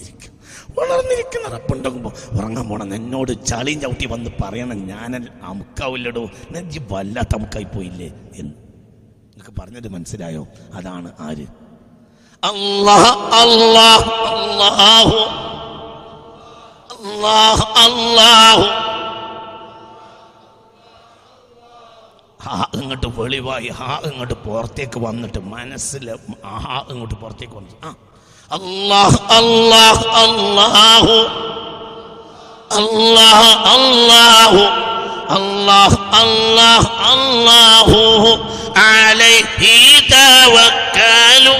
ഉണർന്നിരിക്കുന്ന 0.83 1.47
റബ്ബുണ്ടാകുമ്പോൾ 1.47 2.13
ഉറങ്ങാൻ 2.31 2.69
പോണം 2.69 2.95
എന്നോട് 2.95 3.45
ചളിയും 3.45 3.81
ചവിട്ടി 3.81 4.05
വന്ന് 4.05 4.31
പറയണം 4.41 4.87
ഞാൻ 4.87 5.27
അമുക്കാവില്ലടോ 5.43 6.29
നെഞ്ചി 6.51 6.81
വല്ലാത്ത 6.91 7.35
അമുക്കായി 7.35 7.63
പോയില്ലേ 7.63 8.07
എന്ന്. 8.35 8.53
നിങ്ങൾക്ക് 9.31 9.61
പറഞ്ഞത് 9.61 9.87
മനസ്സിലായോ? 9.87 10.47
അതാണ് 10.73 11.11
ആര്? 11.19 11.45
അല്ലാഹ് 12.43 13.11
അല്ലാഹ് 13.41 14.09
അല്ലാഹു. 14.33 15.19
അല്ലാഹ് 16.99 17.63
അല്ലാഹു. 17.85 18.67
ഹാ 22.43 22.67
ഇങ്ങോട്ട് 22.73 23.07
വെളിവായി. 23.07 23.69
ആ 23.79 24.01
ഇങ്ങോട്ട് 24.05 24.33
പുറത്തേക്ക് 24.33 24.99
വന്നിട്ട് 24.99 25.39
മനസ്സിൽ 25.39 26.05
ആ 26.45 26.85
ഇങ്ങോട്ട് 26.89 27.15
പുറത്തേക്ക് 27.15 27.53
വന്നിട്ട്. 27.53 27.85
ആ 27.85 27.95
അല്ലാഹ് 28.51 29.17
അല്ലാഹ് 29.31 30.07
അല്ലാഹു. 30.07 31.27
അല്ലാഹ് 32.75 33.67
അല്ലാഹു. 33.69 34.63
അല്ലാഹ് 35.35 36.99
അലൈഹി 38.79 39.99
തവക്കലു. 39.99 41.55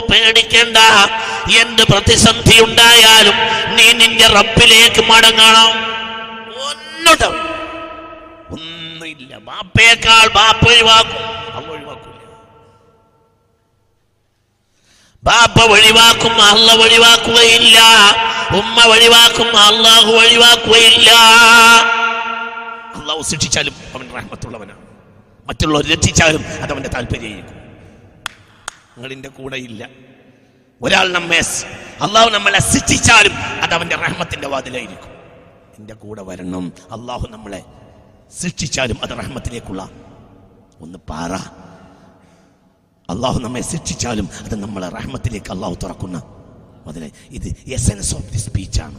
പേടിക്കണ്ട. 0.00 0.76
എന്ത് 1.60 1.82
പ്രതിസന്ധി 1.82 2.60
ഉണ്ടായാലും 2.60 3.34
നീ 3.76 3.92
നിന്റെ 3.92 4.26
റബ്ബിലേക്ക് 4.26 5.02
മടങ്ങണം. 5.02 5.70
ഒന്നും 6.66 7.28
ഒന്നുമില്ല. 8.50 9.38
ബാപ്പയേക്കാൾ 9.38 10.28
ബാപ്പ 10.28 10.68
ഒഴിവാക്കും. 10.68 11.47
ബാപ്പ 15.28 15.70
ഒഴിവാക്കും 15.70 16.42
അള്ള 16.42 16.74
ഒഴിവാക്കുകയില്ല 16.74 17.78
ഉമ്മ 18.58 18.84
ഒഴിവാക്കും 18.84 19.56
അള്ളാഹു 19.56 20.12
ഒഴിവാക്കുകയില്ല 20.12 21.10
അള്ളാഹു 23.00 23.22
ശിക്ഷിച്ചാലും 23.22 23.74
അവൻ 23.94 24.12
റഹ്മത്തുള്ളവനാണ്. 24.16 24.78
മറ്റുള്ളവർ 25.48 25.86
രക്ഷിച്ചാലും 25.86 26.44
അത് 26.62 26.72
അവന്റെ 26.72 26.88
താല്പര്യമായിരിക്കും. 26.88 27.56
നിങ്ങളിന്റെ 28.96 29.28
കൂടെ 29.28 29.56
ഇല്ല. 29.56 29.88
ഒരാൾ 30.82 31.12
നമ്മെ 31.12 31.38
അള്ളാഹു 32.02 32.30
നമ്മളെ 32.30 32.58
ശിക്ഷിച്ചാലും 32.58 33.36
അത് 33.36 33.74
അവന്റെ 33.74 33.96
റഹ്മത്തിന്റെ 33.96 34.48
വാതിലായിരിക്കും. 34.48 35.10
എന്റെ 35.78 35.94
കൂടെ 35.94 36.22
വരണം. 36.22 36.72
അള്ളാഹു 36.92 37.26
നമ്മളെ 37.30 37.64
ശിക്ഷിച്ചാലും 38.42 38.98
അത് 39.02 39.10
റഹ്മത്തിലേക്കുള്ള. 39.10 39.88
ഒന്ന് 40.80 40.98
പാറ. 40.98 41.32
അള്ളാഹു 43.10 43.38
നമ്മെ 43.38 43.60
ശിക്ഷിച്ചാലും 43.60 44.28
അത് 44.44 44.54
നമ്മളെ 44.62 44.88
റഹ്മത്തിലേക്ക് 44.88 45.50
അള്ളാഹു 45.52 45.74
തുറക്കുന്ന. 45.82 46.22
അതിനെ 46.86 47.12
ഇത് 47.30 47.48
essence 47.66 48.14
of 48.14 48.32
the 48.32 48.38
സ്പീച്ചാണ് 48.38 48.98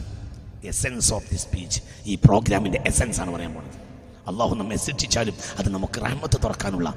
essence 0.64 1.14
of 1.14 1.30
the 1.30 1.36
speech 1.36 1.80
ഈ 2.06 2.14
പ്രോഗ്രാമിന്റെ 2.14 2.82
എസെൻസ് 2.86 3.20
ആണ് 3.20 3.30
പറയാൻ 3.30 3.54
പോകുന്നത് 3.54 3.78
അള്ളാഹു 4.28 4.54
നമ്മെ 4.54 4.76
ശിക്ഷിച്ചാലും 4.76 5.34
അത് 5.58 5.68
നമുക്ക് 5.74 6.00
റഹ്മത്ത് 6.00 6.38
തുറക്കാനുള്ള. 6.44 6.94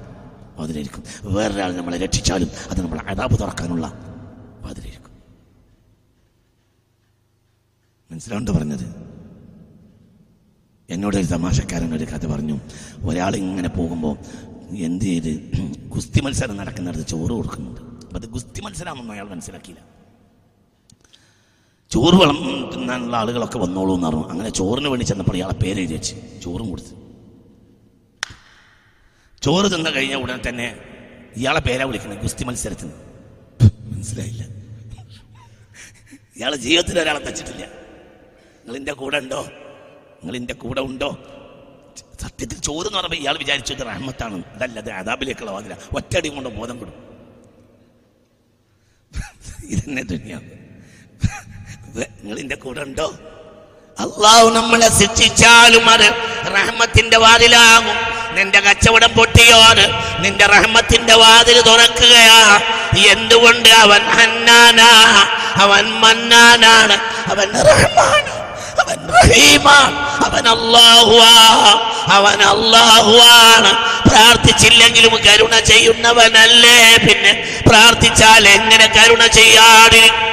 അതിലായിരിക്കും 0.57 1.03
വേറൊരാൾ 1.23 1.75
നമ്മളെ 1.75 1.97
രക്ഷിച്ചാലും 1.97 2.49
അത് 2.71 2.81
നമ്മളെ 2.81 3.01
അതാബ് 3.01 3.39
തുറക്കാനുള്ള. 3.39 3.87
അതിലായിരിക്കും 4.65 5.13
മനസ്സിലാണ്ട് 8.11 8.51
പറഞ്ഞത്? 8.51 8.85
എന്നോട് 10.89 11.17
ഒരു 11.17 11.25
തമാശക്കാരൻ 11.25 11.93
ഒരു 11.95 12.03
കഥ 12.03 12.25
പറഞ്ഞു. 12.25 12.59
ഒരാൾ 13.03 13.35
ഇങ്ങനെ 13.35 13.69
പോകുമ്പോൾ 13.69 14.17
എന്ത് 14.77 15.05
ചെയ്ത്? 15.05 15.51
ഗുസ്തി 15.87 16.21
മത്സരം 16.21 16.57
നടക്കുന്നിടത്ത് 16.57 17.07
ചോറ് 17.07 17.31
കൊടുക്കുന്നുണ്ട്. 17.31 17.81
അപ്പം 17.81 18.15
അത് 18.15 18.25
ഗുസ്തി 18.25 18.61
മത്സരമാണെന്നൊന്നും 18.61 19.13
അയാൾ 19.13 19.23
മനസ്സിലാക്കിയില്ല. 19.23 19.85
ചോറ് 21.89 22.15
വളം 22.15 22.69
തിന്നാനുള്ള 22.73 23.17
ആളുകളൊക്കെ 23.17 23.57
വന്നോളൂ 23.57 23.95
എന്ന് 23.95 24.07
പറഞ്ഞു. 24.07 24.29
അങ്ങനെ 24.29 24.49
ചോറിന് 24.49 24.87
വേണ്ടി 24.87 25.05
ചെന്നപ്പോൾ 25.05 25.35
ഇയാളെ 25.35 25.53
പേര് 25.53 25.93
വെച്ച്. 25.93 26.15
ചോറും 26.43 26.69
കൊടുത്ത്. 26.69 27.03
ചോറ് 29.41 29.71
തിന്ന 29.71 29.89
കഴിഞ്ഞ 29.89 30.15
ഉടനെ 30.15 30.49
തന്നെ 30.49 30.77
ഇയാളെ 31.35 31.59
പേരാ 31.59 31.85
വിളിക്കുന്നത് 31.85 32.19
ഗുസ്തി 32.19 32.43
മത്സരത്തിന്. 32.43 32.91
മനസ്സിലായില്ല. 33.93 34.43
ഇയാളെ 36.35 36.55
ജീവിതത്തിൽ 36.55 36.99
ഒരാളെ 36.99 37.19
തച്ചിട്ടില്ല. 37.19 37.65
നിങ്ങളിന്റെ 37.65 38.93
കൂടെ 38.93 39.17
ഉണ്ടോ? 39.17 39.47
നിങ്ങളിന്റെ 40.17 40.53
കൂടെ 40.53 40.81
ഉണ്ടോ? 40.81 41.17
സത്യത്തിൽ 41.95 42.59
ചോദ്യം 42.59 42.87
എന്ന് 42.87 42.97
പറയുമ്പോൾ 42.97 43.15
ഇയാൾ 43.15 43.37
വിചാരിച്ചു 43.37 43.73
റഹ്മത്താണ്. 43.73 44.43
അതല്ല 44.55 44.79
അത് 44.79 44.91
അതാബിലേക്കുള്ള 44.91 45.51
വാതില. 45.51 45.75
ഒറ്റടി 45.95 46.27
കൊണ്ട് 46.27 46.49
ബോധം 46.49 46.79
കൊടുക്കും. 46.79 47.03
ഇതെന്നെ 49.69 50.03
നിങ്ങൾ 52.23 52.39
ഇന്റെ 52.39 52.55
കൂടെ 52.55 52.81
ഉണ്ടോ? 52.81 53.13
അള്ളാഹു 53.99 54.49
നമ്മളെ 54.49 54.89
ശിക്ഷിച്ചാലും 54.89 55.89
അത് 55.89 56.07
റഹ്മത്തിന്റെ 56.55 57.17
വാതിലാകും. 57.17 57.97
നിന്റെ 58.35 58.59
കച്ചവടം 58.59 59.11
പൊട്ടിയോട് 59.11 59.85
നിന്റെ 60.23 60.45
റഹ്മത്തിന്റെ 60.45 61.15
വാതിൽ 61.15 61.61
തുറക്കുകയാ. 61.61 62.61
എന്തുകൊണ്ട് 63.11 63.69
അവൻ 63.69 64.01
ഹന്നാനാ? 64.01 64.91
അവൻ 65.55 65.85
മന്നാനാണ്. 65.85 66.93
അവൻ 67.31 67.49
റഹ്മാണ് 67.51 68.32
അവൻ 70.25 70.45
അവൻ 72.17 72.39
അവൻ 72.49 73.63
പ്രാർത്ഥിച്ചില്ലെങ്കിലും 74.09 75.13
കരുണ 75.27 75.53
ചെയ്യുന്നവനല്ലേ 75.71 76.77
പിന്നെ 77.05 77.31
പ്രാർത്ഥിച്ചാൽ 77.69 78.43
എങ്ങനെ 78.57 78.87
കരുണ 78.97 79.23
ചെയ്യാതിരിക്കും 79.39 80.29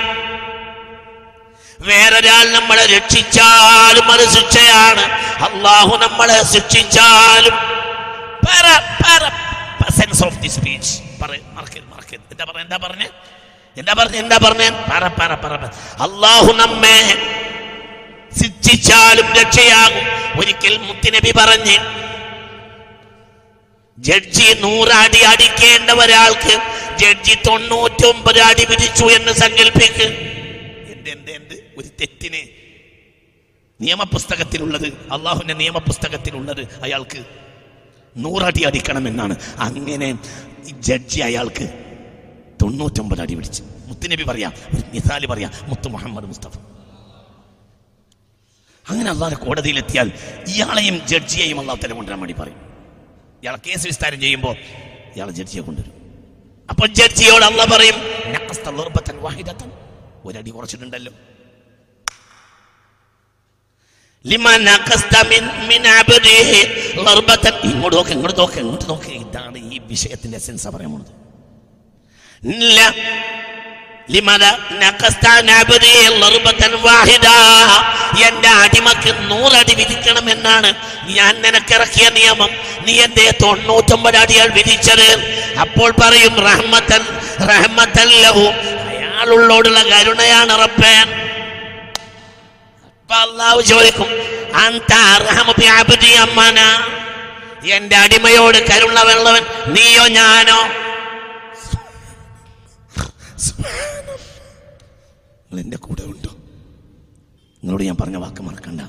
വേറൊരാൾ 1.89 2.47
നമ്മളെ 2.57 2.85
രക്ഷിച്ചാലും 2.87 4.07
അത് 4.15 4.25
ശിക്ഷയാണ്. 4.37 5.05
അള്ളാഹു 5.47 5.93
നമ്മളെ 6.05 6.39
ശിക്ഷിച്ചാലും. 6.53 7.57
സെൻസ് 9.99 10.23
ഓഫ് 10.27 10.39
ദി 10.43 10.51
സ്പീച്ച് 10.57 10.93
എന്താ 12.33 12.45
പറഞ്ഞ 12.49 12.63
എന്താ 12.67 12.79
പറഞ്ഞ? 12.85 13.05
എന്താ 13.77 13.93
പറഞ്ഞ 13.99 14.17
എന്താ 14.25 14.37
പറ 14.93 15.05
പറ 15.19 15.33
പറ. 15.45 15.63
അള്ളാഹു 16.07 16.51
നമ്മെ 16.63 16.97
ശിക്ഷിച്ചാലും 18.41 19.29
രക്ഷയാകും. 19.39 20.05
ഒരിക്കൽ 20.41 20.75
മുത്തുനബി 20.89 21.33
പറഞ്ഞ് 21.39 21.77
ജഡ്ജി 23.99 24.49
നൂറടി 24.63 25.21
അടിക്കേണ്ട 25.33 25.91
ഒരാൾക്ക് 26.03 26.55
ജഡ്ജി 27.01 27.35
തൊണ്ണൂറ്റൊമ്പത് 27.47 28.41
അടി 28.49 28.65
വിധിച്ചു 28.71 29.07
എന്ന് 29.17 29.33
സങ്കല്പിക്ക് 29.43 30.07
എന്ത് 30.93 31.11
എന്ത് 31.15 31.31
എന്ത്? 31.39 31.55
ഒരു 31.79 31.89
തെറ്റിനെ 32.01 32.43
നിയമപുസ്തകത്തിലുള്ളത് 33.81 34.89
അള്ളാഹുവിന്റെ 35.15 35.55
നിയമപുസ്തകത്തിലുള്ളത് 35.55 36.63
അയാൾക്ക് 36.87 37.21
നൂറടി 38.17 38.63
അടിക്കണമെന്നാണ്. 38.69 39.35
അങ്ങനെ 39.67 40.09
ജഡ്ജി 40.89 41.21
അയാൾക്ക് 41.29 41.67
തൊണ്ണൂറ്റൊമ്പത് 42.63 43.21
അടി 43.25 43.35
പിടിച്ച് 43.35 43.63
മുത്തുനബി 43.89 44.25
പറയാം 44.31 44.53
ഒരു 44.75 44.83
നിസാലി 44.95 45.27
പറയാം 45.27 45.53
മുത്തു 45.69 45.89
മുഹമ്മദ് 45.89 46.29
മുസ്തഫ. 46.33 46.55
അങ്ങനെ 48.89 49.11
അള്ളാഹ് 49.11 49.35
കോടതിയിലെത്തിയാൽ 49.35 50.13
ഇയാളെയും 50.47 51.07
ജഡ്ജിയെയും 51.07 51.61
അള്ളാഹ് 51.61 51.81
തല 51.85 51.93
കൊണ്ടുവരാൻ 51.93 52.21
വേണ്ടി 52.21 52.35
പറയും. 52.35 52.57
ഇയാളെ 53.43 53.59
കേസ് 53.67 53.87
വിസ്താരം 53.87 54.21
ചെയ്യുമ്പോൾ 54.21 54.57
ഇയാളെ 55.17 55.33
ജഡ്ജിയെ 55.33 55.63
കൊണ്ടുവരും. 55.63 55.93
അപ്പോൾ 56.71 56.87
ജഡ്ജിയോട് 56.87 57.45
അള്ള 57.45 57.65
പറയും. 57.65 57.95
ഒരടി 60.25 60.51
കുറച്ചിട്ടുണ്ടല്ലോ. 60.51 61.13
ഇങ്ങോട്ട് 67.65 67.97
നോക്ക് 67.97 68.11
ഇങ്ങോട്ട് 68.11 68.39
നോക്ക് 68.39 68.55
ഇങ്ങോട്ട് 68.55 68.89
നോക്ക്. 68.89 69.07
ഇതാണ് 69.07 69.73
ഈ 69.73 69.79
വിഷയത്തിന്റെ 69.79 70.39
എസൻസ് 70.39 70.69
പറയാൻ 70.69 70.91
പോകുന്നത് 70.91 71.21
ഇല്ല 74.19 74.45
نقصت 74.83 75.25
അബ്ദിഹി 75.61 76.05
ളുർബത്തൻ 76.23 76.73
വാഹിദ. 76.87 77.27
എന്റെ 78.29 78.51
അടിമക്ക് 78.63 79.11
നൂറടി 79.31 79.75
വിധിക്കണമെന്നാണ് 79.81 80.71
ഞാൻ 81.19 81.33
നിനക്കിറക്കിയ 81.45 82.07
നിയമം. 82.17 82.51
നീ 82.87 82.95
എന്റെ 83.07 83.27
തൊണ്ണൂറ്റൊമ്പത് 83.43 84.19
അടികൾ 84.23 84.49
വിധിച്ചത്? 84.59 85.09
അപ്പോൾ 85.65 85.91
പറയും 86.03 86.35
റഹ്മത്തൻ 86.49 88.09
ലഹു. 88.25 88.47
അയാളുള്ളോടുള്ള 88.91 89.81
കരുണയാണ് 89.93 90.53
റബ്ബേൻ 90.65 91.07
അപ്പൊ 92.99 93.15
അള്ളാഹു 93.27 93.61
ചോദിക്കും 93.73 94.11
എന്റെ 97.77 97.97
അടിമയോട് 98.05 98.59
കരുണ 98.69 98.99
വെള്ളവൻ 99.09 99.43
നീയോ 99.75 100.05
ഞാനോ? 100.19 100.61
നിങ്ങൾ 105.51 105.63
എന്റെ 105.63 105.77
കൂടെ 105.77 106.03
ഉണ്ടോ. 106.03 106.33
നിങ്ങളോട് 107.61 107.83
ഞാൻ 107.83 107.97
പറഞ്ഞ 108.01 108.17
വാക്ക് 108.17 108.43
മറക്കണ്ട. 108.43 108.83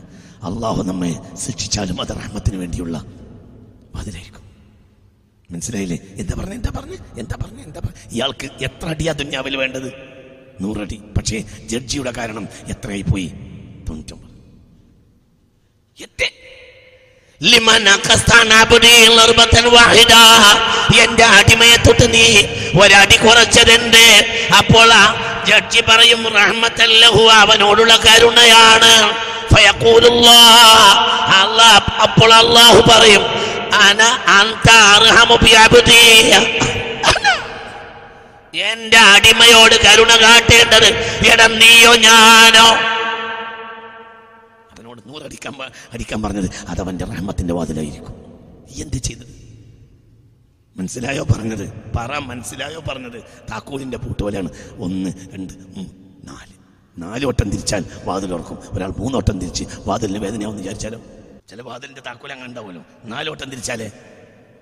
അള്ളാഹു 0.48 0.82
നമ്മെ 0.84 1.12
ശിക്ഷിച്ചാലും 1.46 1.98
അത് 2.02 2.12
റഹ്മത്തിന് 2.18 2.58
വേണ്ടിയുള്ള 2.58 2.98
അതിലായിരിക്കും 3.96 4.44
മനസ്സിലായില്ലേ? 5.52 5.98
എന്താ 6.22 6.34
പറഞ്ഞു 6.40 6.56
എന്താ 6.60 6.72
പറഞ്ഞു 6.76 6.98
എന്താ 7.18 7.36
പറഞ്ഞു 7.44 7.62
എന്താ 7.68 7.80
പറഞ്ഞ? 7.86 7.98
ഇയാൾക്ക് 8.12 8.48
എത്ര 8.64 8.86
അടിയാ 8.90 9.14
ദുന്യാവിൽ 9.22 9.56
വേണ്ടത്? 9.58 9.90
നൂറടി. 10.62 10.98
പക്ഷേ 11.18 11.38
ജഡ്ജിയുടെ 11.72 12.12
കാരണം 12.20 12.46
എത്രയായി 12.74 13.06
പോയി? 13.12 13.28
തൊണ്ണൂറ്റൊമ്പത്. 13.88 14.30
എന്റെ 21.04 21.26
അടിമയെ 21.38 21.78
തൊട്ട് 21.86 22.08
നീ 22.14 22.26
ഒരടി 22.82 23.18
കുറച്ചതെന്റെ 23.26 24.08
അപ്പോൾ 24.58 24.90
ജഡ്ജി 25.52 25.82
പറയും 25.90 26.22
റഹ്മത്തല്ലഹു 26.40 27.24
അവനോടുള്ള 27.42 27.94
കരുണയാണ്. 28.06 28.94
അപ്പോൾ 32.06 32.32
അള്ളാഹു 32.42 32.80
പറയും 32.92 33.24
അന. 33.88 34.02
എന്റെ 38.70 39.00
അടിമയോട് 39.14 39.76
കരുണ 39.86 40.12
കാട്ടേണ്ടത് 40.24 40.88
എടാ 41.32 41.46
നീയോ 41.62 41.92
ഞാനോ? 42.08 42.68
അവനോട് 44.74 45.02
നൂറടിക്കാൻ 45.10 45.54
അടിക്കാൻ 45.94 46.20
പറഞ്ഞത് 46.24 46.50
അതവന്റെ 46.72 47.06
റഹ്മത്തിന്റെ 47.12 47.54
വാതിലായിരിക്കും. 47.60 48.16
എന്ത് 48.84 48.98
ചെയ്തത്? 49.08 49.34
മനസ്സിലായോ 50.82 51.24
പറഞ്ഞത്? 51.24 51.74
പറ 51.96 52.18
മനസ്സിലായോ 52.18 52.80
പറഞ്ഞത്? 52.80 53.24
താക്കോലിന്റെ 53.52 53.98
പൂട്ട് 53.98 54.24
പോലെയാണ് 54.24 54.50
ഒന്ന് 54.78 55.10
രണ്ട് 55.32 55.54
നാല്. 56.28 56.54
നാല് 56.98 57.26
വട്ടം 57.26 57.50
തിരിച്ചാൽ 57.50 57.86
വാതിൽ 58.06 58.34
ഉറക്കും 58.34 58.60
ഒരാൾ 58.72 58.94
മൂന്ന് 58.98 59.18
വട്ടം 59.18 59.40
തിരിച്ച് 59.40 59.64
വാതിലിന് 59.86 60.18
വേദനയാവും 60.18 60.58
വിചാരിച്ചാലോ? 60.58 61.02
ചില 61.50 61.62
വാതിലിന്റെ 61.62 62.02
താക്കോൽ 62.02 62.32
അങ്ങനെ 62.32 62.50
ഉണ്ടാവുമല്ലോ. 62.50 62.84
നാല് 63.06 63.30
വട്ടം 63.30 63.50
തിരിച്ചാലേ? 63.50 63.92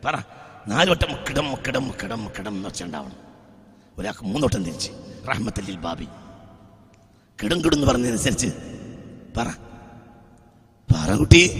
പറ. 0.05 0.17
നാല് 0.67 0.89
വട്ടം 0.89 1.07
കിടം 1.29 1.55
കിടം 1.67 1.91
കിടം 2.03 2.27
കിടം 2.39 2.55
എന്ന് 2.55 2.69
വെച്ചുണ്ടാവണം. 2.69 3.15
ഒരാൾക്ക് 3.97 4.25
മൂന്ന് 4.25 4.47
വട്ടം 4.47 4.63
തിരിച്ച്. 4.63 4.91
റഹ്മത്തല്ലിൽ 5.29 5.77
ബാബി. 5.77 6.07
കിടും 7.43 7.63
കിടും 7.63 7.77
എന്ന് 7.77 7.87
പറഞ്ഞതനുസരിച്ച് 7.87 8.47
പറ. 9.37 9.47
പറ 10.95 11.13
കുട്ടി. 11.13 11.51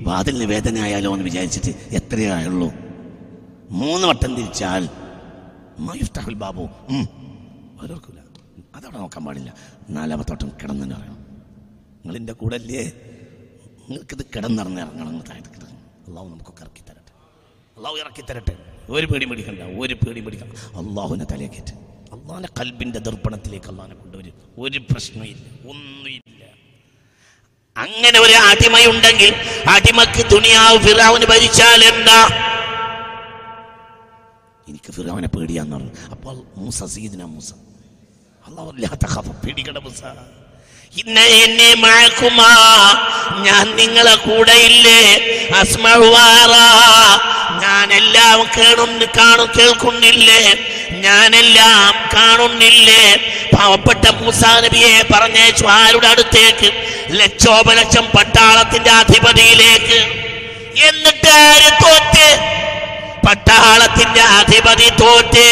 വാതിലിന് 0.00 0.44
വേദന 0.44 0.78
ആയാലോ 0.78 1.12
എന്ന് 1.12 1.24
വിചാരിച്ചിട്ട് 1.24 1.94
എത്രയായുള്ളൂ 1.94 2.81
മൂന്ന് 3.80 4.04
വട്ടം 4.10 4.30
തിരിച്ചാൽ 4.38 4.82
ബാബു. 6.42 6.64
ഓരോർക്കില്ല 7.82 8.18
ഓരോർക്കൂല 8.18 8.18
അതവിടെ 8.76 8.98
നോക്കാൻ 9.02 9.22
പാടില്ല. 9.26 9.50
നാലാമത്തെ 9.96 10.32
വട്ടം 10.34 10.50
കിടന്നു 10.62 10.84
പറയണം. 10.98 10.98
പറയണം 10.98 11.18
നിങ്ങളിന്റെ 12.00 12.34
കൂടെ 12.40 12.56
അല്ലേ 12.60 12.82
നിങ്ങൾക്കിത് 13.88 14.22
കിടന്നിറങ്ങി 14.34 14.80
ഇറങ്ങണം 14.84 15.22
താഴെ 15.30 15.40
കിടന്നു. 15.54 15.78
അള്ളാഹു 16.08 16.26
നമുക്കൊക്കെ 16.32 16.62
ഇറക്കി 16.66 16.82
തരട്ടെ. 16.88 17.12
അള്ളാഹു 17.76 17.96
ഇറക്കി 18.02 18.22
തരട്ടെ. 18.30 18.54
ഒരു 18.94 19.06
പേടി 19.10 19.26
പിടിക്കണ്ട. 19.30 19.62
ഒരു 19.82 19.94
പേടി 20.02 20.20
പിടിക്കണം 20.26 20.54
അള്ളാഹുവിനെ 20.82 21.26
തലയേക്കേറ്റ് 21.32 21.74
അള്ളാഹിന്റെ 22.14 22.50
കൽബിന്റെ 22.60 23.00
ദർപ്പണത്തിലേക്ക് 23.08 23.68
അള്ളാഹിനെ 23.72 23.96
കൊണ്ടുവരും. 24.02 24.34
ഒരു 24.64 24.78
പ്രശ്നമില്ല 24.90 25.44
ഒന്നുമില്ല. 25.72 26.42
അങ്ങനെ 27.76 28.18
ഒരു 28.26 28.34
അടിമയുണ്ടെങ്കിൽ 28.50 29.30
അടിമക്ക് 29.74 30.22
തുണിയാവ് 30.32 30.78
ഫിറാവിന് 30.86 31.26
ഭരിച്ചാൽ 31.32 31.82
എന്താ? 31.92 32.18
എനിക്ക് 34.68 34.92
ഫിറാവിനെ 34.92 35.28
പേടിയാന്ന് 35.28 35.76
പറഞ്ഞു. 35.76 35.92
അപ്പോൾ 36.10 36.42
മൂസ 36.56 36.84
സീദിന 36.84 37.24
മൂസ. 37.24 37.52
മൂസ. 39.72 40.02
എന്നെ 40.96 41.74
ഞാൻ 43.42 43.76
നിങ്ങളെ 43.76 44.14
കൂടെ 44.14 44.52
ഇല്ലേ? 44.52 45.18
എല്ലാം 47.92 48.46
കേടും 48.58 49.00
കാണും 49.18 49.48
കേൾക്കുന്നില്ലേ? 49.58 50.58
ഞാനെല്ലാം 50.90 52.08
കാണുന്നില്ലേ? 52.14 53.16
പാവപ്പെട്ട 53.58 54.08
മൂസാ 54.08 54.60
നബിയെ 54.60 55.04
പറഞ്ഞേച്ചു 55.12 55.66
ആരുടെ 55.66 56.06
അടുത്തേക്ക്? 56.06 56.72
ലക്ഷോപലക്ഷം 57.10 58.04
പട്ടാളത്തിന്റെ 58.18 58.90
അധിപതിയിലേക്ക്. 58.90 60.00
എന്നിട്ട് 60.88 61.28
ആര് 61.28 61.72
തോറ്റ്? 61.72 62.52
പട്ടാളത്തിന്റെ 63.26 64.20
അധിപതി 64.20 64.88
തോറ്റ്. 65.00 65.48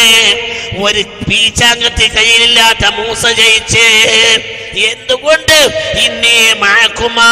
ഒരു 0.82 1.02
പീച്ചാങ്കത്തി 1.02 2.06
കയ്യിലില്ലാത്ത 2.08 2.86
മൂസ 2.86 3.26
ജയിച്ച്. 3.26 3.86
എന്തുകൊണ്ട്? 4.78 5.58
ഇന്നേ 6.04 6.52
മഴക്കുമാ 6.60 7.30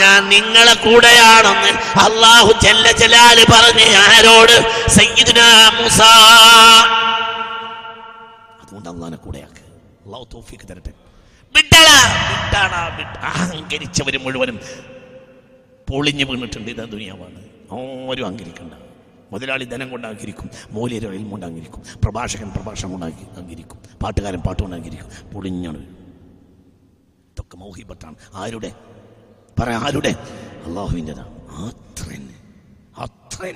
ഞാൻ 0.00 0.28
നിങ്ങളെ 0.28 0.74
കൂടെയാണെന്ന് 0.74 1.70
അള്ളാഹു 2.00 2.52
ചെല്ല 2.62 2.92
ചെലാൽ 2.92 3.44
പറഞ്ഞ് 3.44 3.86
ആരോട്? 3.96 4.88
സയ്യിദുനാ 4.88 5.68
മൂസ. 5.68 6.00
അതുകൊണ്ട് 8.62 8.88
അള്ളാഹിനെ 8.88 9.16
കൂടെയാക്ക്. 9.16 9.62
അള്ളാഹു 10.06 10.28
തോഫിക്ക് 10.34 10.64
തരട്ടെ. 10.64 10.92
വിട്ടാണ 11.56 12.74
മുഴുവനും 14.20 14.60
പൊളിഞ്ഞു 15.90 16.24
വീണിട്ടുണ്ട്. 16.24 16.70
ഇതാ 16.70 16.84
ദുനിയാവാണ്. 16.84 17.40
ആരും 18.10 18.26
അഹങ്കരിക്കണ്ട. 18.26 18.81
മുതലാളി 19.32 19.64
ധനം 19.64 19.90
കൊണ്ട് 19.90 20.06
അഹങ്കരിക്കും 20.06 20.50
മൂല്യർ 20.70 21.06
കൊണ്ട് 21.30 21.46
അഹങ്കരിക്കും 21.46 21.82
പ്രഭാഷകൻ 22.04 22.48
പ്രഭാഷണം 22.50 22.90
കൊണ്ട് 22.90 23.06
അംഗീകരിക്കും 23.06 23.78
പാട്ടുകാരൻ 24.02 24.40
പാട്ട് 24.40 24.62
കൊണ്ട് 24.62 24.76
അഹങ്കരിക്കും 24.76 25.30
പൊളിഞ്ഞാണ്. 25.32 25.82
ഇതൊക്കെ 27.32 27.56
മൗഹിബത്താണ്. 27.56 28.14
ആരുടെ? 28.34 28.74
പറ 29.60 29.70
ആരുടെ? 29.70 30.12
അള്ളാഹുവിന്റെതാണ് 30.66 31.30
അത്ര 31.50 32.04
തന്നെ 32.14 32.34
അത്ര 32.98 33.52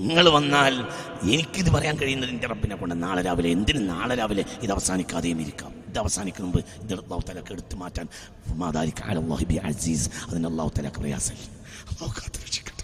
നിങ്ങൾ 0.00 0.28
വന്നാൽ 0.28 0.74
എനിക്കിത് 1.22 1.70
പറയാൻ 1.70 1.96
കഴിയുന്നത് 1.96 2.30
എന്റെ 2.30 2.46
റബ്ബിനെ 2.46 2.76
കൊണ്ട്. 2.76 2.94
നാളെ 3.02 3.22
രാവിലെ 3.22 3.48
എന്തിന് 3.50 3.90
നാളെ 3.90 4.14
രാവിലെ 4.14 4.44
ഇത് 4.62 4.72
അവസാനിക്കാതെയും 4.72 5.40
ഇരിക്കാം. 5.40 5.72
ഇത് 5.88 5.98
അവസാനിക്കുന്ന 5.98 6.46
മുമ്പ് 6.46 6.64
ഇത് 6.82 6.92
അള്ളാഹു 6.92 7.22
തലക്ക് 7.28 7.52
എടുത്തു 7.52 7.76
മാറ്റാൻ. 7.76 8.06
മാതാരിക്ക് 8.54 9.02
ബി 9.44 9.54
അസീസ്. 9.54 10.10
അതിന് 10.28 10.46
അള്ളാഹു 10.46 10.70
തലക്ക് 10.78 10.96
പ്രയാസമില്ല. 10.96 11.46
അള്ളാഹു 11.90 12.12
കാത്തു 12.18 12.38
അള്ളാഹു 12.38 12.79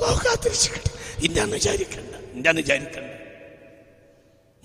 കാത്തിരക്ഷിക്കട്ടെ 0.00 0.90
ഇന്നാന്ന് 1.24 1.54
വിചാരിക്കണ്ട 1.54 2.14
ഇന്നാന്ന് 2.16 2.60
വിചാരിക്കണ്ട. 2.60 3.06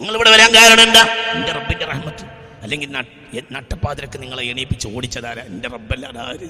നിങ്ങൾ 0.01 0.15
ഇവിടെ 0.15 0.29
വരാൻ 0.29 0.55
കാരണം 0.55 0.83
എന്താ? 0.83 1.01
എന്റെ 1.31 1.51
റബ്ബിന്റെ 1.51 1.85
റഹ്മത്ത്. 1.85 2.25
അല്ലെങ്കിൽ 2.61 2.91
നട്ട്- 2.91 3.43
നട്ടപ്പാതിരക്ക് 3.51 4.21
നിങ്ങളെ 4.21 4.43
എണീപ്പിച്ച് 4.43 4.87
ഓടിച്ചതാരാ? 4.87 5.43
എന്റെ 5.43 5.69
റബ്ബല്ലാതെ 5.69 6.19
ആര്? 6.19 6.49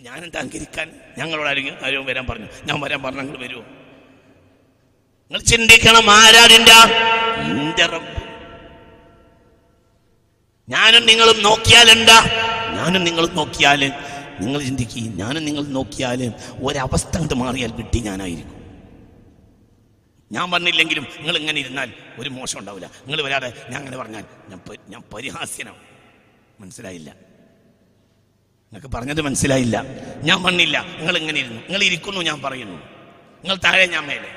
ഞാനെന്താ 0.00 0.38
അങ്കരിക്കാൻ 0.38 1.00
ഞങ്ങളോട് 1.18 1.48
ആരെങ്കിലും 1.48 1.78
ആരും 1.84 2.04
വരാൻ 2.04 2.26
പറഞ്ഞു? 2.26 2.46
ഞാൻ 2.64 2.80
വരാൻ 2.80 3.02
പറഞ്ഞു 3.02 3.20
നിങ്ങൾ 3.20 3.38
വരുമോ 3.38 3.62
നിങ്ങൾ 5.22 5.40
ചിന്തിക്കണം 5.40 6.10
ആരാടിന്റെ 6.10 6.72
എന്റെ 7.40 7.86
റബ്ബ്. 7.86 8.22
ഞാനും 10.68 11.06
നിങ്ങളും 11.06 11.42
നോക്കിയാൽ 11.42 11.90
എന്താ? 11.90 12.24
ഞാനും 12.74 13.04
നിങ്ങളും 13.04 13.36
നോക്കിയാൽ 13.36 13.84
നിങ്ങൾ 14.42 14.62
ചിന്തിക്കുക 14.62 15.02
ഞാനും 15.02 15.44
നിങ്ങൾ 15.44 15.62
നോക്കിയാൽ 15.62 16.34
ഒരവസ്ഥ 16.62 17.08
അങ്ങോട്ട് 17.08 17.34
മാറിയാൽ 17.34 17.72
വിട്ടി 17.72 17.98
ഞാനായിരിക്കും. 17.98 18.62
ഞാൻ 20.32 20.50
വന്നില്ലെങ്കിലും 20.50 21.06
നിങ്ങൾ 21.18 21.36
ഇങ്ങനെ 21.36 21.60
ഇരുന്നാൽ 21.60 21.92
ഒരു 22.18 22.30
മോശം 22.30 22.58
ഉണ്ടാവില്ല. 22.58 22.86
നിങ്ങൾ 22.86 23.22
വരാതെ 23.22 23.66
ഞാൻ 23.70 23.80
അങ്ങനെ 23.80 23.96
പറഞ്ഞാൽ 23.96 24.24
ഞാൻ 24.48 24.60
ഞാൻ 24.88 25.02
പരിഹാസ്യനാവും. 25.14 25.80
മനസ്സിലായില്ല. 26.60 27.10
നിങ്ങൾക്ക് 28.72 28.96
പറഞ്ഞത് 28.96 29.20
മനസ്സിലായില്ല. 29.20 29.84
ഞാൻ 30.22 30.42
വന്നില്ല 30.42 30.84
നിങ്ങൾ 30.98 31.18
ഇങ്ങനെ 31.18 31.40
ഇരുന്നു. 31.40 31.62
നിങ്ങൾ 31.62 31.82
ഇരിക്കുന്നു 31.82 32.20
ഞാൻ 32.20 32.42
പറയുന്നു. 32.42 32.78
നിങ്ങൾ 33.42 33.56
താഴെ 33.56 33.86
ഞാൻ 33.86 34.06
മേലെ. 34.06 34.30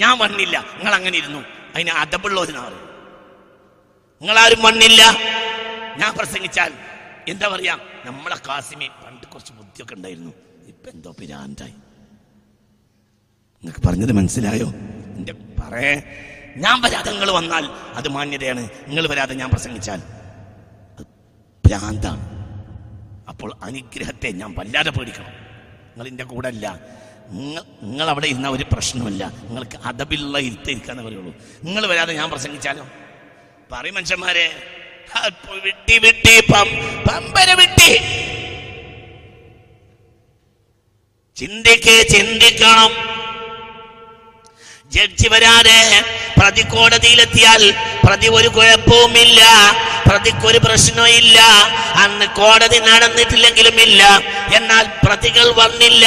ഞാൻ 0.00 0.18
വന്നില്ല 0.18 0.56
നിങ്ങൾ 0.76 0.94
അങ്ങനെ 0.94 1.18
ഇരുന്നു. 1.18 1.38
അതിന് 1.74 1.90
അതപ്പുള്ള 1.90 2.40
ഒരു 2.40 2.52
നാറ്. 2.52 2.78
നിങ്ങളാരും 4.22 4.62
വന്നില്ല 4.62 5.02
ഞാൻ 5.96 6.14
പ്രസംഗിച്ചാൽ 6.16 6.72
എന്താ 7.28 7.48
പറയാ? 7.48 7.78
നമ്മളെ 8.04 8.36
കാസിമി 8.48 8.90
പണ്ട് 9.06 9.26
കുറച്ച് 9.26 9.52
ബുദ്ധിയൊക്കെ 9.52 9.94
ഉണ്ടായിരുന്നു. 9.94 10.32
ഇപ്പൊ 10.66 10.90
എന്തോ 10.90 11.14
പിരാന്തായി. 11.20 11.70
നിങ്ങൾക്ക് 11.70 13.86
പറഞ്ഞത് 13.86 14.12
മനസ്സിലായോ? 14.12 14.72
എന്റെ 15.16 15.32
പറയേ 15.32 16.18
ഞാൻ 16.56 16.82
വരാതെ 16.82 17.12
നിങ്ങൾ 17.12 17.30
വന്നാൽ 17.30 17.66
അത് 17.66 18.08
മാന്യതയാണ്. 18.08 18.60
നിങ്ങൾ 18.60 19.08
വരാതെ 19.08 19.34
ഞാൻ 19.34 19.50
പ്രസംഗിച്ചാൽ 19.50 20.02
ഭ്രാന്താണ്. 21.66 22.20
അപ്പോൾ 23.28 23.52
അനുഗ്രഹത്തെ 23.62 24.30
ഞാൻ 24.30 24.54
വല്ലാതെ 24.58 24.90
പേടിക്കണം. 24.90 25.26
നിങ്ങൾ 25.26 26.08
എന്റെ 26.08 26.24
കൂടെ 26.24 26.48
അല്ല. 26.48 26.80
നിങ്ങൾ 27.28 27.62
നിങ്ങൾ 27.82 28.08
അവിടെ 28.08 28.26
ഇരുന്ന 28.26 28.48
ഒരു 28.48 28.64
പ്രശ്നമല്ല. 28.72 29.28
നിങ്ങൾക്ക് 29.28 29.76
അതബിള്ള 29.76 30.38
ഇരുത്തിരിക്കാന്ന് 30.38 31.02
പറയുള്ളൂ. 31.02 31.34
നിങ്ങൾ 31.64 31.86
വരാതെ 31.86 32.14
ഞാൻ 32.14 32.30
പ്രസംഗിച്ചാലോ? 32.30 32.88
പറയും 33.72 33.94
മനുഷ്യന്മാരെ. 33.94 34.52
വിട്ടി 35.64 35.96
വിട്ടി 36.04 36.34
പമ്പര 37.06 37.48
വിട്ടി. 37.60 37.90
ചിന്തിക്ക് 41.36 41.96
ചിന്തിക്കണം. 42.14 42.92
ജഡ്ജി 44.94 45.28
വരാതെ 45.32 45.78
പ്രതി 46.38 46.62
കോടതിയിലെത്തിയാൽ 46.72 47.62
പ്രതി 48.04 48.28
ഒരു 48.38 48.48
കുഴപ്പവുമില്ല 48.56 49.40
ഇല്ല 50.04 50.46
ഒരു 50.50 50.58
പ്രശ്നവും 50.66 51.08
അന്ന് 52.04 52.26
കോടതി 52.40 52.78
നടന്നിട്ടില്ലെങ്കിലും 52.88 53.78
ഇല്ല 53.86 54.02
എന്നാൽ 54.58 54.84
പ്രതികൾ 55.04 55.46
വന്നില്ല. 55.62 56.06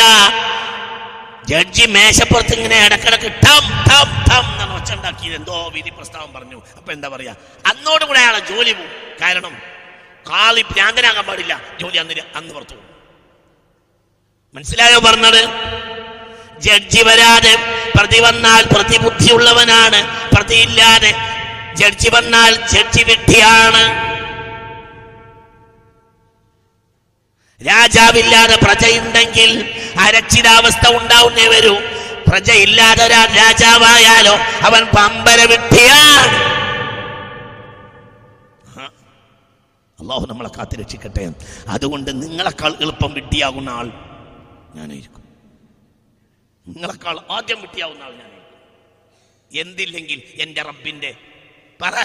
ജഡ്ജി 1.49 1.85
മേശപ്പുറത്ത് 1.95 2.53
ഇങ്ങനെ 2.57 2.77
ഇടക്കിടക്ക് 2.85 3.29
ടം 3.45 3.63
ടം 3.89 4.07
ടം 4.29 4.45
എന്നാണ് 4.51 4.73
ഒച്ച 4.79 4.91
ഉണ്ടാക്കിയത് 4.93 5.35
എന്തോ 5.35 5.57
വിധി 5.75 5.89
പ്രസ്താവം 5.89 6.33
പറഞ്ഞു. 6.33 6.57
അപ്പൊ 6.77 6.91
എന്താ 6.91 7.07
പറയാ? 7.15 7.33
അന്നോടുകൂടെ 7.69 8.19
അയാളെ 8.19 8.41
ജോലി 8.51 8.71
പോകും. 8.71 8.91
കാരണം 9.21 9.53
കാളി 10.31 10.61
ഭ്രാന്തനാകാൻ 10.71 11.25
പാടില്ല. 11.25 11.53
ജോലി 11.81 11.97
അന്ന് 11.97 12.13
അന്ന് 12.39 12.53
പുറത്തു 12.53 12.75
മനസ്സിലായോ 14.55 14.99
പറഞ്ഞത്? 14.99 15.41
ജഡ്ജി 16.65 17.01
വരാതെ 17.07 17.53
പ്രതി 17.95 18.19
വന്നാൽ 18.19 18.63
പ്രതിബുദ്ധിയുള്ളവനാണ്. 18.73 19.99
പ്രതിയില്ലാതെ 20.35 21.11
ജഡ്ജി 21.79 22.09
വന്നാൽ 22.09 22.51
ജഡ്ജി 22.73 23.03
വിഡ്ഢിയാണ്. 23.09 23.83
രാജാവില്ലാതെ 27.67 28.55
പ്രജയുണ്ടെങ്കിൽ 28.65 29.51
അരക്ഷിതാവസ്ഥ 29.99 30.85
ഉണ്ടാവുന്നേ 30.97 31.47
വരൂ. 31.47 31.75
പ്രജയില്ലാതെ 32.27 33.03
ഒരാൾ 33.07 33.27
രാജാവായാലോ 33.41 34.35
അവൻ 34.67 34.83
പമ്പര 34.95 35.39
വിട്ടിയാണ്. 35.51 36.37
അള്ളാഹു 39.99 40.25
നമ്മളെ 40.29 40.49
കാത്തിരക്ഷിക്കട്ടെ 40.57 41.23
അതുകൊണ്ട് 41.67 42.09
നിങ്ങളെക്കാൾ 42.23 42.71
എളുപ്പം 42.81 43.11
വിട്ടിയാകുന്ന 43.13 43.69
ആൾ 43.69 43.87
ഞാനായിരിക്കും. 44.75 45.23
നിങ്ങളെക്കാൾ 46.67 47.17
ആദ്യം 47.31 47.61
വിട്ടിയാവുന്ന 47.61 48.03
ആൾ 48.03 48.11
ഞാനായിരിക്കും. 48.11 48.59
എന്തില്ലെങ്കിൽ 49.61 50.21
എന്റെ 50.41 50.61
റബ്ബിന്റെ 50.61 51.11
പറ. 51.81 51.95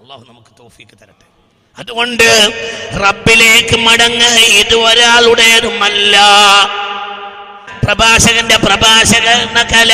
അള്ളാഹു 0.00 0.22
നമുക്ക് 0.28 0.52
തോഫിക്ക് 0.58 0.96
തരട്ടെ. 1.02 1.29
അതുകൊണ്ട് 1.76 2.28
റബ്ബിലേക്ക് 3.02 3.76
മടങ്ങ് 3.78 4.30
ഇത് 4.60 4.74
ഒരാളുടേതുമല്ല. 4.86 6.16
പ്രഭാഷകന്റെ 7.84 8.56
പ്രഭാഷകന 8.64 9.58
കല 9.72 9.92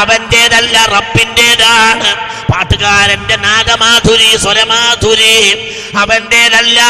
അവന്റേതല്ല 0.00 0.76
റബ്ബിന്റെതാണ് 0.94 2.08
പാട്ടുകാരന്റെ 2.50 3.36
നാഗമാധുരി 3.44 4.30
സ്വരമാധുരി 4.42 5.36
അവന്റേതല്ല 6.02 6.80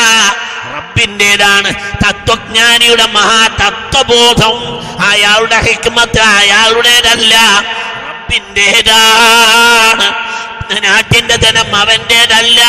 റബ്ബിന്റെതാണ് 0.75 1.71
തത്വജ്ഞാനിയുടെ 2.05 3.07
മഹാതത്വബോധം 3.17 4.57
അയാളുടെ 5.11 5.59
ഹിക്മത്ത് 5.69 6.23
അയാളുടേതല്ല 6.39 7.35
റബ്ബിന്റെതാണ് 8.09 10.09
നാട്ടിന്റെ 10.81 11.37
ധനം 11.37 11.77
അവന്റേതല്ല. 11.77 12.61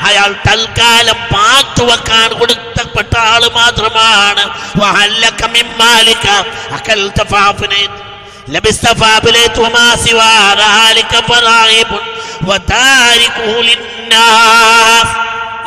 അയാൾ 0.00 0.32
തൽക്കാലം 0.32 1.14
പാത്തു 1.14 1.84
വെക്കാൻ 1.84 2.38
കൊടുത്തപ്പെട്ട 2.38 3.18
ആൾ 3.18 3.40
മാത്രമാണ്. 3.40 4.44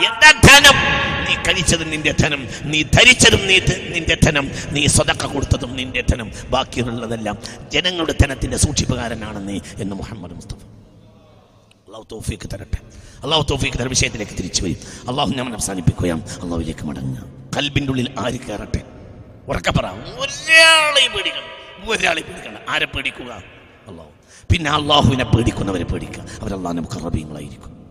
എന്റെ 0.05 0.31
ധനം? 0.47 0.75
നീ 1.27 1.35
കഴിച്ചതും 1.35 1.89
നിന്റെ 1.89 2.11
ധനം. 2.11 2.47
നീ 2.63 2.83
ധരിച്ചതും 2.83 3.47
നീ 3.47 3.59
നിന്റെ 3.89 4.17
ധനം. 4.23 4.51
നീ 4.71 4.87
സ്വതക്ക 4.87 5.25
കൊടുത്തതും 5.25 5.75
നിന്റെ 5.75 6.01
ധനം. 6.01 6.31
ബാക്കിയുള്ളതെല്ലാം 6.49 7.37
ജനങ്ങളുടെ 7.71 8.15
ധനത്തിന്റെ 8.21 8.57
സൂക്ഷിപ്പുകാരനാണ് 8.57 9.49
നീ 9.49 9.59
എന്ന് 9.79 9.95
മുഹമ്മദ് 9.95 10.31
മുസ്തഫ 10.31 10.60
അള്ളാഹു 11.91 12.07
തോഫിക്ക് 12.11 12.49
തരട്ടെ. 12.53 12.77
അള്ളാഹു 13.23 13.45
തോഫിക്ക് 13.49 13.77
തര 13.77 13.87
വിഷയത്തിലേക്ക് 13.87 14.31
തിരിച്ചു 14.31 14.63
വരും. 14.63 15.09
അള്ളാഹു 15.09 15.29
ഞാൻ 15.29 15.53
അവസാനിപ്പിക്കുകയാണ്. 15.53 16.21
അള്ളാഹുലേക്ക് 16.21 16.85
മടങ്ങുക. 16.85 17.23
കൽബിന്റെ 17.57 17.89
ഉള്ളിൽ 17.89 18.15
ആര് 18.19 18.33
കയറട്ടെ 18.33 18.83
ഉറക്കെ 19.47 19.71
പറ. 19.71 19.85
ഒരാളെ 19.85 21.07
പേടിക്കണം. 21.07 21.91
ഒരാളെ 21.91 22.21
പേടിക്കണം 22.21 22.57
ആരെ 22.69 22.85
പേടിക്കുക? 22.85 23.33
അള്ളാഹു 23.87 24.09
പിന്നെ 24.51 24.71
അള്ളാഹുവിനെ 24.71 25.23
പേടിക്കുന്നവരെ 25.23 25.83
പേടിക്കുക. 25.83 26.25
അവരല്ലാ 26.41 26.71
നമുക്ക് 26.71 27.05
റബീങ്ങളായിരിക്കും. 27.05 27.85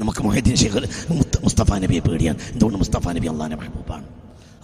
നമുക്ക് 0.00 0.24
മൊഹദ്ദീൻ 0.24 0.56
ശേഖർ 0.56 0.88
മുസ്ത- 1.10 1.42
മുസ്തഫ 1.42 1.74
നബിയെ 1.74 2.00
പേടിയാൻ 2.00 2.36
എന്തുകൊണ്ട് 2.52 2.78
മുസ്തഫ 2.78 3.08
നബി 3.08 3.26
അള്ളാഹിന്റെ 3.26 3.56
മഹബൂബാണ്? 3.56 4.08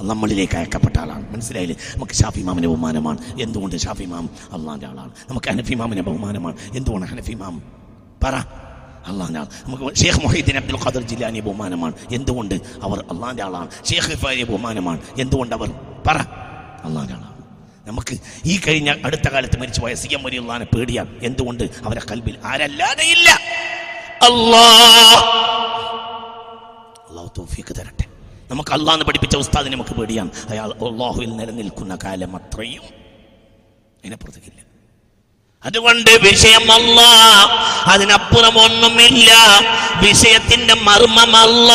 നമ്മളിലേക്ക് 0.00 0.56
അയക്കപ്പെട്ട 0.56 1.00
ആളാണ്. 1.00 1.32
മനസ്സിലായില്ലേ? 1.32 1.76
നമുക്ക് 1.96 2.12
ഷാഫി 2.12 2.40
മാമിന്റെ 2.40 2.68
ബഹുമാനമാണ്. 2.68 3.18
എന്തുകൊണ്ട് 3.40 3.76
ഷാഫി 3.76 4.04
മാം 4.04 4.30
അള്ളാന്റെ 4.52 4.86
ആളാണ്? 4.86 5.10
നമുക്ക് 5.30 5.50
ഹനഫി 5.50 5.74
മാമിന്റെ 5.74 6.02
ബഹുമാനമാണ്. 6.02 6.56
എന്തുകൊണ്ട് 6.76 7.06
ഹനഫി 7.06 7.30
ഇമാം 7.30 7.85
പറ. 8.24 8.34
അള്ളാഹിന്റെ 9.06 9.40
ആൾ. 9.40 9.44
നമുക്ക് 9.44 9.94
ഷേഖ് 9.94 10.24
മൊഹീദ്ദീൻ 10.24 10.56
അബ്ദുൽ 10.56 10.84
ഖാദർ 10.84 11.02
ജില്ലാനി 11.02 11.40
ബഹുമാനമാണ് 11.40 11.94
എന്തുകൊണ്ട് 12.12 12.54
അവർ 12.54 12.98
അള്ളാഹിന്റെ 12.98 13.42
ആളാണ്? 13.42 13.70
ഷേഖ് 13.84 14.02
ഹിഫാരി 14.02 14.42
ബഹുമാനമാണ് 14.42 15.00
എന്തുകൊണ്ട് 15.20 15.54
അവർ? 15.54 15.68
പറ. 16.06 16.18
അള്ളാഹിന്റെ 16.84 17.14
ആളാണ്. 17.14 17.36
നമുക്ക് 17.86 18.16
ഈ 18.44 18.60
കഴിഞ്ഞ 18.68 18.94
അടുത്ത 19.04 19.28
കാലത്ത് 19.28 19.60
മരിച്ചു 19.60 19.80
പോയ 19.80 19.94
സി 19.94 20.08
എം 20.14 20.22
വലിയുള്ളഹാനെ 20.22 20.64
പേടിയാണ്. 20.64 21.20
എന്തുകൊണ്ട്? 21.22 21.64
അവരെ 21.64 22.00
കൽബിൽ 22.10 22.38
ആരല്ലാതെ 22.44 23.04
ഇല്ല. 23.04 23.30
അള്ളാഹു. 24.22 25.36
തോഫിക്ക് 27.38 27.74
തരട്ടെ. 27.76 28.04
നമുക്ക് 28.50 28.70
അള്ളാന്ന് 28.70 29.04
പഠിപ്പിച്ച 29.04 29.36
ഉസ്താദിനെ 29.36 29.74
നമുക്ക് 29.76 29.90
പേടിയാണ്. 29.90 30.30
അയാൾ 30.48 30.72
അള്ളാഹുവിൽ 30.72 31.36
നിലനിൽക്കുന്ന 31.36 31.98
കാലം 32.04 32.36
അത്രയും. 32.36 32.82
അതിനപ്പുറത്തേക്കില്ല. 33.98 34.75
അതുകൊണ്ട് 35.66 36.10
വിഷയം 36.10 36.72
അല്ല 36.72 37.00
അതിനപ്പുറം 37.86 38.58
ഒന്നുമില്ല. 38.58 39.32
വിഷയത്തിന്റെ 40.02 40.74
മർമ്മമല്ല. 40.74 41.72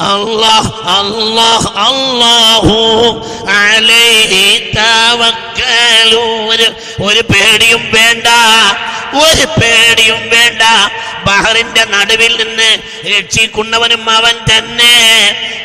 അല്ലാഹ് 0.00 0.70
അല്ലാഹ് 0.94 1.68
അല്ലാഹു 1.82 2.76
അലൈഹി 3.56 4.44
തവക്കലു 4.76 6.24
ഒരു 6.52 6.66
ഒരു 7.06 7.22
പേടിയും 7.30 7.82
വേണ്ട 7.94 8.28
ഒരു 9.22 9.46
പേടിയും 9.58 10.20
വേണ്ട 10.34 10.62
ബഹറിന്റെ 11.26 11.84
നടുവിൽ 11.94 12.32
നിന്ന് 12.40 12.70
രക്ഷിക്കുന്നവനും 13.12 14.04
അവൻ 14.16 14.36
തന്നെ 14.50 14.94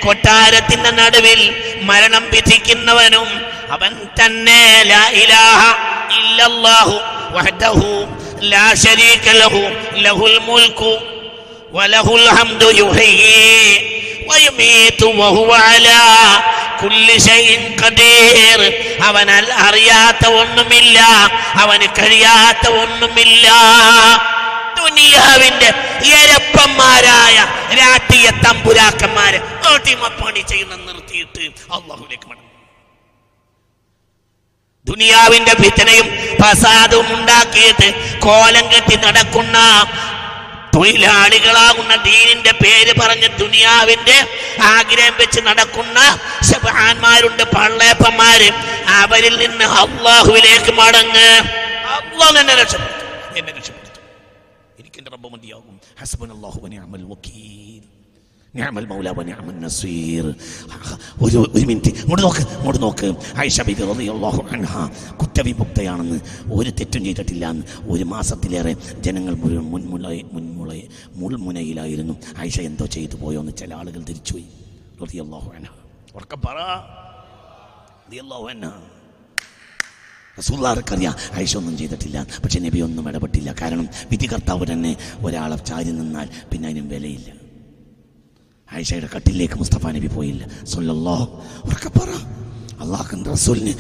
കൊട്ടാരത്തിന്റെ 0.05 0.91
നടുവിൽ 1.01 1.41
മരണം 1.89 2.25
വിധിക്കുന്നവനും 2.33 3.29
അവൻ 3.75 3.93
തന്നെ 4.19 4.61
ലാ 4.91 5.03
ഇലാഹ 5.23 5.61
ഇല്ലല്ലാഹു 6.19 6.95
വഹ്ദഹു 7.37 7.91
ലാ 8.53 8.65
ശരീക 8.85 9.27
ലഹു 9.43 9.63
ലഹുൽ 10.05 10.39
മുൽക്കു 10.49 10.95
وله 11.73 12.07
الحمد 12.17 12.63
يحيي 12.73 14.00
അവൻ 19.02 19.30
അറിയാത്ത 19.68 20.24
ഒന്നുമില്ല. 20.26 20.98
അവന് 21.60 21.86
കഴിയാത്ത 21.98 22.64
ഒന്നുമില്ല. 22.82 23.48
ദുനിയാവിന്റെ 24.76 25.70
എരപ്പന്മാരായ 26.20 27.36
രാട്ടിയ 27.80 28.30
തമ്പുരാക്കന്മാരെ 28.46 29.40
അടിമപ്പണി 29.72 30.42
ചെയ്യുന്ന 30.48 30.74
നിർത്തിയിട്ട് 30.76 31.44
അള്ളാഹുലേക്ക് 31.72 32.26
മടങ്ങും. 32.26 32.48
ദുനിയാവിന്റെ 34.86 35.54
ഭിത്തനയും 35.60 36.06
ഫസാദും 36.42 37.06
ഉണ്ടാക്കിയിട്ട് 37.14 37.88
കോലം 38.18 38.64
കെട്ടി 38.72 38.96
നടക്കുന്ന 38.96 39.58
തൊഴിലാളികളാകുന്ന 40.74 41.96
ദീനിന്റെ 41.96 42.52
പേര് 42.52 43.00
പറഞ്ഞ് 43.00 43.28
ദുനിയാവിന്റെ 43.38 44.28
ആഗ്രഹം 44.62 45.16
വെച്ച് 45.16 45.40
നടക്കുന്ന 45.40 46.20
ശബാന്മാരുണ്ട് 46.52 47.42
പള്ളേപ്പന്മാര്. 47.42 48.50
അവരിൽ 48.88 49.36
നിന്ന് 49.36 49.64
അള്ളാഹുവിലേക്ക് 49.64 50.72
മടങ്ങ്. 50.72 51.40
അള്ളാഹ് 51.86 52.38
എന്നെ 52.38 52.54
രക്ഷപ്പെടുത്തും. 52.54 53.38
എന്നെ 53.38 53.52
രക്ഷപ്പെടുത്തും. 53.52 54.02
എനിക്ക് 54.80 54.98
എന്റെ 54.98 55.10
റബ്ബ് 55.10 55.32
മതിയാകും. 55.32 55.80
ഹസ്ബൻ 56.00 56.30
അള്ളാഹുബനെ 56.32 56.78
അമൽ 56.78 57.02
വക്കീൽ. 57.02 57.51
വ 58.54 59.22
നസീർ 59.52 60.34
ഒരു 61.22 61.38
ഒരു 61.54 61.66
മിനിറ്റ്. 61.66 61.88
ഇങ്ങോട്ട് 61.88 62.22
നോക്ക്. 62.22 62.40
ഇങ്ങോട്ട് 62.40 62.82
നോക്ക്. 62.82 63.14
ബിബി 63.64 63.92
റളിയല്ലാഹു 63.92 64.40
കുറ്റവിമുക്തയാണെന്ന് 65.16 66.20
ഒരു 66.52 66.70
തെറ്റും 66.70 67.04
ചെയ്തിട്ടില്ല 67.04 67.50
എന്ന്. 67.50 67.66
ഒരു 67.82 68.04
മാസത്തിലേറെ 68.04 68.76
ജനങ്ങൾ 69.00 69.34
മുഴുവൻ 69.34 69.64
മുൻമുള 69.64 70.20
മുൻമുള 70.32 70.80
മുൾമുനയിലായിരുന്നു. 71.12 72.14
ആയിഷ 72.38 72.60
എന്തോ 72.60 72.86
ചെയ്തു 72.86 73.16
പോയോ 73.16 73.40
എന്ന് 73.40 73.52
ചില 73.56 73.74
ആളുകൾ 73.74 74.02
തിരിച്ചുപോയി. 74.02 74.44
റളിയല്ലാഹു 75.02 75.50
റളിയല്ലാഹു 78.10 78.82
റസൂള്ളാർക്കറിയാം 80.38 81.14
ആയിഷ 81.32 81.56
ഒന്നും 81.56 81.78
ചെയ്തിട്ടില്ല. 81.78 82.26
പക്ഷെ 82.44 82.60
നബി 82.60 82.80
ഒന്നും 82.80 83.08
ഇടപെട്ടില്ല. 83.08 83.54
കാരണം 83.62 83.88
വിധികർത്താവ് 84.10 84.66
തന്നെ 84.72 84.96
ഒരാളെ 85.18 85.56
ചാരി 85.56 85.90
നിന്നാൽ 85.90 86.28
പിന്നെ 86.52 86.68
അതിനും 86.68 86.88
വിലയില്ല. 86.88 87.41
ആയിഷയുടെ 88.72 89.08
കട്ടിലേക്ക് 89.16 89.54
മുസ്തഫ 89.54 89.86
നബി 89.86 90.06
പോയില്ല. 90.06 90.64
സൊല്ലല്ലോ 90.64 91.42
പറ. 91.88 92.08
അള്ളാഹുന്റെ 92.80 93.30
റസൂലിന് 93.30 93.74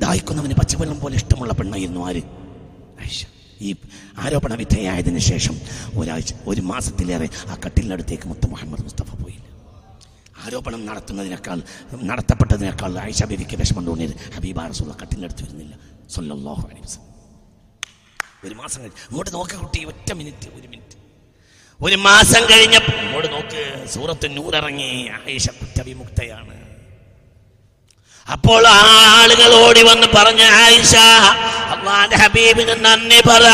ദാഹിക്കുന്നവന് 0.00 0.54
പച്ചവെള്ളം 0.54 1.00
പോലെ 1.00 1.16
ഇഷ്ടമുള്ള 1.16 1.52
പെണ്ണായിരുന്നു 1.52 2.06
ആര്? 2.06 2.22
ആയിഷ. 3.00 3.26
ഈ 3.60 3.74
ആരോപണ 4.18 4.54
വിധേയായതിനു 4.54 5.18
ശേഷം 5.18 5.60
ഒരാഴ്ച 5.94 6.34
ഒരു 6.46 6.60
മാസത്തിലേറെ 6.60 7.28
ആ 7.48 7.56
കട്ടിലിനടുത്തേക്ക് 7.66 8.28
മുത്ത 8.28 8.46
മുഹമ്മദ് 8.46 8.82
മുസ്തഫ 8.82 9.14
പോയില്ല. 9.14 9.44
ആരോപണം 10.38 10.86
നടത്തുന്നതിനേക്കാൾ 10.86 11.62
നടത്തപ്പെട്ടതിനേക്കാൾ 12.02 12.98
ആയിഷ 12.98 13.24
ബിബിക്ക് 13.24 13.56
വിഷമം 13.56 13.86
തോന്നിയത് 13.86 14.32
ഹബീബ 14.34 14.60
റസൂള്ള 14.60 14.96
കട്ടിലിനടുത്ത് 15.02 15.42
വരുന്നില്ല. 15.42 15.78
വസല്ലം. 16.84 17.08
ഒരു 18.44 18.54
മാസം 18.54 18.80
കഴിഞ്ഞ് 18.80 18.96
ഇങ്ങോട്ട് 19.08 19.34
നോക്കി 19.34 19.56
കുട്ടി 19.56 19.84
ഒറ്റ 19.84 20.12
മിനിറ്റ് 20.12 20.48
ഒരു 20.48 20.68
മിനിറ്റ്. 20.68 20.97
ഒരു 21.86 21.96
മാസം 22.06 22.42
കഴിഞ്ഞപ്പോൾ 22.50 22.96
ഇങ്ങോട്ട് 23.02 23.28
നോക്ക് 23.34 23.60
സൂറത്ത് 23.92 24.26
നൂറിറങ്ങി 24.36 24.92
ആയിഷ 25.16 25.46
കുറ്റവിമുക്തയാണ്. 25.58 26.54
അപ്പോൾ 28.26 28.62
ആളുകൾ 29.18 29.50
ഓടി 29.64 29.82
വന്ന് 29.90 30.08
പറഞ്ഞു 30.16 30.46
ആയിഷ 30.62 30.94
ഹബീബിന് 32.22 32.74
നന്ദി 32.86 33.20
പറ. 33.28 33.46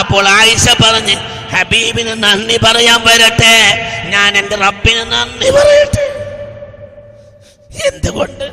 അപ്പോൾ 0.00 0.24
ആയിഷ 0.38 0.66
പറഞ്ഞ് 0.84 1.16
ഹബീബിന് 1.54 2.14
നന്ദി 2.24 2.56
പറയാൻ 2.66 3.00
വരട്ടെ 3.08 3.56
ഞാൻ 4.14 4.30
എന്റെ 4.40 4.56
റബ്ബിന് 4.66 5.04
നന്ദി 5.14 5.50
പറയട്ടെ. 5.56 6.06
എന്തുകൊണ്ട്. 7.90 8.46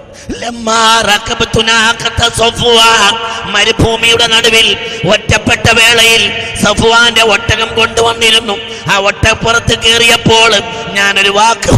മരുഭൂമിയുടെ 3.54 4.28
നടുവിൽ 4.28 4.68
ഒറ്റപ്പെട്ട 5.14 5.68
വേളയിൽ 5.80 6.24
സഫുവാന്റെ 6.64 7.24
ഒട്ടകം 7.36 7.70
കൊണ്ടുവന്നിരുന്നു 7.76 8.56
ആ 8.92 8.98
ഒട്ടപ്പുറത്ത് 9.10 9.76
കയറിയപ്പോൾ 9.84 10.52
ഞാനൊരു 10.98 11.30
വാക്ക് 11.30 11.72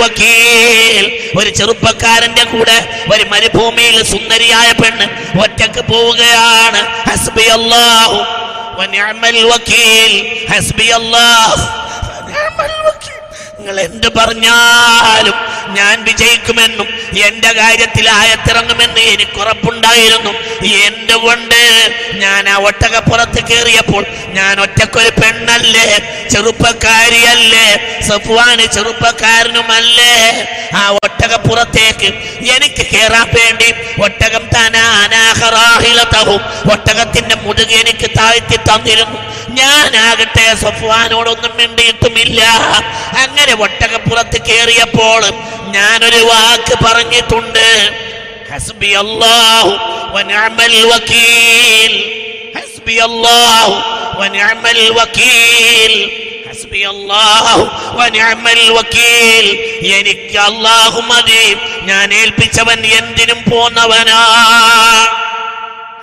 വക്കീൽ. 0.00 1.04
ഒരു 1.38 1.50
ചെറുപ്പക്കാരന്റെ 1.58 2.44
കൂടെ 2.44 2.76
ഒരു 3.12 3.24
മരുഭൂമിയിൽ 3.32 3.96
സുന്ദരിയായ 4.12 4.68
പെണ്ണ് 4.72 5.06
ഒറ്റയ്ക്ക് 5.44 5.82
പോവുകയാണ് 5.92 6.80
ഹസ്ബി 7.08 7.46
അള്ളാഹു 7.58 8.18
വക്കീൽ 9.52 10.12
ഹസ്ബി 10.52 10.88
അള്ളാഹു 10.98 11.64
വക്കീൽ. 12.88 13.05
നിങ്ങൾ 13.66 13.78
എന്ത് 13.90 14.08
പറഞ്ഞാലും 14.16 15.36
ഞാൻ 15.76 15.94
വിജയിക്കുമെന്നും 16.08 16.88
എന്റെ 17.26 17.50
കാര്യത്തിൽ 17.58 18.06
ആയത്തിറങ്ങുമെന്ന് 18.18 19.02
എനിക്ക് 19.14 19.38
ഉറപ്പുണ്ടായിരുന്നു. 19.42 20.32
എന്തുകൊണ്ട്? 20.86 21.62
ഞാൻ 22.22 22.42
ആ 22.52 22.56
ഒട്ടകപ്പുറത്ത് 22.68 23.40
കയറിയപ്പോൾ 23.48 24.02
ഞാൻ 24.36 24.54
ഒറ്റക്കൊരു 24.64 25.10
പെണ്ണല്ലേ? 25.20 25.86
ചെറുപ്പക്കാരിയല്ലേ? 26.32 27.66
സഫ്വാന് 28.08 28.66
ചെറുപ്പക്കാരനുമല്ലേ? 28.76 30.14
ആ 30.80 30.82
ഒട്ടകപ്പുറത്തേക്ക് 31.04 32.08
എനിക്ക് 32.54 32.84
കയറാൻ 32.92 33.26
വേണ്ടി 33.38 33.68
ഒട്ടകം 34.06 34.44
താനാഹറാഹിലതവും 34.54 36.42
ഒട്ടകത്തിന്റെ 36.74 37.36
മുതുക് 37.44 37.76
എനിക്ക് 37.82 38.08
താഴ്ത്തി 38.18 38.58
തന്നിരുന്നു. 38.70 39.20
ഞാനാകട്ടെ 39.58 40.46
സഫ്വാനോടൊന്നും 40.64 41.52
മിണ്ടിയിട്ടുമില്ല. 41.60 42.40
അങ്ങനെ 43.22 43.54
ഒട്ടകപ്പുറത്ത് 43.64 44.38
കയറിയപ്പോൾ 44.48 45.22
ഞാനൊരു 45.76 46.20
വാക്ക് 46.30 46.74
പറഞ്ഞിട്ടുണ്ട്. 46.84 47.66
ഹസ്ബി 48.50 48.90
അല്ലാഹു 49.04 49.72
വനഅമൽ 50.14 50.76
വക്കീൽ 50.92 51.94
ഹസ്ബി 52.56 52.96
അല്ലാഹു 53.08 53.74
വനഅമൽ 54.20 54.82
വക്കീൽ 54.98 55.94
ഹസ്ബി 56.48 56.82
അല്ലാഹു 56.92 57.64
വനഅമൽ 57.98 58.62
വക്കീൽ 58.76 59.46
എനിക്ക് 59.98 60.38
അല്ലാഹു 60.48 61.00
മതി. 61.10 61.44
ഞാൻ 61.90 62.06
ഏൽപ്പിച്ചവൻ 62.20 62.80
എന്തിനും 63.00 63.40
പോന്നവനാ. 63.50 64.20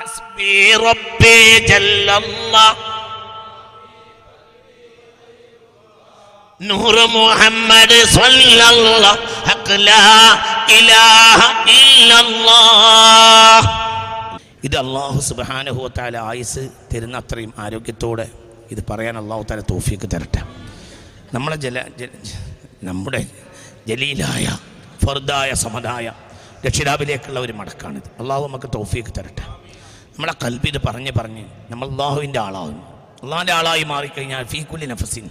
ഹസ്ബി 0.01 0.54
റബ്ബി 0.88 1.38
ജല്ലല്ലാഹ്. 1.72 2.91
നൂർ 6.70 6.97
മുഹമ്മദ് 7.18 7.99
ഇത് 14.68 14.78
അള്ളാഹു 14.84 15.20
സുബ്ഹാനഹു 15.30 15.80
വതആല 15.86 16.18
ആയുസ് 16.32 16.64
തരുന്ന 16.91 17.16
അത്രയും 17.24 17.51
ആരോഗ്യത്തോടെ 17.64 18.28
ഇത് 18.74 18.82
പറയാൻ 18.89 19.16
അള്ളാഹു 19.22 19.43
താല 19.49 19.61
തോഫിക്ക് 19.72 20.07
തരട്ടെ. 20.14 20.41
നമ്മളെ 21.36 21.57
ജല 21.66 21.78
നമ്മുടെ 22.89 23.22
ജലീലായ 23.89 24.45
ഫർദായ 25.03 25.49
സമതായ 25.66 26.05
രക്ഷിതാവിലേക്കുള്ള 26.66 27.39
ഒരു 27.45 27.53
മടക്കാണിത്. 27.59 28.09
അള്ളാഹു 28.22 28.43
നമുക്ക് 28.47 28.70
തോഫിക്ക് 28.78 29.11
തരട്ടെ. 29.18 29.43
നമ്മളെ 30.16 30.34
കൽബി 30.43 30.70
ഇത് 30.74 30.80
പറഞ്ഞ് 30.88 31.11
പറഞ്ഞ് 31.20 31.43
നമ്മൾ 31.72 31.88
അള്ളാഹുവിന്റെ 31.93 32.39
ആളാകുന്നു 32.47 32.84
അള്ളാഹിന്റെ 33.24 33.53
ആളായി 33.59 33.84
മാറിക്കഴിഞ്ഞാൽ 33.93 34.43
ഫീക്കുല്ലി 34.53 34.88
നഫസിൻ 34.93 35.26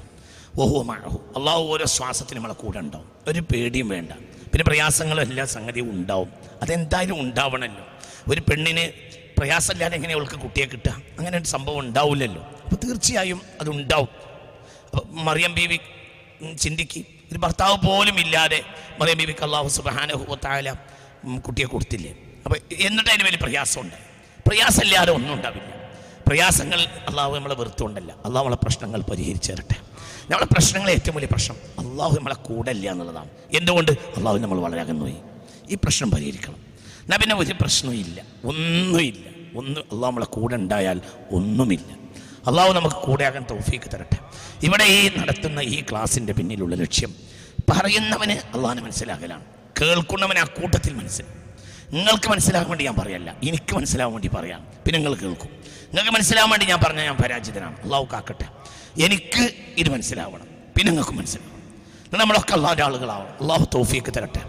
ഓഹോ 0.58 0.82
മഴഹു 0.82 1.18
അള്ളാഹു 1.36 1.62
ഓരോ 1.62 1.84
ശ്വാസത്തിന് 1.86 2.36
നമ്മളെ 2.36 2.54
കൂടെ 2.54 2.78
ഉണ്ടാവും. 2.78 3.08
ഒരു 3.28 3.40
പേടിയും 3.40 3.88
വേണ്ട. 3.88 4.12
പിന്നെ 4.50 4.64
പ്രയാസങ്ങളും 4.64 5.22
എല്ലാ 5.22 5.44
സംഗതിയും 5.44 5.90
ഉണ്ടാവും. 5.90 6.28
അതെന്തായാലും 6.62 7.20
ഉണ്ടാവണമല്ലോ 7.20 7.84
ഒരു 8.28 8.40
പെണ്ണിന് 8.40 8.92
പ്രയാസമില്ലാതെ 9.38 9.94
എങ്ങനെ 9.94 10.14
അവൾക്ക് 10.14 10.34
കുട്ടിയെ 10.34 10.66
കിട്ടുക? 10.66 11.02
അങ്ങനെ 11.18 11.38
ഒരു 11.38 11.44
സംഭവം 11.44 11.80
ഉണ്ടാവില്ലല്ലോ. 11.80 12.42
അപ്പോൾ 12.64 12.76
തീർച്ചയായും 12.84 13.40
അതുണ്ടാവും 13.60 14.08
മറിയം 15.10 15.54
ബീവി 15.54 15.78
ചിന്തിക്ക്. 16.58 17.00
ഒരു 17.30 17.38
ഭർത്താവ് 17.38 17.76
പോലും 17.86 18.20
ഇല്ലാതെ 18.20 18.62
മറിയം 19.00 19.18
ബീവിക്ക് 19.18 19.44
അള്ളാഹു 19.44 19.68
സുബാനഹുത്തായ 19.68 20.74
കുട്ടിയെ 21.46 21.66
കൊടുത്തില്ലേ? 21.66 22.12
അപ്പോൾ 22.44 22.58
എന്നിട്ട് 22.86 23.10
അതിന് 23.10 23.24
വലിയ 23.24 23.38
പ്രയാസമുണ്ട്. 23.42 23.94
പ്രയാസമില്ലാതെ 24.48 25.12
ഒന്നും 25.12 25.34
ഉണ്ടാവില്ല. 25.34 25.70
പ്രയാസങ്ങൾ 26.28 26.80
അള്ളാഹു 27.08 27.34
നമ്മളെ 27.34 27.54
വെറുത്തുകൊണ്ടല്ല. 27.54 28.12
അള്ളാഹു 28.12 28.44
നമ്മളെ 28.44 28.60
പ്രശ്നങ്ങൾ 28.62 29.02
പരിഹരിച്ചു 29.02 29.52
തരട്ടെ. 29.52 29.78
നമ്മളെ 30.30 30.46
പ്രശ്നങ്ങൾ 30.52 30.90
ഏറ്റവും 30.90 31.16
വലിയ 31.16 31.28
പ്രശ്നം. 31.32 31.88
അള്ളാഹു 31.88 32.16
നമ്മളെ 32.16 32.34
കൂടെ 32.34 32.70
ഇല്ല 32.70 32.90
എന്നുള്ളതാണ്. 32.90 33.28
എന്തുകൊണ്ട്? 33.56 33.92
അള്ളാഹു 33.92 34.38
നമ്മൾ 34.38 34.60
വളരെ 34.60 34.80
അകന്നുപോയി 34.80 35.16
ഈ 35.70 35.74
പ്രശ്നം 35.74 36.10
പരിഹരിക്കണം. 36.10 36.56
എന്നാൽ 37.02 37.18
പിന്നെ 37.18 37.36
ഒരു 37.36 37.54
പ്രശ്നവും 37.60 37.94
ഇല്ല. 37.94 38.22
ഒന്നുമില്ല. 38.44 39.58
ഒന്ന് 39.58 39.80
അള്ളാഹു 39.80 40.06
നമ്മളെ 40.06 40.26
കൂടെ 40.26 40.56
ഉണ്ടായാൽ 40.56 41.00
ഒന്നുമില്ല. 41.30 41.92
അള്ളാഹു 42.46 42.72
നമുക്ക് 42.72 42.96
കൂടെയാകാൻ 42.96 43.44
തൗഫീക്ക് 43.50 43.86
തരട്ടെ. 43.94 44.16
ഇവിടെ 44.62 44.84
ഈ 44.84 45.10
നടത്തുന്ന 45.16 45.60
ഈ 45.60 45.82
ക്ലാസ്സിന്റെ 45.90 46.32
പിന്നിലുള്ള 46.32 46.74
ലക്ഷ്യം 46.74 47.14
പറയുന്നവന് 47.70 48.32
അള്ളാഹിനെ 48.32 48.82
മനസ്സിലാക്കലാണ് 48.82 49.44
കേൾക്കുന്നവന് 49.80 50.38
ആ 50.38 50.44
കൂട്ടത്തിൽ 50.44 50.94
മനസ്സിലാക്കും 50.94 51.42
നിങ്ങൾക്ക് 51.92 52.28
മനസ്സിലാകാൻ 52.28 52.68
വേണ്ടി 52.68 52.84
ഞാൻ 52.84 52.94
പറയല്ല. 52.94 53.36
എനിക്ക് 53.42 53.76
മനസ്സിലാകാൻ 53.76 54.12
വേണ്ടി 54.12 54.28
പറയാം. 54.28 54.66
പിന്നെ 54.84 54.98
നിങ്ങൾ 54.98 55.14
കേൾക്കും. 55.14 55.48
നിങ്ങൾക്ക് 55.86 56.10
മനസ്സിലാകാൻ 56.10 56.50
വേണ്ടി 56.50 56.66
ഞാൻ 56.66 56.78
പറഞ്ഞാൽ 56.84 57.04
ഞാൻ 57.04 57.16
പരാജിതനാണ്. 57.16 57.82
അള്ളാഹു 57.82 58.08
കാക്കട്ടെ. 58.12 58.61
എനിക്ക് 59.00 59.54
ഇത് 59.78 59.88
മനസ്സിലാവണം. 59.88 60.46
പിന്നെ 60.76 60.90
നിങ്ങൾക്ക് 60.90 61.10
മനസ്സിലാവണം 61.10 61.52
നമ്മളൊക്കെ 62.18 62.54
അള്ളാഹുന്റെ 62.54 62.84
ആളുകളാവണം 62.84 63.28
അള്ളാഹു 63.28 63.66
തോഫിക്ക് 63.74 64.12
തരട്ടെ. 64.16 64.40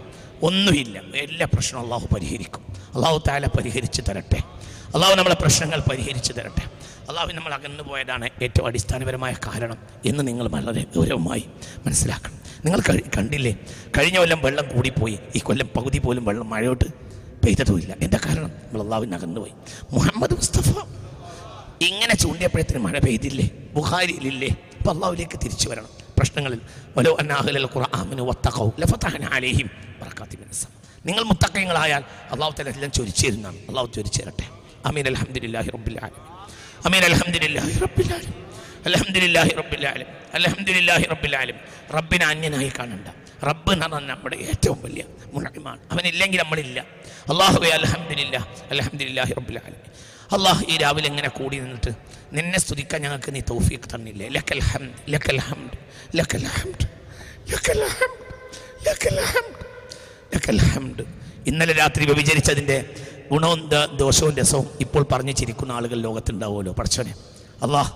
ഒന്നുമില്ല. 0.42 0.98
എല്ലാ 0.98 1.46
പ്രശ്നവും 1.54 1.84
അള്ളാഹു 1.84 2.14
പരിഹരിക്കും. 2.14 2.60
അള്ളാഹു 2.94 3.22
താല 3.28 3.46
പരിഹരിച്ച് 3.46 4.02
തരട്ടെ. 4.08 4.38
അള്ളാഹു 4.94 5.14
നമ്മളെ 5.14 5.34
പ്രശ്നങ്ങൾ 5.34 5.80
പരിഹരിച്ച് 5.90 6.32
തരട്ടെ. 6.32 6.62
അള്ളാഹു 7.08 7.32
നമ്മൾ 7.32 7.54
അകന്നു 7.54 7.82
പോയതാണ് 7.82 8.30
ഏറ്റവും 8.42 8.66
അടിസ്ഥാനപരമായ 8.66 9.34
കാരണം 9.46 9.78
എന്ന് 10.06 10.28
നിങ്ങൾ 10.28 10.48
വളരെ 10.48 10.84
ഗൗരവമായി 10.96 11.44
മനസ്സിലാക്കണം. 11.86 12.38
നിങ്ങൾ 12.64 12.80
കണ്ടില്ലേ? 13.16 13.56
കഴിഞ്ഞ 13.98 14.18
കൊല്ലം 14.18 14.40
വെള്ളം 14.42 14.68
കൂടിപ്പോയി. 14.76 15.18
ഈ 15.36 15.38
കൊല്ലം 15.38 15.68
പകുതി 15.76 15.98
പോലും 15.98 16.24
വെള്ളം 16.24 16.50
മഴയോട്ട് 16.50 16.84
പെയ്തതുമില്ല. 17.44 17.96
എന്റെ 18.02 18.18
കാരണം? 18.26 18.48
നമ്മൾ 18.48 18.82
അള്ളാഹുവിനകന്നു 18.82 19.40
പോയി 19.40 19.52
മുഹമ്മദ് 19.92 20.34
മുസ്തഫ 20.34 20.86
ഇങ്ങനെ 21.80 22.14
ചൂണ്ടിയപ്പോഴത്തിന് 22.14 22.78
മഴ 22.78 22.98
പെയ്തില്ലേ? 22.98 23.50
ബുഹാരിയിലില്ലേ 23.74 24.48
അപ്പം 24.78 24.94
അള്ളാഹുലേക്ക് 24.94 25.38
തിരിച്ചു 25.38 25.68
വരണം. 25.68 25.88
പ്രശ്നങ്ങളിൽ 26.18 26.60
വലോ 26.96 27.16
അന്നാഹുലൽ. 27.20 27.68
നിങ്ങൾ 31.06 31.22
മുത്തക്കയങ്ങളായാൽ 31.22 32.04
അള്ളാഹു 32.30 32.54
തല 32.60 32.68
എല്ലാം 32.68 32.92
ചൊരിച്ചു 32.92 33.26
തരുന്നതാണ് 33.26 33.58
അള്ളാഹു 33.58 33.86
ചൊരിച്ചു 33.86 34.22
തരട്ടെ 34.22 34.48
അമീൻ. 34.84 35.06
അൽഹംദുലില്ലാഹി 35.06 35.70
റബ്ബിൽ 35.70 35.98
ആലമീൻ. 36.02 36.26
അമീൻ. 36.86 37.04
അൽഹംദുലില്ലാഹി 37.04 37.78
റബ്ബിൽ 37.78 38.12
ആലമീൻ. 38.14 38.44
അൽഹംദുലില്ലാഹി 38.86 39.48
റബ്ബിൽ 39.48 39.86
ആലമീൻ. 39.86 40.06
അൽഹംദുലില്ലാഹി 40.34 41.02
റബ്ബിൽ 41.02 41.36
ആലമീൻ. 41.36 41.60
റബ്ബിനെ 41.94 42.26
അന്യനായി 42.26 42.72
കാണണ്ട. 42.78 43.08
റബ്ബ് 43.44 43.72
എന്ന് 43.72 43.86
പറഞ്ഞാൽ 43.86 44.14
നമ്മുടെ 44.14 44.36
ഏറ്റവും 44.36 44.82
വലിയ 44.82 45.04
മുഴക്കമാണ് 45.32 45.80
അവനില്ലെങ്കിൽ 45.90 46.38
നമ്മളില്ല. 46.38 46.80
അള്ളാഹുബെ 47.30 47.68
അലഹമ്മദില്ല 47.68 48.36
അൽഹംദുലില്ലാഹി 48.70 49.32
റബ്ബിൽ 49.32 49.58
ആലമീൻ. 49.58 50.13
അള്ളാഹ് 50.34 50.62
ഈ 50.72 50.76
രാവിലെ 50.82 51.06
എങ്ങനെ 51.12 51.30
കൂടി 51.38 51.56
നിന്നിട്ട് 51.64 51.90
നിന്നെ 52.36 52.58
സ്തുതിക്കാൻ 52.64 53.00
ഞങ്ങൾക്ക് 53.04 53.30
നീ 53.34 53.40
തൗഫീഖ് 53.50 53.88
തന്നില്ലേ? 53.94 54.26
ലക്കൽ 54.36 54.60
ഹംദ് 54.70 54.94
ലക്കൽ 55.12 55.38
ഹംദ് 55.48 55.76
ലക്കൽ 56.18 56.44
ഹംദ് 56.56 56.86
ലക്കൽ 57.52 57.80
ഹംദ് 57.98 58.16
ലക്കൽ 58.86 59.18
ഹംദ് 59.32 59.60
ലക്കൽ 60.34 60.58
ഹംദ്. 60.72 61.04
ഇന്നലെ 61.50 61.72
രാത്രി 61.80 62.02
വ്യഭിചരിച്ചതിന്റെ 62.10 62.76
ഗുണവും 63.32 63.60
ദോഷവും 64.00 64.32
രസവും 64.40 64.66
ഇപ്പോൾ 64.84 65.02
പറഞ്ഞു 65.12 65.32
ചിരിക്കുന്ന 65.40 65.72
ആളുകൾ 65.78 65.98
ലോകത്തുണ്ടാവുമല്ലോ. 66.06 66.72
പഠിച്ചോനെ 66.78 67.14
അള്ളാഹ് 67.64 67.92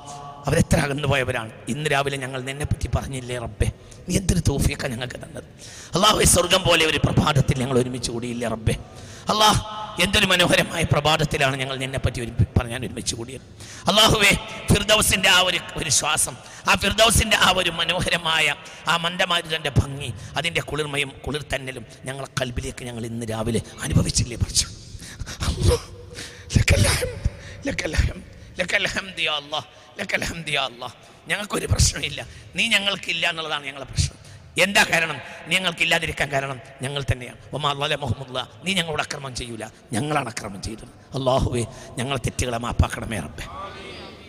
അവരെത്ര 0.48 0.78
അകന്നു 0.86 1.08
പോയവരാണ് 1.08 1.52
ഇന്ന് 1.72 1.88
രാവിലെ 1.90 2.16
ഞങ്ങൾ 2.24 2.40
നിന്നെ 2.48 2.66
പറ്റി 2.70 2.88
പറഞ്ഞില്ലേ 2.96 3.38
റബ്ബെ? 3.44 3.68
നീ 4.08 4.12
എന്തൊരു 4.20 4.42
തോഫിയൊക്കെ 4.50 4.86
ഞങ്ങൾക്ക് 4.94 5.18
തന്നത്? 5.24 5.48
അള്ളാഹു 5.94 6.24
സ്വർഗം 6.34 6.62
പോലെ 6.68 6.84
ഒരു 6.90 6.98
പ്രഭാതത്തിൽ 7.06 7.56
ഞങ്ങൾ 7.62 7.76
ഒരുമിച്ച് 7.82 8.10
കൂടിയില്ലേ 8.14 8.48
റബ്ബെ? 8.54 8.74
അള്ളാഹ് 9.32 9.60
എന്തൊരു 10.04 10.26
മനോഹരമായ 10.26 10.82
പ്രഭാതത്തിലാണ് 10.84 11.56
ഞങ്ങൾ 11.56 11.76
നിന്നെ 11.76 11.98
പറ്റി 11.98 12.20
ഒരു 12.20 12.32
പറഞ്ഞാൽ 12.58 12.80
ഒരുമിച്ച് 12.86 13.14
കൂടിയത്. 13.14 13.44
അള്ളാഹുവേ 13.90 14.30
ഫിർദൗസിന്റെ 14.72 15.28
ആ 15.28 15.38
ഒരു 15.48 15.58
ഒരു 15.76 15.90
ശ്വാസം 15.90 16.34
ആ 16.68 16.74
ഫിർദൗസിന്റെ 16.74 17.36
ആ 17.46 17.48
ഒരു 17.60 17.70
മനോഹരമായ 17.70 18.54
ആ 18.88 18.96
മന്ദമാരുതന്റെ 18.96 19.70
ഭംഗി 19.80 20.10
അതിന്റെ 20.36 20.60
കുളിർമയും 20.60 21.10
കുളിർ 21.26 21.42
തന്നലും 21.54 21.84
ഞങ്ങളെ 22.04 22.28
കൽബിലേക്ക് 22.40 22.82
ഞങ്ങൾ 22.84 23.04
ഇന്ന് 23.06 23.26
രാവിലെ 23.32 23.62
അനുഭവിച്ചില്ലേ 23.82 24.38
പറിച്ചു 24.44 24.66
ഞങ്ങൾക്കൊരു 31.30 31.66
പ്രശ്നമില്ല. 31.72 32.20
നീ 32.56 32.64
ഞങ്ങൾക്കില്ല 32.68 33.24
എന്നുള്ളതാണ് 33.30 33.64
ഞങ്ങളുടെ 33.66 33.88
പ്രശ്നം. 33.90 34.16
എന്താ 34.62 34.84
കാരണം? 34.84 35.20
ഞങ്ങൾക്കില്ലാതിരിക്കാൻ 35.48 36.32
കാരണം 36.32 36.60
ഞങ്ങൾ 36.82 37.04
തന്നെയാണ്. 37.12 37.38
ഒമാ 37.52 37.72
മുഹമ്മദ് 37.72 38.66
നീ 38.66 38.74
ഞങ്ങളോട് 38.74 39.02
അക്രമം 39.02 39.34
ചെയ്യൂല. 39.34 39.68
ഞങ്ങളാണ് 39.92 40.28
അക്രമം 40.28 40.62
ചെയ്തത്. 40.62 41.18
അള്ളാഹുവേ 41.18 41.64
ഞങ്ങളെ 41.96 42.18
തെറ്റുകളെ 42.18 42.58
മാപ്പാക്കണമേ 42.58 43.18
റബ്ബേ. 43.18 43.44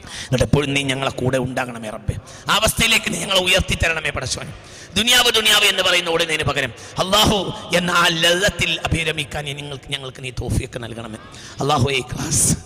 എന്നിട്ട് 0.09 0.43
എപ്പോഴും 0.43 0.73
നീ 0.73 0.81
ഞങ്ങളെ 0.81 1.11
കൂടെ 1.11 1.37
ഉണ്ടാകണമേ 1.37 1.89
റബ്ബേ. 1.89 2.15
ആ 2.49 2.55
അവസ്ഥയിലേക്ക് 2.55 3.13
നീ 3.13 3.19
ഞങ്ങളെ 3.19 3.39
ഉയർത്തി 3.39 3.77
തരണമേ 3.83 4.09
പടച്ചോനെ. 4.09 4.53
ദുനിയാവ് 4.93 5.31
ദുനിയാവ് 5.31 5.63
എന്ന് 5.63 5.83
പറയുന്ന 5.83 6.09
ഓടുന്നതിന് 6.09 6.43
പകരം 6.43 6.73
അള്ളാഹു 6.99 7.53
എന്ന 7.75 7.91
ആ 7.91 8.07
ലളിതത്തിൽ 8.07 8.81
അഭിരമിക്കാൻ 8.85 9.45
നിങ്ങൾക്ക് 9.45 9.91
ഞങ്ങൾക്ക് 9.91 10.23
നീ 10.23 10.29
തോഫിയൊക്കെ 10.29 10.79
നൽകണമേ. 10.79 11.17
അള്ളാഹു 11.59 11.89
ഈ 11.89 12.01
ക്ലാസ് 12.01 12.57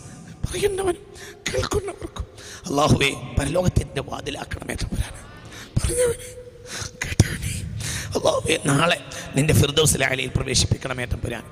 പറയുന്നവൻ 0.45 0.95
കേൾക്കുന്നവർക്കും 1.49 2.27
അള്ളാഹുവെ 2.69 3.09
പരലോകത്തിന്റെ 3.39 4.01
വാതിലാക്കണമേ 4.01 4.73
തമ്പുരാനെ. 4.73 5.21
പറഞ്ഞവനെ. 5.79 6.42
കേട്ടവനെ 7.03 7.53
നാളെ 8.65 8.97
നിന്റെ 9.35 9.53
ഫിർദൗസിലെ 9.53 10.05
അലയിൽ 10.05 10.31
പ്രവേശിപ്പിക്കണമേ 10.35 11.05
തമ്പുരാൻ 11.05 11.43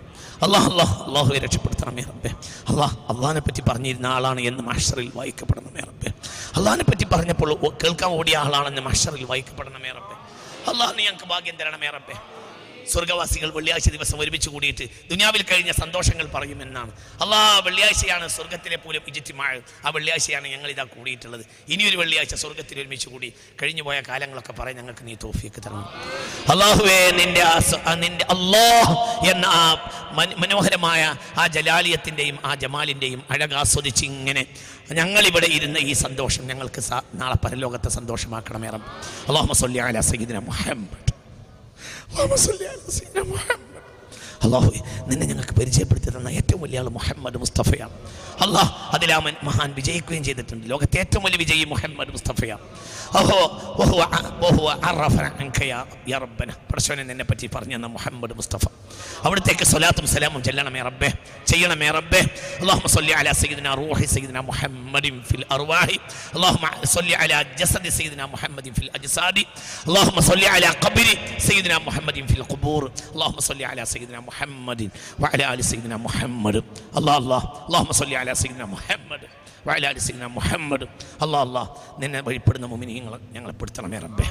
അള്ളാഹ് 0.45 0.71
അള്ളാഹ് 0.71 0.93
അള്ളാഹുവെ 1.07 1.39
രക്ഷപ്പെടുത്തണമേ 1.39 2.01
റബ്ബെ. 2.01 2.29
അള്ളാഹ് 2.69 2.95
അള്ളാഹിനെ 3.11 3.39
പറ്റി 3.39 3.61
പറഞ്ഞിരുന്ന 3.69 4.05
ആളാണ് 4.05 4.41
എന്ന് 4.41 4.63
മഷറിൽ 4.63 5.11
വായിക്കപ്പെടണമേ 5.15 5.81
റബ്ബെ. 5.89 6.09
അള്ളാഹിനെ 6.57 6.83
പറ്റി 6.83 7.05
പറഞ്ഞപ്പോൾ 7.13 7.51
കേൾക്കാൻ 7.83 8.09
ഓടിയ 8.11 8.37
ആളാണെന്ന് 8.37 8.81
മഷറിൽ 8.81 9.23
വായിക്കപ്പെടണമേ 9.23 9.91
റബ്ബെ. 9.97 10.15
അള്ളാഹ് 10.71 10.97
നീ 10.97 11.03
ഞങ്ങൾക്ക് 11.03 11.27
ഭാഗ്യം 11.33 11.55
തരണമേ 11.57 11.89
റബ്ബേ. 11.97 12.15
സ്വർഗവാസികൾ 12.93 13.49
വെള്ളിയാഴ്ച 13.57 13.89
ദിവസം 13.89 14.17
ഒരുമിച്ച് 14.23 14.49
കൂടിയിട്ട് 14.49 14.85
ദുനിയാവിൽ 15.11 15.41
കഴിഞ്ഞ 15.51 15.71
സന്തോഷങ്ങൾ 15.71 16.25
പറയുമെന്നാണ്. 16.35 16.91
അള്ളാ 17.23 17.59
വെള്ളിയാഴ്ചയാണ് 17.67 18.27
സ്വർഗത്തിലെ 18.27 18.77
പോലെ 18.83 18.99
ഇജിറ്റിമാഴ് 19.11 19.59
ആ 19.85 19.89
വെള്ളിയാഴ്ചയാണ് 19.95 20.47
ഞങ്ങൾ 20.47 20.69
ഇതാ 20.69 20.85
കൂടിയിട്ടുള്ളത്. 20.95 21.43
ഇനിയൊരു 21.73 21.97
വെള്ളിയാഴ്ച 21.97 22.35
സ്വർഗത്തിൽ 22.35 22.79
ഒരുമിച്ച് 22.81 23.07
കൂടി 23.09 23.29
കഴിഞ്ഞു 23.61 23.83
പോയ 23.83 24.01
കാലങ്ങളൊക്കെ 24.09 24.53
പറയാൻ 24.59 24.77
ഞങ്ങൾക്ക് 24.77 25.05
നീ 25.07 25.15
തോഫിയൊക്കെ 25.23 25.61
തരണം. 25.61 25.85
അള്ളാഹുവേ 26.53 26.99
നിന്റെ 27.19 27.43
നിന്റെ 28.03 28.25
അള്ളാഹ് 28.35 28.93
എന്ന 29.31 29.45
ആ 29.45 29.63
മനോഹരമായ 30.41 31.01
ആ 31.37 31.47
ജലാലിയത്തിന്റെയും 31.47 32.39
ആ 32.45 32.55
ജമാലിന്റെയും 32.55 33.23
അഴകാസ്വദിച്ച് 33.29 34.05
ഇങ്ങനെ 34.05 34.45
ഞങ്ങളിവിടെ 34.99 35.47
ഇരുന്ന 35.57 35.77
ഈ 35.77 35.93
സന്തോഷം 35.93 36.43
ഞങ്ങൾക്ക് 36.47 36.81
നാളെ 37.21 37.37
പരലോകത്തെ 37.45 37.89
സന്തോഷമാക്കണമേറം 37.89 38.83
അള്ളാഹു 39.29 39.53
സൊല്ലി 39.53 39.79
അലാ 39.79 40.01
സയ്യിദിന 40.01 40.39
മുഹമ്മദ്. 40.39 41.20
اللهم 42.12 42.36
صل 42.36 42.58
على 42.64 42.80
سيدنا 42.88 43.22
محمد 43.24 43.69
അള്ളാഹു 44.46 44.70
നിന്നെ 45.08 45.26
ഞങ്ങൾക്ക് 45.32 45.54
പരിചയപ്പെടുത്തി 45.60 46.10
തന്ന 46.16 46.32
ഏറ്റവും 46.40 46.60
വലിയ 46.64 46.82
ആൾ 46.82 46.88
മുഹമ്മദ് 46.98 47.40
മുസ്തഫയാണ് 47.44 47.94
അള്ളാഹ് 48.44 48.70
അതിലാമൻ 48.96 49.34
മഹാൻ 49.48 49.70
വിജയിക്കുകയും 49.78 50.24
ചെയ്തിട്ടുണ്ട് 50.28 50.64
ലോകത്തെ 50.72 50.98
ഏറ്റവും 51.04 51.24
വലിയ 51.26 51.38
വിജയി 51.44 51.64
മുഹമ്മദ് 51.74 52.12
മുസ്തഫയാണ് 52.16 52.64
ഓഹോ 53.20 53.38
ഓഹോ 53.82 53.98
ഓഹോ 54.48 54.64
യാ 56.12 56.18
റബ്ബന 56.24 56.50
പടച്ചോനെ 56.70 57.04
നിന്നെ 57.10 57.24
പറ്റി 57.30 57.46
പറഞ്ഞു 57.54 57.76
തന്ന 57.76 57.88
മുഹമ്മദ് 57.96 58.34
മുസ്തഫ 58.40 58.64
അവിടത്തേക്ക് 59.26 59.66
സ്വലാത്തും 59.72 60.06
സലാമും 60.14 60.42
ചെല്ലണമേ 60.48 60.82
റബ്ബേ 60.90 61.10
ചെയ്യണമേ 61.52 61.90
റബ്ബേ 61.98 62.22
اللهم 62.62 62.86
صل 62.88 63.08
على 63.12 63.34
سيدنا 63.34 63.74
روح 63.74 63.98
سيدنا 64.06 64.40
محمد 64.42 65.06
في 65.28 65.34
الأرواح 65.36 65.88
اللهم 66.36 66.64
صل 66.86 67.14
على 67.14 67.36
جسد 67.58 67.88
سيدنا 67.90 68.26
محمد 68.26 68.66
في 68.70 68.78
الأجساد 68.78 69.36
اللهم 69.88 70.20
صل 70.22 70.44
على 70.46 70.66
قبر 70.66 71.06
سيدنا 71.40 71.78
محمد 71.78 72.26
في 72.26 72.36
القبور 72.36 72.82
اللهم 73.14 73.38
صل 73.40 73.64
على 73.64 73.84
سيدنا 73.86 74.20
محمد 74.20 74.29
മുഹമ്മദിൻ 74.31 74.89
വഅല 75.19 75.41
ആലി 75.43 75.61
സയ്യിദിന 75.61 75.95
മുഹമ്മദ്. 75.95 76.59
അല്ലാ 76.95 77.13
അല്ലാ. 77.15 77.39
അല്ലാഹുമ്മ 77.67 77.91
സല്ലി 77.91 78.15
അലാ 78.15 78.33
സയ്യിദിന 78.33 78.63
മുഹമ്മദ് 78.63 79.27
വഅല 79.67 79.85
ആലി 79.85 79.99
സയ്യിദിന 79.99 80.25
മുഹമ്മദ്. 80.25 80.85
അല്ലാ 81.21 81.41
അല്ലാ. 81.41 81.63
നിന്നെ 81.99 82.21
വഴിപ്പെടുന്ന 82.21 82.65
മുഅ്മിനീങ്ങളെ 82.65 83.19
ഞങ്ങളെ 83.31 83.53
പെടുത്തണമേ 83.53 83.99
റബ്ബേ. 83.99 84.25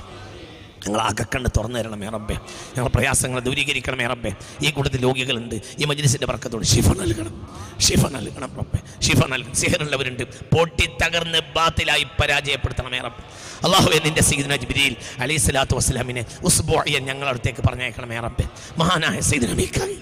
ഞങ്ങൾ 0.86 1.00
അകക്കണ്ട് 1.00 1.48
തുറന്നു 1.56 1.78
തരണം 1.78 2.10
റബ്ബേ. 2.10 2.34
ഞങ്ങൾ 2.76 2.88
പ്രയാസങ്ങൾ 2.88 3.40
ദൂരീകരിക്കണം 3.40 4.06
റബ്ബേ. 4.06 4.32
ഈ 4.62 4.70
കൂട്ടത്തിൽ 4.70 5.02
രോഗികളുണ്ട്. 5.02 5.54
ഈ 5.78 5.84
മജ്ലിസിന്റെ 5.84 6.26
വർക്കത്തോട് 6.26 6.64
ഷിഫ 6.64 6.88
നൽകണം. 6.88 7.48
ഷിഫ 7.80 8.06
നൽകണം 8.06 8.56
റബ്ബേ. 8.56 9.00
ഷിഫ 9.00 9.26
നൽകണം. 9.26 9.54
സിഹറുള്ളവരുണ്ട്. 9.54 10.22
പൊട്ടി 10.22 10.88
തകർന്ന് 11.02 11.38
ബാത്തിലായി 11.38 12.06
പരാജയപ്പെടുത്തണം 12.22 12.92
റബ്ബ്. 12.92 13.24
അള്ളാഹുവെ 13.64 13.98
നിന്റെ 14.04 14.22
സീദന 14.22 14.56
ജിബിരിയിൽ 14.56 14.96
അലൈഹി 15.18 15.38
സ്വലാത്തു 15.38 15.76
വസ്സലാമിനെ 15.76 16.24
ഉസ്ബോയൻ 16.42 17.04
ഞങ്ങളുടെ 17.04 17.28
അടുത്തേക്ക് 17.28 17.68
പറഞ്ഞേക്കണം 17.68 18.12
റബ്ബേ. 18.12 18.48
മഹാനായ 18.78 19.20
സീദന 19.20 19.52
മീക്കായി. 19.52 19.98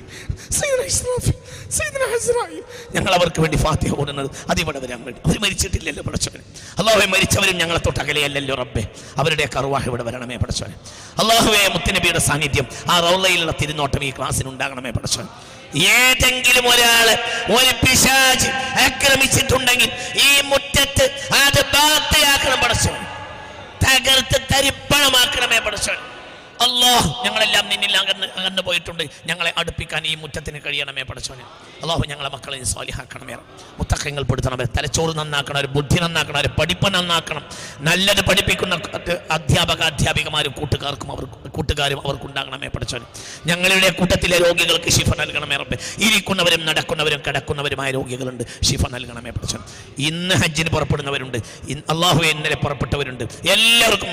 ഞങ്ങൾ 2.94 3.14
അവർക്ക് 3.14 3.40
വേണ്ടി 3.40 3.56
ഫാത്തിഹ 3.56 3.94
ഓടുന്നത് 4.00 4.30
അതിവിടെ 4.50 4.78
വരാൻ 4.78 5.04
വേണ്ടി 5.04 5.20
അവർ 5.26 5.38
മരിച്ചിട്ടില്ലല്ലോ 5.38 6.02
പടച്ചവൻ 6.02 6.40
അള്ളാഹുവെ 6.78 7.06
മരിച്ചവരും 7.06 7.56
ഞങ്ങളെ 7.56 7.78
തൊട്ട് 7.78 8.00
അകലെയല്ലല്ലോ 8.00 8.54
റബ്ബെ. 8.54 8.88
അവരുടെ 9.16 9.48
കറുവാഹ 9.56 9.86
ഇവിടെ 9.86 10.02
വരണമേ 10.02 10.36
പടച്ചവന് 10.68 10.96
അള്ളാഹുവെ 11.20 11.68
മുത്തനബിയുടെ 11.68 12.18
സാന്നിധ്യം. 12.20 12.66
ആ 12.90 13.00
റൗലയിലുള്ള 13.00 13.52
തിരുനോട്ടം 13.52 14.02
ഈ 14.02 14.10
ക്ലാസ്സിന് 14.10 14.48
ഉണ്ടാകണമേ 14.48 14.90
പടച്ചവൻ 14.90 15.26
ഏതെങ്കിലും 15.92 16.66
ഒരാൾ 16.68 17.06
ഒരു 17.50 17.72
പിശാജ് 17.82 18.48
ആക്രമിച്ചിട്ടുണ്ടെങ്കിൽ 18.84 19.90
ഈ 20.18 20.30
മുറ്റത്ത് 20.42 21.04
അത് 21.40 21.60
ബാത്തയാക്കണം 21.74 22.60
പടച്ചവൻ 22.60 23.02
തകർത്ത് 23.84 24.38
തരിപ്പണമാക്കണമേ 24.52 25.58
പടച്ചവൻ 25.58 25.98
അള്ളാഹ് 26.64 27.24
ഞങ്ങളെല്ലാം 27.24 27.68
നിന്നിൽ 27.68 27.96
അകന്ന് 27.96 28.26
അകന്നു 28.38 28.62
പോയിട്ടുണ്ട്. 28.62 29.04
ഞങ്ങളെ 29.26 29.52
അടുപ്പിക്കാൻ 29.58 30.06
ഈ 30.06 30.14
മുറ്റത്തിന് 30.14 30.60
കഴിയണമേ 30.66 31.02
പഠിച്ചോനെ 31.02 31.44
അള്ളാഹു 31.82 32.02
ഞങ്ങളെ 32.08 32.28
മക്കളെ 32.28 32.64
സ്വാലിഹാക്കണമേ. 32.64 33.34
മുത്തക്കങ്ങൾ 33.78 34.22
പെടുത്തണമേ. 34.22 34.64
തലച്ചോറ് 34.64 35.12
നന്നാക്കണം 35.18 35.60
ഒരു 35.60 35.70
ബുദ്ധി 35.76 35.98
നന്നാക്കണം 36.00 36.40
ഒരു 36.40 36.50
പഠിപ്പ് 36.58 36.88
നന്നാക്കണം. 36.94 37.42
നല്ലത് 37.80 38.22
പഠിപ്പിക്കുന്ന 38.28 38.74
അധ്യാപക 39.30 39.82
അധ്യാപികമാരും 39.82 40.52
കൂട്ടുകാർക്കും 40.52 41.12
അവർ 41.12 41.24
കൂട്ടുകാരും 41.48 42.00
അവർക്കുണ്ടാകണമേ 42.06 42.68
പഠിച്ചോനെ 42.68 43.06
ഞങ്ങളുടെ 43.46 43.90
കൂട്ടത്തിലെ 43.90 44.38
രോഗികൾക്ക് 44.38 44.90
ശിഫ 44.90 45.10
നൽകണമേ 45.20 45.56
റബ്ബെ. 45.56 45.78
ഇരിക്കുന്നവരും 45.98 46.66
നടക്കുന്നവരും 46.66 47.22
കിടക്കുന്നവരുമായ 47.26 47.90
രോഗികളുണ്ട്. 47.90 48.44
ശിഫ 48.62 48.82
നൽകണമേ 48.90 49.30
പഠിച്ചോ 49.30 49.58
ഇന്ന് 49.98 50.34
ഹജ്ജിന് 50.34 50.70
പുറപ്പെടുന്നവരുണ്ട്. 50.70 51.38
അള്ളാഹു 51.94 52.20
ഇന്നലെ 52.32 52.56
പുറപ്പെട്ടവരുണ്ട്. 52.64 53.24
എല്ലാവർക്കും 53.24 54.12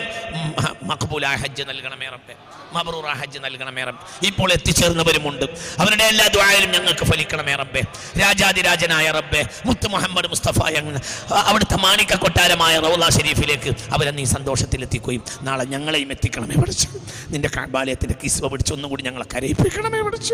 മക്ബൂലായ 0.88 1.36
ഹജ്ജ് 1.36 1.64
നൽകണമേ 1.70 2.08
റബ്ബെ. 2.08 2.35
മബറൂറ 2.74 3.08
ഹജ്ജ് 3.08 3.40
നൽകണമേ 3.44 3.84
റബ്ബ്. 3.84 4.26
ഇപ്പോൾ 4.26 4.52
എത്തിച്ചേർന്നവരുമുണ്ട്. 4.52 5.46
അവരുടെ 5.80 6.04
എല്ലാ 6.04 6.28
ദ്വായാലും 6.28 6.72
ഞങ്ങൾക്ക് 6.72 7.06
ഫലിക്കണമേ 7.06 7.56
റബ്ബെ. 7.56 7.82
രാജാതിരാജനായ 8.22 9.12
റബ്ബെ 9.12 9.42
മുത്ത് 9.66 9.88
മുഹമ്മദ് 9.88 10.28
മുസ്തഫ 10.30 10.70
ഞങ്ങൾ 10.70 10.96
അവിടുത്തെ 11.32 11.76
മാണിക്ക 11.76 12.16
കൊട്ടാരമായ 12.16 12.80
റൗല 12.80 13.10
ഷെരീഫിലേക്ക് 13.10 13.70
അവരെ 13.94 14.12
നീ 14.12 14.24
സന്തോഷത്തിൽ 14.24 14.82
എത്തിക്കുകയും 14.82 15.24
നാളെ 15.42 15.66
ഞങ്ങളെയും 15.66 16.12
എത്തിക്കണമേ 16.12 16.56
പഠിച്ചു. 16.56 16.88
നിന്റെ 17.28 17.50
കാബാലയത്തിന്റെ 17.58 18.16
കിസ്വ 18.24 18.48
പിടിച്ച് 18.48 18.74
ഒന്നുകൂടി 18.74 19.04
ഞങ്ങളെ 19.04 19.26
കരയിപ്പിക്കണമേ 19.36 20.02
പഠിച്ചു. 20.02 20.34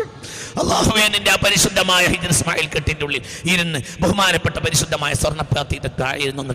അള്ളാഹുവേ 0.62 1.08
നിന്റെ 1.08 1.30
ആ 1.30 1.36
പരിശുദ്ധമായ 1.44 2.04
ഇസ്മായിൽ 2.04 2.68
കെട്ടിന്റെ 2.68 3.04
ഉള്ളിൽ 3.04 3.22
ഇരുന്ന് 3.44 3.78
ബഹുമാനപ്പെട്ട 4.00 4.58
പരിശുദ്ധമായ 4.58 5.12
സ്വർണപ്രാത്തിയുടെ 5.12 5.90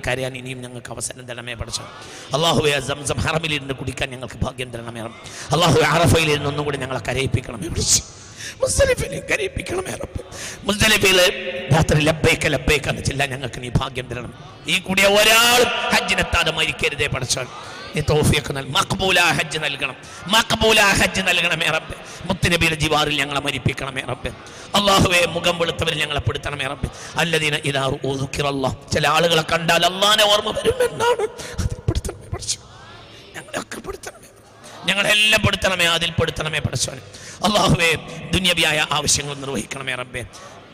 കരയാൻ 0.08 0.38
ഇനിയും 0.38 0.62
ഞങ്ങൾക്ക് 0.62 0.92
അവസരം 0.92 1.26
തരണമേ 1.28 1.54
പഠിച്ചു. 1.54 1.82
അള്ളാഹുവേ 2.36 2.80
സംസം 2.80 3.18
ഹറമിലിരുന്ന് 3.18 3.74
കുടിക്കാൻ 3.74 4.10
ഞങ്ങൾക്ക് 4.10 4.38
ഭാഗ്യം 4.46 4.72
തരണമേ 4.72 5.02
അള്ളാഹു 5.54 5.80
അറഫയിൽ 5.80 6.30
ഇരുന്ന് 6.30 6.64
കൂടി 6.64 6.78
ഞങ്ങളെ 6.78 7.00
കരയിപ്പിക്കണമേ 7.08 7.68
പഠിച്ചു 7.68 8.02
മുസ്തലിഫിനെ 8.62 9.20
കരയിപ്പിക്കണമേ 9.20 9.92
റബ്ബ്. 9.92 10.22
മുസ്തലിഫിൽ 10.64 11.20
രാത്രി 11.74 12.00
ലബ്ബൈക്ക 12.02 12.48
ലബ്ബൈക്ക 12.48 12.88
എന്ന് 12.90 13.02
ചെല്ലാൻ 13.02 13.30
ഞങ്ങൾക്ക് 13.30 13.62
നീ 13.64 13.70
ഭാഗ്യം 13.70 14.08
തരണം. 14.08 14.34
ഈ 14.68 14.80
കൂടിയ 14.80 15.06
ഒരാളും 15.06 15.70
ഹജ്ജിനെത്താതെ 15.94 16.52
മരിക്കരുതേ 16.52 17.08
പഠിച്ചാൽ. 17.08 17.48
നീ 17.96 18.02
തോഫിയൊക്കെ 18.10 18.54
നൽകും 18.54 18.74
മക്ബൂല 18.74 19.20
ഹജ്ജ് 19.20 19.60
നൽകണം. 19.66 19.96
മക്ബൂല 20.28 20.80
ഹജ്ജ് 20.82 21.22
നൽകണമേ 21.22 21.68
റബ്ബെ. 21.68 21.96
മുത്തുനബിയുടെ 22.26 22.76
ജിവാറിൽ 22.76 23.16
ഞങ്ങളെ 23.20 23.40
മരിപ്പിക്കണമേ 23.40 24.02
റബ്ബെ. 24.10 24.30
അള്ളാഹുവെ 24.76 25.26
മുഖം 25.26 25.60
വെളുത്തവർ 25.60 25.94
ഞങ്ങളെ 25.96 26.20
പെടുത്തണമേ 26.20 26.66
റബ്ബെ. 26.68 26.90
അല്ലദീന 27.16 27.56
ഇദാ 27.66 27.84
റുഊദുക്കിറല്ലാഹ് 27.86 28.76
ചില 28.94 29.08
ആളുകളെ 29.08 29.44
കണ്ടാൽ 29.52 29.86
അള്ളാനെ 29.86 30.24
ഓർമ്മ 30.24 30.50
വരുമെന്നാണ്. 30.52 31.26
അതിൽ 31.62 31.80
പെടുത്തണം 31.88 32.32
പഠിച്ചു. 32.34 32.60
ഞങ്ങളെയൊക്കെ 33.36 33.80
പെടുത്തണമേ. 33.88 34.27
ഞങ്ങളെല്ലാം 34.88 35.42
പെടുത്തണമേ 35.42 35.86
അതിൽ 35.86 36.12
പെടുത്തണമേ 36.12 36.60
പഠിച്ചോനെ 36.60 37.02
അള്ളാഹുവേ 37.46 37.96
ദുന്യവിയായ 38.32 38.88
ആവശ്യങ്ങൾ 38.92 39.36
നിർവഹിക്കണമേ 39.36 39.96
റബ്ബേ. 39.96 40.26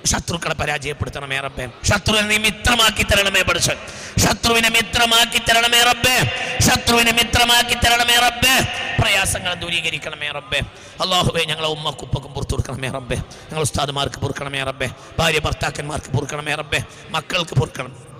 ശത്രുക്കളെ 0.05 0.53
പരാജയപ്പെടുത്തണമേ 0.53 1.39
റബ്ബേ. 1.39 1.67
ശത്രുവിനെ 1.83 2.27
നീ 2.27 2.37
മിത്രമാക്കി 2.37 3.03
തരണമേ 3.03 3.41
പഠിച്ചു 3.41 3.71
ശത്രുവിനെ 4.19 4.69
മിത്രമാക്കി 4.69 5.37
തരണമേ 5.37 5.83
റബ്ബേ. 5.83 6.15
ശത്രുവിനെ 6.59 7.11
മിത്രമാക്കി 7.11 7.73
തരണമേ 7.73 8.15
റബ്ബേ. 8.15 8.55
പ്രയാസങ്ങൾ 8.99 9.53
ദൂരീകരിക്കണമേ 9.53 10.31
റബ്ബേ. 10.31 10.59
അള്ളാഹുബെ 11.01 11.43
ഞങ്ങളെ 11.43 11.67
ഉമ്മക്കുപ്പക്കും 11.67 12.33
പുറത്തു 12.33 12.51
കൊടുക്കണമേ 12.51 12.89
റബ്ബേ. 12.89 13.15
ഞങ്ങൾ 13.15 13.61
ഉസ്താദുമാർക്ക് 13.61 14.15
പൊറുക്കണമേ 14.15 14.63
റബ്ബേ. 14.63 14.89
ഭാര്യ 15.19 15.39
ഭർത്താക്കന്മാർക്ക് 15.39 16.11
പൊറുക്കണമേ 16.11 16.55
റബ്ബേ. 16.55 16.83
മക്കൾക്ക് 17.09 17.55
പൊറുക്കണം. 17.55 18.12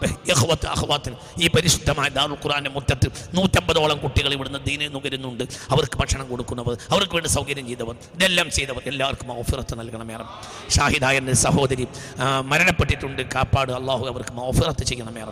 ഈ 1.43 1.47
പരിശുദ്ധമായ 1.55 2.07
ദാറുൽ 2.17 2.37
ഖുറാന്റെ 2.43 2.71
മുറ്റത്ത് 2.75 3.07
നൂറ്റമ്പതോളം 3.37 3.97
കുട്ടികൾ 4.03 4.31
ഇവിടുന്ന് 4.37 4.61
ദീനെ 4.67 4.87
നുകരുന്നുണ്ട് 4.95 5.43
അവർക്ക് 5.73 5.97
ഭക്ഷണം 6.01 6.27
കൊടുക്കുന്നവർ 6.31 6.73
അവർക്ക് 6.93 7.13
വേണ്ടി 7.17 7.29
സൗകര്യം 7.37 7.65
ചെയ്തവർ 7.71 7.95
ഇതെല്ലാം 8.17 8.47
ചെയ്തവർ. 8.57 8.81
എല്ലാവർക്കും 8.91 9.31
ഓഫിറത്ത് 9.39 9.79
നൽകണമേ 9.79 10.17
ഷാഹിദായ 10.75 11.19
സഹോദരി 11.45 11.85
മരണപ്പെട്ടിട്ടുണ്ട്. 12.51 13.21
കാപ്പാട് 13.35 13.71
അള്ളാഹു 13.79 14.03
അവർക്ക് 14.11 14.33
ഓഫിറത്ത് 14.49 14.83
ചെയ്യണമേ 14.91 15.23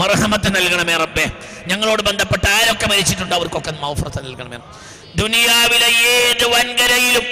മർഹമത്ത് 0.00 0.48
നൽകണമേ 0.56 0.94
റബ്ബേ. 1.02 1.26
ഞങ്ങളോട് 1.70 2.02
ബന്ധപ്പെട്ട 2.08 2.44
ആരൊക്കെ 2.56 2.86
മരിച്ചിട്ടുണ്ട് 2.92 3.34
അവർക്കൊക്കെ 3.38 3.72
മൗഫിറത്ത് 3.84 4.20
നൽകണമേ 4.26 4.58
ദുനിയാവിലെ 5.20 5.88
ഏത് 6.16 6.44
വൻകരയിലും 6.54 7.24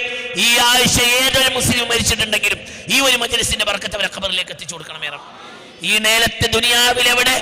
ഈ 0.45 0.47
ആഴ്ച 0.69 0.97
ഏതൊരു 1.19 1.49
മുസ്ലിം 1.57 1.85
മരിച്ചിട്ടുണ്ടെങ്കിലും 1.91 2.59
ഈ 2.93 2.99
ഒരു 3.07 3.17
മജലിസിന്റെ 3.23 3.65
ബർക്കത്ത് 3.69 3.95
അവരെ 3.95 4.09
ഖബറിലേക്ക് 4.15 4.51
എത്തിച്ചു 4.51 4.73
കൊടുക്കണമേ 4.75 5.09
റബ്ബ്. 5.15 5.38
ഈ 5.83 5.93
നേരത്തെ 5.99 6.47
ദുനിയാവിൽ 6.57 7.07
എവിടെ 7.13 7.35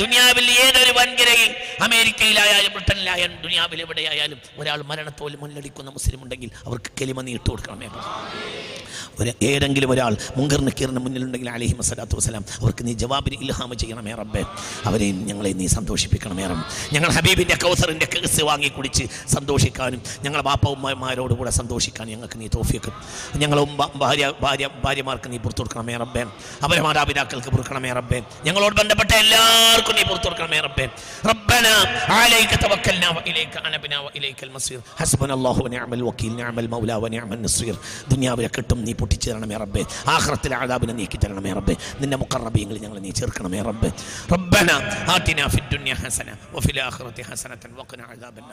ദുനിയാവിൽ 0.00 0.46
ഏതൊരു 0.50 0.92
വൻകരയിൽ? 0.98 1.50
അമേരിക്കയിലായാലും 1.86 2.72
ബ്രിട്ടനിലായാലും 2.72 3.36
ദുനിയാവിൽ 3.42 3.80
എവിടെയായാലും 3.80 4.38
ഒരാൾ 4.60 4.82
മരണത്തോൽ 4.82 5.36
മുന്നടിക്കുന്ന 5.42 5.90
മുസ്ലിം 5.90 6.22
ഉണ്ടെങ്കിൽ 6.22 6.50
അവർക്ക് 6.66 6.90
കെലിമ 7.00 7.20
നീ 7.22 7.32
ഇട്ട് 7.32 7.50
കൊടുക്കണമേ. 7.50 7.88
ഒരു 9.20 9.32
ഏതെങ്കിലും 9.42 9.90
ഒരാൾ 9.90 10.16
മുങ്കർ 10.36 10.60
നക്കീറിന് 10.66 11.00
മുന്നിലുണ്ടെങ്കിൽ 11.04 11.50
അലഹി 11.50 11.74
മസലാത്തു 11.78 12.16
വസ്സലാം 12.16 12.44
അവർക്ക് 12.62 12.86
നീ 12.86 12.92
ജവാബിന് 12.92 13.36
ഇൽഹാമ 13.44 13.74
ചെയ്യണമേ 13.74 14.12
റബ്ബേ. 14.20 14.42
അവരെയും 14.88 15.26
ഞങ്ങളെ 15.28 15.52
നീ 15.52 15.66
സന്തോഷിപ്പിക്കണമേ 15.66 16.46
റബ്ബ്. 16.46 16.64
ഞങ്ങൾ 16.94 17.10
ഹബീബിന്റെ 17.10 17.56
കൗസറിന്റെ 17.64 18.06
കേസ് 18.06 18.42
വാങ്ങി 18.42 18.68
കുടിച്ച് 18.68 19.04
സന്തോഷിക്കാനും 19.34 20.02
ഞങ്ങളെ 20.24 20.42
ബാപ്പവുമ്മമാരോട് 20.42 21.34
കൂടെ 21.34 21.50
സന്തോഷിക്കാൻ 21.50 22.08
ഞങ്ങൾക്ക് 22.08 22.40
നീ 22.40 22.48
തോഫിക്കും 22.56 22.94
ഞങ്ങളും 23.36 23.76
ഭാര്യ 23.76 24.32
ഭാര്യ 24.40 24.68
ഭാര്യമാർക്ക് 24.84 25.32
നീ 25.32 25.38
പുറത്തു 25.38 25.62
കൊടുക്കണമേ 25.62 25.96
റബ്ബേ. 25.96 26.24
അവരെ 26.62 26.80
മാതാപിതാക്കൾക്ക് 26.82 27.50
കൊടുക്കണമേ 27.82 27.92
റബ്ബേ. 27.98 28.18
ഞങ്ങളോട് 28.46 28.74
ബന്ധപ്പെട്ട 28.80 29.12
എല്ലാവർക്കും 29.22 29.94
നീ 29.98 30.02
പുറത്തു 30.10 30.26
കൊടുക്കണമേ 30.28 30.58
റബ്ബേ. 30.66 30.84
റബ്ബന 31.30 31.66
ആലൈക 32.20 32.52
തവക്കൽന 32.62 33.04
വഇലൈക 33.16 33.54
അനബന 33.66 33.94
വഇലൈകൽ 34.06 34.50
മസീർ. 34.56 34.80
ഹസ്ബനല്ലാഹു 35.00 35.60
വനിഅമൽ 35.66 36.02
വകീൽ 36.08 36.32
നിഅമൽ 36.40 36.68
മൗല 36.74 36.90
വനിഅമൻ 37.04 37.40
നസീർ. 37.46 37.74
ദുനിയാവിലെ 38.12 38.50
കിട്ടും 38.56 38.78
നീ 38.86 38.92
പൊട്ടിച്ചു 39.00 39.26
തരണമേ 39.30 39.56
റബ്ബേ. 39.64 39.82
ആഖിറത്തിലെ 40.14 40.56
ആദാബിനെ 40.62 40.94
നീക്കി 41.00 41.18
തരണമേ 41.24 41.52
റബ്ബേ. 41.58 41.74
നിന്റെ 42.00 42.16
മുഖർറബീങ്ങളിൽ 42.22 42.80
ഞങ്ങൾ 42.84 42.98
നീ 43.06 43.10
ചേർക്കണമേ 43.20 43.60
റബ്ബേ. 43.70 43.90
റബ്ബന 44.34 44.70
ആതിനാ 45.14 45.46
ഫിദ് 45.54 45.70
ദുനിയ 45.74 45.94
ഹസന 46.02 46.28
വഫിൽ 46.54 46.78
ആഖിറത്തി 46.88 47.22
ഹസനതൻ 47.30 47.72
വഖിനാ 47.80 48.06
അദാബന്ന. 48.14 48.52